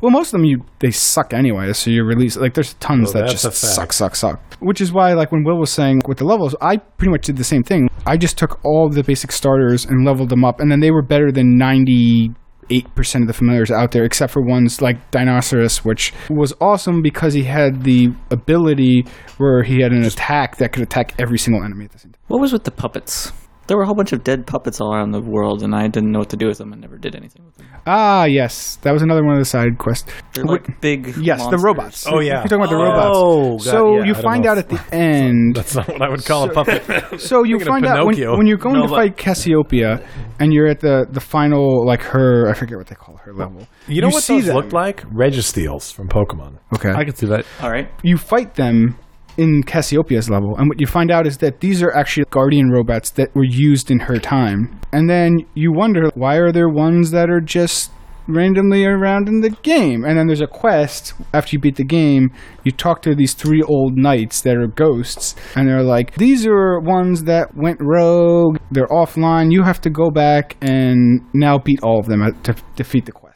[0.00, 3.24] Well, most of them you they suck anyway, so you release like there's tons Well,
[3.24, 4.40] that just suck, suck, suck.
[4.60, 7.36] Which is why, like when Will was saying with the levels, I pretty much did
[7.36, 7.88] the same thing.
[8.06, 11.02] I just took all the basic starters and leveled them up, and then they were
[11.02, 12.30] better than ninety
[12.70, 17.02] eight percent of the familiars out there, except for ones like Dinoceros, which was awesome
[17.02, 19.06] because he had the ability
[19.38, 22.20] where he had an attack that could attack every single enemy at the same time.
[22.28, 23.32] What was with the puppets?
[23.68, 26.10] There were a whole bunch of dead puppets all around the world, and I didn't
[26.10, 27.66] know what to do with them and never did anything with them.
[27.86, 30.10] Ah, yes, that was another one of the side quests.
[30.34, 31.16] They're like big.
[31.18, 32.06] Yes, the robots.
[32.08, 32.40] Oh, yeah.
[32.40, 33.64] you're talking about the Oh, robots.
[33.66, 35.54] God, so yeah, you I find out at the end.
[35.56, 36.82] That's not what I would call a puppet.
[37.20, 40.00] So you find out when, when you're going No, to fight Cassiopeia,
[40.40, 43.66] and you're at the the final like her I forget what they call her level.
[43.86, 44.56] You know what see those them.
[44.56, 45.02] looked like?
[45.10, 46.58] Registeels from Pokemon.
[46.74, 47.44] Okay, I can see that.
[47.60, 47.88] All right.
[48.02, 48.96] you fight them
[49.38, 53.10] in Cassiopeia's level, and what you find out is that these are actually guardian robots
[53.10, 54.80] that were used in her time.
[54.92, 57.92] And then you wonder why are there ones that are just
[58.26, 60.04] randomly around in the game?
[60.04, 62.30] And then there's a quest after you beat the game.
[62.64, 66.80] You talk to these three old knights that are ghosts, and they're like, "These are
[66.80, 68.58] ones that went rogue.
[68.72, 69.52] They're offline.
[69.52, 73.12] You have to go back and now beat all of them uh, to defeat the
[73.12, 73.27] quest."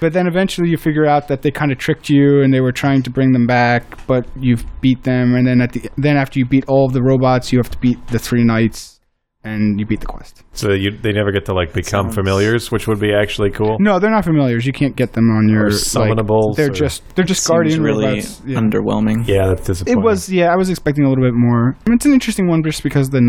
[0.00, 2.52] For us." But then eventually you figure out that they kind of tricked you and
[2.52, 5.34] they were trying to bring them back, but you've beat them.
[5.34, 7.78] And then at the then after you beat all of the robots, you have to
[7.78, 9.00] beat the three knights,
[9.44, 10.42] and you beat the quest.
[10.52, 13.76] So you, they never get to like become sounds- familiars, which would be actually cool.
[13.80, 14.66] No, they're not familiars.
[14.66, 17.48] You can't get them on your Or like, summonables they're or- just they're just Seems
[17.48, 18.42] guardian really robots.
[18.46, 18.58] Yeah.
[18.58, 19.26] underwhelming.
[19.26, 20.52] Yeah, that's It was yeah.
[20.52, 21.76] I was expecting a little bit more.
[21.86, 23.20] I mean, it's an interesting one just because the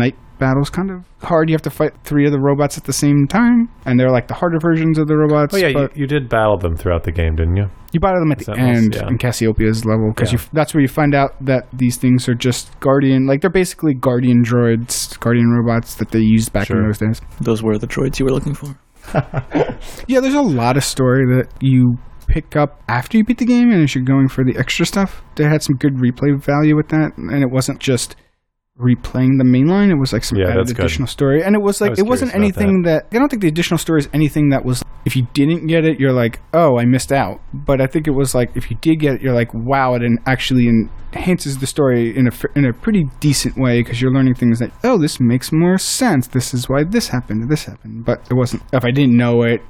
[0.42, 1.48] night battle's kind of hard.
[1.48, 4.28] You have to fight three of the robots at the same time, and they're like
[4.28, 5.54] the harder versions of the robots.
[5.54, 7.68] Oh yeah, you, but you did battle them throughout the game, didn't you?
[7.92, 9.06] You battle them at the Sentinels, end yeah.
[9.08, 10.40] in Cassiopeia's level because Yeah.
[10.52, 14.42] that's where you find out that these things are just guardian, like they're basically guardian
[14.42, 17.20] droids, guardian robots that they used back in those days.
[17.40, 18.76] Those were the droids you were looking for.
[20.06, 21.96] Yeah, there's a lot of story that you
[22.28, 25.22] pick up after you beat the game, and as you're going for the extra stuff,
[25.34, 28.16] they had some good replay value with that, and it wasn't just
[28.82, 29.90] replaying the main line.
[29.90, 30.84] It was like some Yeah, added that's good.
[30.84, 33.06] additional story, and it was like was it wasn't anything that.
[33.12, 34.82] I don't think the additional story is anything that was.
[35.04, 37.40] If you didn't get it, you're like, oh, I missed out.
[37.52, 40.02] But I think it was like if you did get it, you're like, wow, it
[40.26, 44.58] actually enhances the story in a in a pretty decent way because you're learning things
[44.58, 46.26] that oh, this makes more sense.
[46.28, 47.50] This is why this happened.
[47.50, 48.04] This happened.
[48.04, 48.62] But it wasn't.
[48.72, 49.60] If I didn't know it,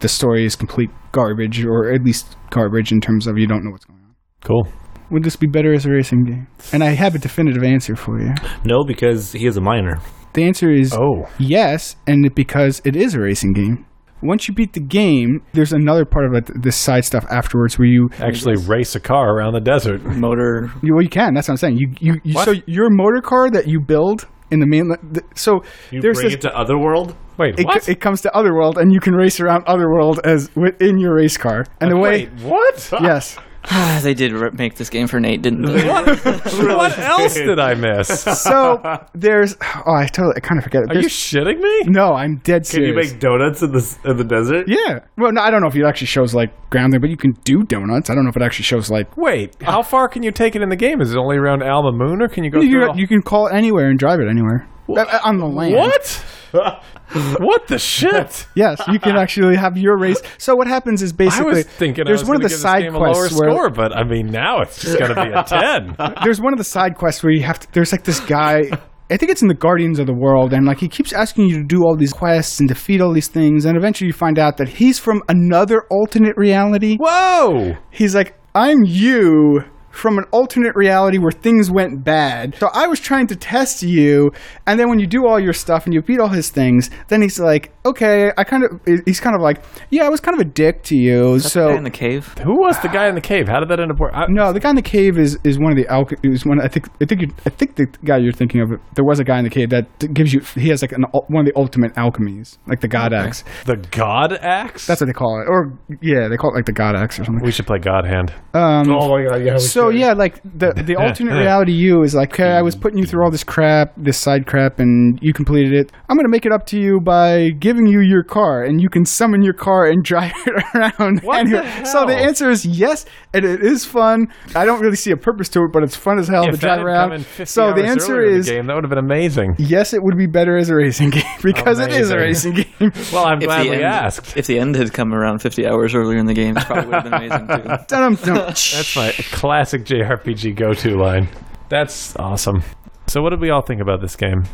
[0.00, 3.70] the story is complete garbage, or at least garbage in terms of you don't know
[3.70, 4.14] what's going on.
[4.44, 4.68] Cool.
[5.10, 6.46] Would this be better as a racing game?
[6.72, 8.34] And I have a definitive answer for you.
[8.64, 10.00] No, because he is a minor.
[10.34, 13.86] The answer is Oh, yes, and because it is a racing game.
[14.22, 17.86] Once you beat the game, there's another part of it, this side stuff afterwards where
[17.86, 20.02] you actually race a car around the desert.
[20.04, 20.70] Motor.
[20.82, 21.34] you, well, you can.
[21.34, 21.76] That's what I'm saying.
[21.78, 22.46] You, you, you What?
[22.46, 24.88] so your motor car that you build in the main.
[25.12, 25.60] th- So
[25.90, 26.34] You there's bring this.
[26.34, 27.14] it to Otherworld.
[27.38, 27.86] Wait, it, what?
[27.88, 31.66] it comes to Otherworld, and you can race around Otherworld as within your race car.
[31.80, 32.88] And the way, Wait, what?
[33.02, 33.36] yes,
[34.02, 35.86] they did make this game for Nate, didn't they?
[35.88, 38.22] what else did I miss?
[38.42, 39.56] so there's.
[39.86, 40.90] Oh, I totally, I kind of forget it.
[40.90, 41.80] Are you There's- shitting me?
[41.90, 42.70] no, I'm dead serious.
[42.70, 43.12] Can you serious.
[43.12, 44.66] make donuts in the in the desert?
[44.68, 45.00] yeah.
[45.16, 47.32] Well, no, I don't know if it actually shows like ground there, but you can
[47.44, 48.08] do donuts.
[48.10, 50.62] I don't know if it actually shows like Wait, how far can you take it
[50.62, 51.00] in the game?
[51.00, 52.86] Is it only around Al Mamoon, or can you go you, through?
[52.86, 55.74] can- the- you can call it anywhere and drive it anywhere uh, on the land.
[55.74, 56.24] what?
[56.52, 58.46] What the shit?
[58.54, 60.20] Yes, you can actually have your race.
[60.38, 62.92] So what happens is I basically was thinking there's I was one of the side
[62.92, 65.96] quests where score, but I mean now it's just going to be a ten.
[66.24, 67.72] there's one of the side quests where you have to.
[67.72, 68.62] There's like this guy.
[69.08, 71.58] I think it's in the Guardians of the World, and like he keeps asking you
[71.58, 74.56] to do all these quests and defeat all these things, and eventually you find out
[74.56, 76.96] that he's from another alternate reality.
[76.98, 77.76] Whoa!
[77.90, 79.62] He's like, I'm you
[79.96, 82.54] from an alternate reality where things went bad.
[82.56, 84.32] So I was trying to test you,
[84.66, 87.22] and then when you do all your stuff and you beat all his things, then
[87.22, 90.46] he's like, okay, I kind of, he's kind of like, yeah, I was kind of
[90.46, 91.38] a dick to you.
[91.38, 92.34] so Guy in the cave.
[92.42, 93.48] Who was the guy in the cave?
[93.48, 93.96] How did that end up?
[94.12, 96.60] I, no, the guy in the cave is, is one of the alch- is one.
[96.60, 98.70] I think I think you, I think the guy you're thinking of.
[98.94, 100.40] There was a guy in the cave that gives you.
[100.54, 103.44] He has like an one of the ultimate alchemies, like the God axe.
[103.64, 104.86] the God axe.
[104.86, 107.24] That's what they call it, or yeah, they call it like the God axe or
[107.24, 107.44] something.
[107.44, 108.32] we should play God Hand.
[108.54, 109.44] Um, Oh my god!
[109.44, 109.56] Yeah.
[109.58, 113.04] so yeah, like the the alternate reality you is like, okay, I was putting you
[113.04, 115.92] through all this crap, this side crap, and you completed it.
[116.08, 119.04] I'm gonna make it up to you by giving you your car, and you can
[119.04, 121.20] summon your car and drive it around.
[121.22, 121.62] What anywhere.
[121.80, 123.04] the So the answer is yes,
[123.34, 124.28] and it is fun.
[124.54, 126.60] I don't really see a purpose to it, but it's fun as hell to if
[126.60, 127.08] that drive around.
[127.10, 128.66] come in 50 So the answer earlier in the is game.
[128.68, 129.56] That would have been amazing.
[129.58, 132.92] yes, it would be better as a racing game because it is a racing game.
[133.12, 134.36] Well, I'm If glad we end, asked.
[134.36, 136.94] if the end had come around 50 hours earlier in the game, it probably would
[136.94, 137.68] have been amazing too.
[137.88, 141.28] That's my classic JRPG go-to line.
[141.68, 142.62] That's awesome.
[143.08, 144.44] So, what did we all think about this game?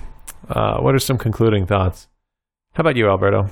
[0.49, 2.09] Uh, what are some concluding thoughts?
[2.75, 3.49] How about you, Alberto?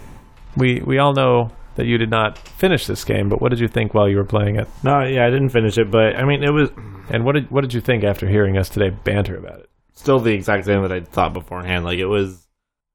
[0.56, 3.68] We we all know that you did not finish this game, but what did you
[3.68, 4.68] think while you were playing it?
[4.82, 6.70] No, yeah, I didn't finish it, but I mean, it was
[7.10, 9.70] And what did what did you think after hearing us today banter about it?
[10.01, 11.84] still the exact same that I thought beforehand.
[11.84, 12.48] Like it was,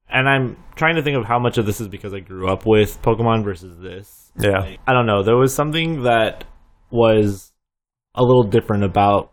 [0.08, 2.66] and I'm trying to think of how much of this is because I grew up
[2.66, 4.32] with Pokemon versus this.
[4.36, 4.58] Yeah.
[4.58, 5.22] Like, I don't know.
[5.22, 6.44] There was something that
[6.90, 7.52] was
[8.16, 9.32] a little different about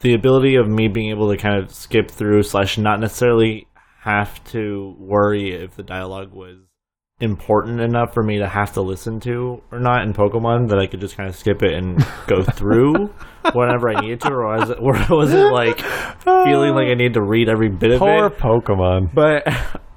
[0.00, 3.67] the ability of me being able to kind of skip through slash not necessarily
[4.02, 6.58] have to worry if the dialogue was
[7.20, 10.86] important enough for me to have to listen to or not in Pokemon that I
[10.86, 11.98] could just kind of skip it and
[12.28, 13.12] go through
[13.52, 15.80] whenever I needed to, or was it, or was it like
[16.20, 17.98] feeling like I need to read every bit of it?
[17.98, 18.30] Poor?
[18.30, 19.12] Pokemon.
[19.14, 19.48] But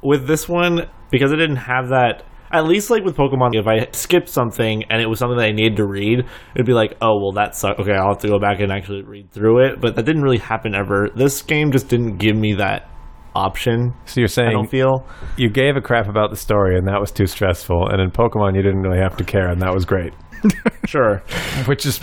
[0.02, 3.88] with this one, because I didn't have that, at least like with Pokemon, if I
[3.92, 6.26] skipped something and it was something that I needed to read,
[6.56, 7.80] it'd be like, oh, well, that sucks.
[7.80, 9.80] Okay, I'll have to go back and actually read through it.
[9.80, 11.10] But that didn't really happen ever.
[11.16, 12.90] This game just didn't give me that
[13.36, 13.94] option.
[14.06, 15.06] So you're saying I don't feel.
[15.38, 17.90] you gave a crap about the story, and that was too stressful.
[17.90, 20.14] And in Pokemon, you didn't really have to care, and that was great.
[20.88, 21.18] Sure.
[21.66, 22.00] Which is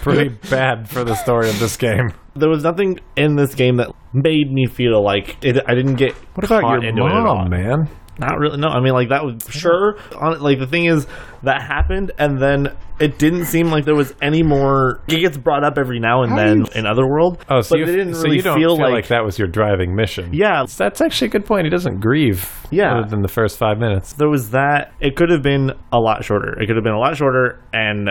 [0.00, 2.10] pretty bad for the story of this game.
[2.34, 6.14] There was nothing in this game that made me feel like it, I didn't get.
[6.34, 7.88] What about your into it at mom, man?
[8.28, 8.58] Not really.
[8.58, 9.96] No, I mean like that was sure.
[10.18, 11.06] On, like the thing is
[11.42, 15.00] that happened, and then it didn't seem like there was any more.
[15.08, 17.44] It gets brought up every now and How then in other world.
[17.48, 19.24] Oh, so but you, they didn't so really you don't feel, feel, like, like, that
[19.24, 20.30] was your driving mission.
[20.32, 21.64] Yeah, That's actually a good point.
[21.64, 22.48] He doesn't grieve.
[22.70, 22.98] Yeah.
[22.98, 24.12] Other than the first five minutes.
[24.14, 24.92] there was that.
[25.00, 26.58] It could have been a lot shorter.
[26.60, 28.10] It could have been a lot shorter, and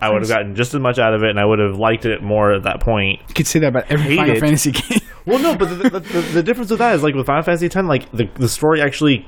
[0.00, 2.04] I would have gotten just as much out of it, and I would have liked
[2.04, 3.20] it more at that point.
[3.28, 4.40] You could say that about every Hate Final.
[4.40, 5.00] Fantasy game.
[5.26, 7.66] Well, no, but the, the, the, the difference with that is like with Final Fantasy
[7.66, 9.26] X, like the the story actually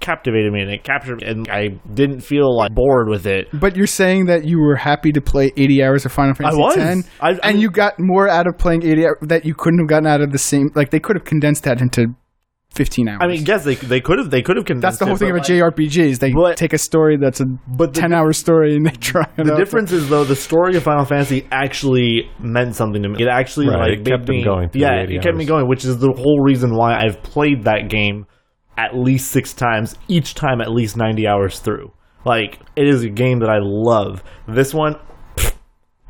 [0.00, 3.48] captivated me and it captured me, and I didn't feel like bored with it.
[3.52, 6.76] But you're saying that you were happy to play 80 hours of Final Fantasy was.
[6.76, 9.54] X, I- I and mean- you got more out of playing 80 hours that you
[9.54, 10.70] couldn't have gotten out of the same.
[10.74, 12.06] Like they could have condensed that into
[12.74, 13.18] 15 hours.
[13.20, 15.32] I mean, yes, they they could have they could have condensed that's the whole thing
[15.32, 15.70] about JR.
[15.70, 16.20] JRPGs.
[16.20, 19.26] They But- take a story that's a But the- 10 hour story and they try
[19.36, 19.58] it The out.
[19.58, 23.22] difference is though the story of Final Fantasy actually meant something to me.
[23.22, 25.66] It actually Right, like it kept me, going Yeah, the 80 it kept me going,
[25.68, 28.26] which is the whole reason why I've played that game
[28.80, 31.92] at least six times, each time at least ninety hours through.
[32.24, 34.22] Like it is a game that I love.
[34.48, 34.96] This one,
[35.36, 35.54] pfft,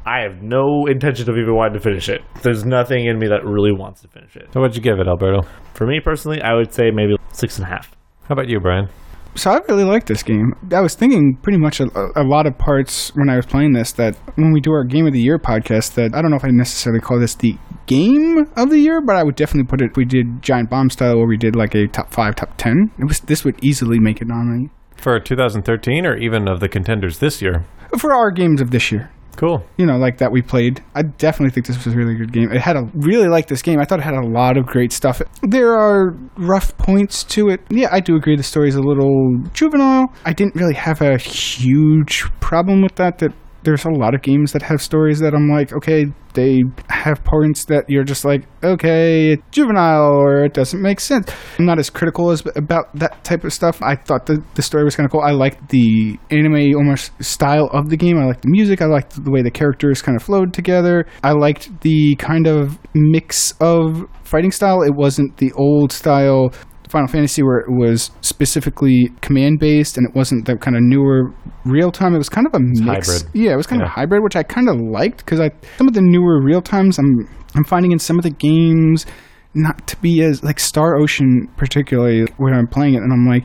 [0.07, 2.23] I have no intention of even wanting to finish it.
[2.43, 4.49] There's nothing in me that really wants to finish it.
[4.53, 5.47] So what'd you give it, Alberto?
[5.75, 7.97] For me personally, I would say maybe six and a half.
[8.25, 8.89] How about you, Brian?
[9.35, 10.55] So I really like this game.
[10.73, 11.87] I was thinking pretty much a,
[12.17, 15.07] a lot of parts when I was playing this that when we do our Game
[15.07, 18.47] of the Year podcast, that I don't know if I necessarily call this the game
[18.57, 19.97] of the year, but I would definitely put it.
[19.97, 22.91] We did Giant Bomb style, where we did like a top five, top ten.
[22.99, 27.19] It was this would easily make it nominee For 2013 or even of the contenders
[27.19, 27.65] this year?
[27.99, 29.11] for our games of this year.
[29.37, 29.65] Cool.
[29.77, 30.83] You know, like that we played.
[30.95, 32.53] I definitely think this was a really good game.
[32.53, 33.81] It had a really like this game.
[33.81, 35.23] I thought it had a lot of great stuff.
[35.43, 37.61] There are rough points to it.
[37.71, 40.13] Yeah, I do agree the story's a little juvenile.
[40.25, 43.19] I didn't really have a huge problem with that.
[43.19, 47.23] That there's a lot of games that have stories that I'm like, okay, they have
[47.25, 51.33] points that you're just like, okay, it's juvenile or it doesn't make sense.
[51.59, 53.83] I'm not as critical as about that type of stuff.
[53.83, 55.23] I thought the, the story was kind of cool.
[55.23, 58.19] I liked the anime almost style of the game.
[58.19, 58.81] I liked the music.
[58.81, 61.07] I liked the way the characters kind of flowed together.
[61.23, 64.83] I liked the kind of mix of fighting style.
[64.83, 66.53] It wasn't the old style
[66.91, 71.33] Final Fantasy where it was specifically command based and it wasn't the kind of newer
[71.65, 72.15] real time.
[72.15, 73.09] It was kind of a mix.
[73.09, 73.35] hybrid.
[73.35, 75.89] Yeah, it was kind of a hybrid, which I kind of liked because I some
[75.89, 79.07] of the newer real times I'm I'm finding in some of the games
[79.55, 83.45] not to be as like Star Ocean particularly when I'm playing it and I'm like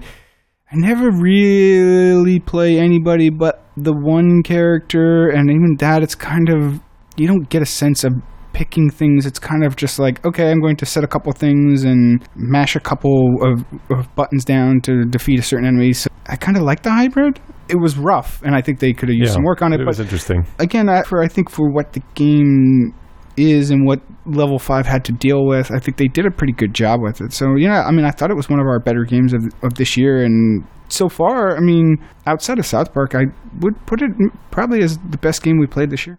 [0.71, 6.79] I never really play anybody but the one character and even that it's kind of
[7.17, 8.13] you don't get a sense of
[8.55, 11.83] picking things it's kind of just like okay i'm going to set a couple things
[11.83, 16.35] and mash a couple of, of buttons down to defeat a certain enemy so i
[16.37, 19.33] kind of like the hybrid it was rough and i think they could have used
[19.33, 20.45] some work on it, but It was interesting.
[20.59, 22.93] again, I, for I think for what the game
[23.37, 26.53] is and what level five had to deal with, I think they did a pretty
[26.53, 27.33] good job with it.
[27.33, 29.41] So you know, I mean, I thought it was one of our better games of
[29.61, 33.23] of this year, and so far, I mean, outside of South Park, I
[33.61, 34.11] would put it
[34.51, 36.17] probably as the best game we played this year.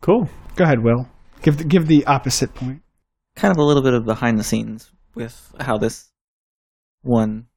[0.00, 0.28] Cool.
[0.56, 1.06] Go ahead, Will.
[1.44, 2.80] Give the, give the opposite point.
[3.36, 6.08] kind of a little bit of behind the scenes with how this
[7.02, 7.48] one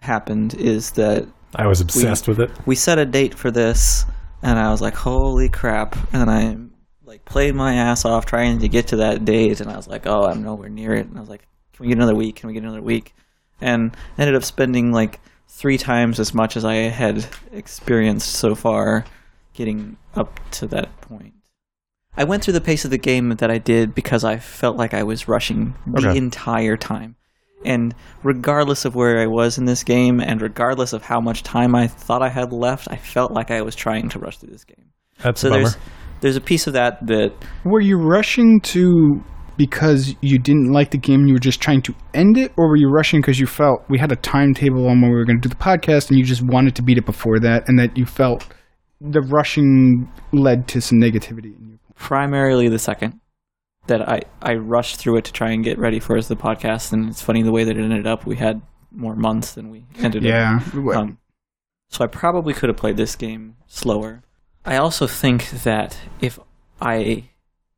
[0.00, 2.50] happened is that I was obsessed with it.
[2.66, 4.04] we set a date for this
[4.42, 5.96] and I was like, holy crap.
[6.12, 6.56] And I
[7.04, 10.04] like played my ass off trying to get to that date and I was like,
[10.04, 11.06] oh, I'm nowhere near it.
[11.06, 12.34] And I was like, can we get another week?
[12.34, 13.14] Can we get another week?
[13.60, 19.04] And ended up spending like three times as much as I had experienced so far
[19.54, 21.34] getting up to that point.
[22.16, 24.92] I went through the pace of the game that I did because I felt like
[24.92, 26.18] I was rushing the Okay.
[26.18, 27.16] entire time.
[27.64, 31.74] And regardless of where I was in this game, and regardless of how much time
[31.74, 34.64] I thought I had left, I felt like I was trying to rush through this
[34.64, 34.90] game.
[35.22, 35.76] That's So a there's
[36.20, 37.32] there's a piece of that that
[37.64, 39.22] Were you rushing to
[39.56, 42.68] because you didn't like the game and you were just trying to end it, or
[42.68, 45.40] were you rushing because you felt we had a timetable on when we were going
[45.40, 47.96] to do the podcast and you just wanted to beat it before that, and that
[47.96, 48.46] you felt
[49.00, 51.78] the rushing led to some negativity in you?
[51.94, 53.20] Primarily the second
[53.86, 56.92] that I, I rushed through it to try and get ready for as the podcast
[56.92, 59.84] and it's funny the way that it ended up we had more months than we
[59.98, 60.28] ended up
[60.74, 60.98] Yeah.
[60.98, 61.18] Um,
[61.88, 64.22] so I probably could have played this game slower.
[64.64, 66.38] I also think that if
[66.80, 67.30] I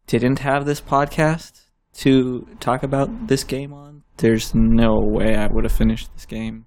[0.07, 1.63] didn't have this podcast
[1.95, 6.67] to talk about this game on, there's no way I would have finished this game.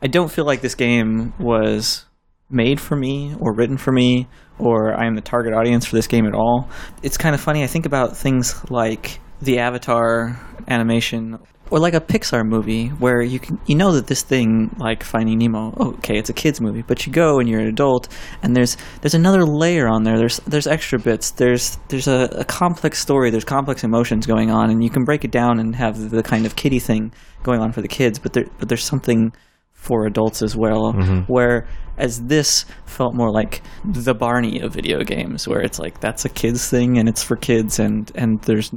[0.00, 2.06] I don't feel like this game was
[2.50, 4.26] made for me or written for me
[4.58, 6.68] or I am the target audience for this game at all.
[7.02, 7.62] It's kind of funny.
[7.62, 11.38] I think about things like the Avatar animation
[11.70, 15.38] or like a Pixar movie where you can you know that this thing like Finding
[15.38, 18.08] Nemo, oh, okay, it's a kids movie, but you go and you're an adult
[18.42, 20.18] and there's there's another layer on there.
[20.18, 21.32] There's there's extra bits.
[21.32, 23.30] There's there's a, a complex story.
[23.30, 26.46] There's complex emotions going on, and you can break it down and have the kind
[26.46, 27.12] of kiddie thing
[27.42, 28.18] going on for the kids.
[28.18, 29.32] But there but there's something
[29.72, 30.92] for adults as well.
[30.92, 31.32] Mm-hmm.
[31.32, 31.68] Where
[31.98, 36.28] as this felt more like the Barney of video games, where it's like that's a
[36.28, 38.72] kids thing and it's for kids, and and there's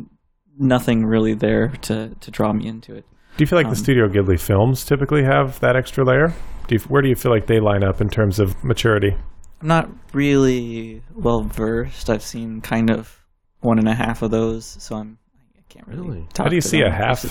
[0.58, 3.06] nothing really there to to draw me into it.
[3.38, 6.34] Do you feel like um, the Studio Ghibli films typically have that extra layer?
[6.68, 9.16] Do you, where do you feel like they line up in terms of maturity?
[9.62, 12.10] I'm not really well versed.
[12.10, 13.18] I've seen kind of
[13.62, 15.18] one and a half of those, so I'm
[15.58, 16.02] I can't really.
[16.02, 16.28] Really?
[16.34, 16.92] Talk How do you to see them.
[16.92, 17.26] a half?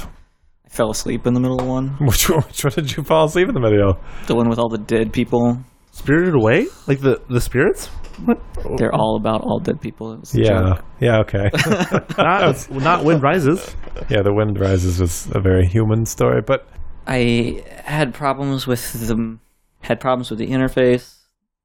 [0.64, 1.88] I fell asleep in the middle of one.
[2.00, 3.90] Which one, which one did you fall asleep in the middle?
[3.90, 4.26] Of?
[4.28, 5.58] The one with all the dead people.
[5.92, 6.66] Spirited Away?
[6.86, 7.86] Like the the spirits?
[8.24, 8.38] What?
[8.76, 10.12] They're all about all dead people.
[10.12, 10.84] It was a Yeah, joke.
[11.00, 11.50] yeah, okay.
[12.18, 13.74] Not not Wind Rises.
[14.10, 16.68] yeah, The Wind Rises was a very human story, but
[17.06, 19.38] I had problems with the
[19.82, 21.16] had problems with the interface,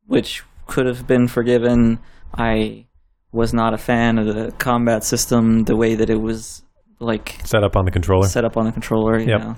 [0.08, 2.00] which could have been forgiven.
[2.34, 2.86] I
[3.34, 6.64] was not a fan of the combat system, the way that it was
[7.00, 8.28] like set up on the controller.
[8.28, 9.20] set up on the controller.
[9.20, 9.42] You Yep.
[9.42, 9.56] know,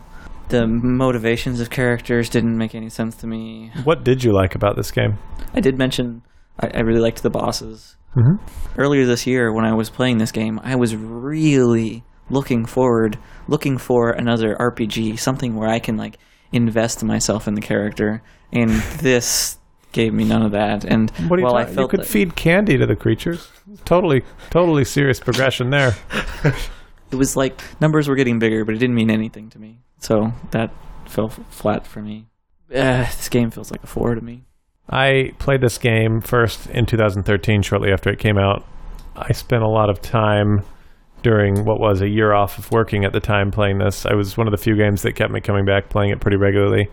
[0.49, 3.71] the motivations of characters didn't make any sense to me.
[3.83, 5.17] What did you like about this game?
[5.53, 6.21] I did mention
[6.59, 7.95] I, I really liked the bosses.
[8.15, 8.39] Mhm.
[8.77, 13.17] Earlier this year, when I was playing this game, I was really looking forward,
[13.47, 16.17] looking for another RPG, something where I can like
[16.51, 18.69] invest myself in the character, and
[19.01, 19.57] this
[19.91, 20.83] gave me none of that.
[20.83, 23.49] And What do you while I talk- You could that- feed candy to the creatures.
[23.85, 25.95] Totally, totally serious progression there.
[27.11, 29.79] it was like numbers were getting bigger, but it didn't mean anything to me.
[29.99, 30.71] So that
[31.05, 32.27] fell flat for me.
[32.69, 34.43] Uh, this game feels like a four to me.
[34.89, 38.65] I played this game first in 2013, shortly after it came out.
[39.15, 40.63] I spent a lot of time
[41.23, 44.05] during what was a year off of working at the time playing this.
[44.05, 46.37] I was one of the few games that kept me coming back playing it pretty
[46.37, 46.89] regularly,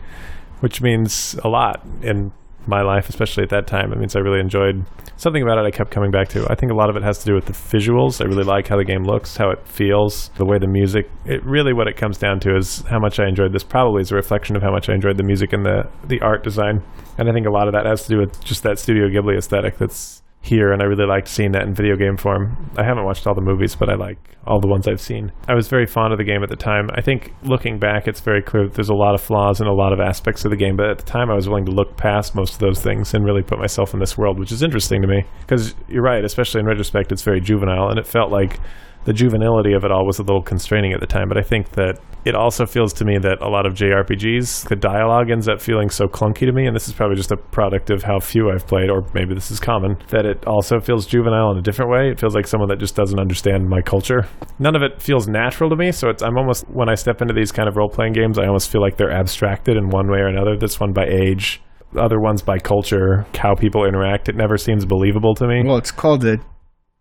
[0.60, 2.32] which means a lot in
[2.66, 3.92] my life, especially at that time.
[3.92, 4.84] It means I really enjoyed
[5.16, 6.46] something about it I kept coming back to.
[6.50, 8.20] I think a lot of it has to do with the visuals.
[8.20, 11.10] I really like how the game looks, how it feels, the way the music.
[11.24, 13.62] It really what it comes down to is how much I enjoyed this.
[13.62, 16.42] Probably is a reflection of how much I enjoyed the music and the the art
[16.42, 16.82] design.
[17.18, 19.36] And I think a lot of that has to do with just that Studio Ghibli
[19.36, 22.70] aesthetic that's here, and I really liked seeing that in video game form.
[22.76, 25.32] I haven't watched all the movies, but I like all the ones I've seen.
[25.48, 26.90] I was very fond of the game at the time.
[26.94, 29.72] I think looking back, it's very clear that there's a lot of flaws in a
[29.72, 31.96] lot of aspects of the game, but at the time, I was willing to look
[31.96, 35.00] past most of those things and really put myself in this world, which is interesting
[35.00, 35.24] to me.
[35.40, 38.60] Because you're right, especially in retrospect, it's very juvenile, and it felt like
[39.04, 41.70] the juvenility of it all was a little constraining at the time, but I think
[41.72, 45.60] that it also feels to me that a lot of JRPGs, the dialogue ends up
[45.60, 48.50] feeling so clunky to me, and this is probably just a product of how few
[48.50, 51.90] I've played, or maybe this is common, that it also feels juvenile in a different
[51.90, 52.08] way.
[52.08, 54.26] It feels like someone that just doesn't understand my culture.
[54.58, 57.34] None of it feels natural to me, so it's I'm almost when I step into
[57.34, 60.20] these kind of role playing games, I almost feel like they're abstracted in one way
[60.20, 60.56] or another.
[60.56, 61.60] This one by age,
[61.98, 64.28] other ones by culture, how people interact.
[64.28, 65.62] It never seems believable to me.
[65.64, 66.38] Well, it's called a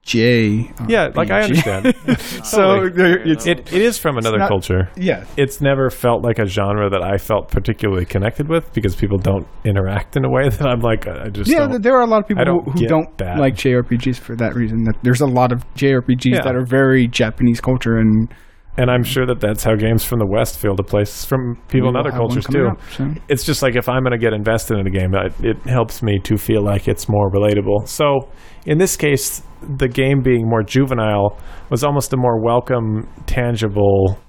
[0.04, 0.70] J.
[0.80, 1.96] Uh, yeah, like I understand.
[2.44, 3.32] so Totally.
[3.32, 4.90] it's It, it is from another not- culture.
[4.98, 5.24] yeah.
[5.38, 9.48] It's never felt like a genre that I felt particularly connected with because people don't
[9.64, 11.82] interact in a way that I'm like, I just Yeah, don't.
[11.82, 13.38] there are a lot of people don't who, who don't that.
[13.40, 14.84] like JRPGs for that reason.
[14.84, 16.42] That there's a lot of JRPGs Yeah.
[16.42, 18.28] that are very Japanese culture, and
[18.76, 21.88] And I'm sure that that's how games from the West feel to places from people
[21.90, 22.68] in we will other cultures too.
[22.68, 23.22] up soon.
[23.30, 26.04] It's just like if I'm going to get invested in a game, it, it helps
[26.04, 27.88] me to feel like it's more relatable.
[27.88, 28.28] So
[28.66, 29.42] in this case,
[29.78, 31.38] the game being more juvenile
[31.70, 34.20] was almost a more welcome, tangible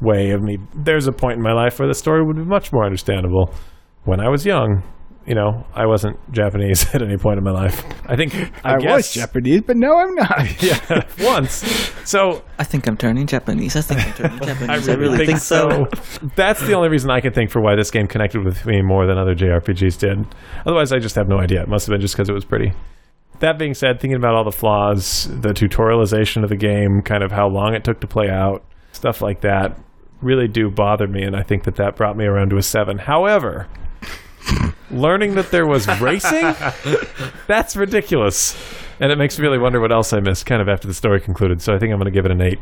[0.00, 0.58] way of me.
[0.74, 3.52] There's a point in my life where the story would be much more understandable
[4.04, 4.82] when I was young.
[5.26, 7.82] you know, I wasn't Japanese at any point in my life.
[8.06, 10.62] I think I, I, guess, was Japanese, but no, I'm not.
[10.62, 11.52] Yeah, once.
[12.04, 13.76] So I think I'm turning Japanese.
[13.76, 14.88] I think I'm turning Japanese.
[14.88, 15.86] I I really, really, think, so.
[16.36, 19.06] That's the only reason I can think for why this game connected with me more
[19.06, 20.26] than other JRPGs did.
[20.66, 21.62] Otherwise, I just have no idea.
[21.62, 22.72] It must have been just because it was pretty.
[23.40, 27.32] That being said, thinking about all the flaws, the tutorialization of the game, kind of
[27.32, 29.78] how long it took to play out, stuff like that,
[30.22, 32.98] really do bother me, and I think that that brought me around to a seven.
[32.98, 33.68] However,
[34.90, 36.54] learning that there was racing,
[37.46, 38.56] that's ridiculous.
[39.00, 41.20] And it makes me really wonder what else I missed kind of after the story
[41.20, 41.60] concluded.
[41.60, 42.60] So I think I'm going to give it an eight.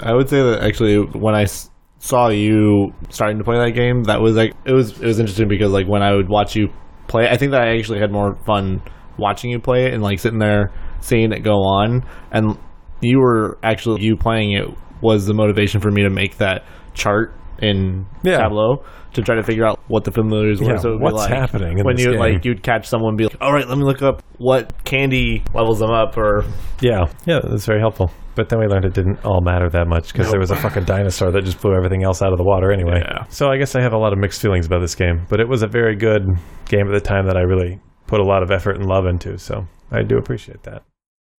[0.00, 4.04] I would say that actually when I s- saw you starting to play that game,
[4.04, 6.72] that was like it was it was interesting because like when I would watch you
[7.06, 8.82] play, I think that I actually had more fun
[9.18, 12.58] watching you play it and like sitting there seeing it go on, and
[13.00, 14.66] you were actually you playing it
[15.00, 16.64] was the motivation for me to make that
[16.94, 18.38] chart in Yeah.
[18.38, 18.82] Tableau
[19.12, 20.72] to try to figure out what the familiars were.
[20.72, 22.20] Yeah, so what's like, happening in when this you game?
[22.20, 25.78] like you'd catch someone be like, all right, let me look up what candy levels
[25.78, 26.44] them up or
[26.80, 28.10] Yeah, yeah, that's very helpful.
[28.34, 30.84] But then we learned it didn't all matter that much because there was a fucking
[30.84, 33.00] dinosaur that just blew everything else out of the water anyway.
[33.04, 33.24] Yeah.
[33.28, 35.48] So I guess I have a lot of mixed feelings about this game, but it
[35.48, 36.22] was a very good
[36.66, 39.38] game at the time that I really put a lot of effort and love into.
[39.38, 40.82] So I do appreciate that.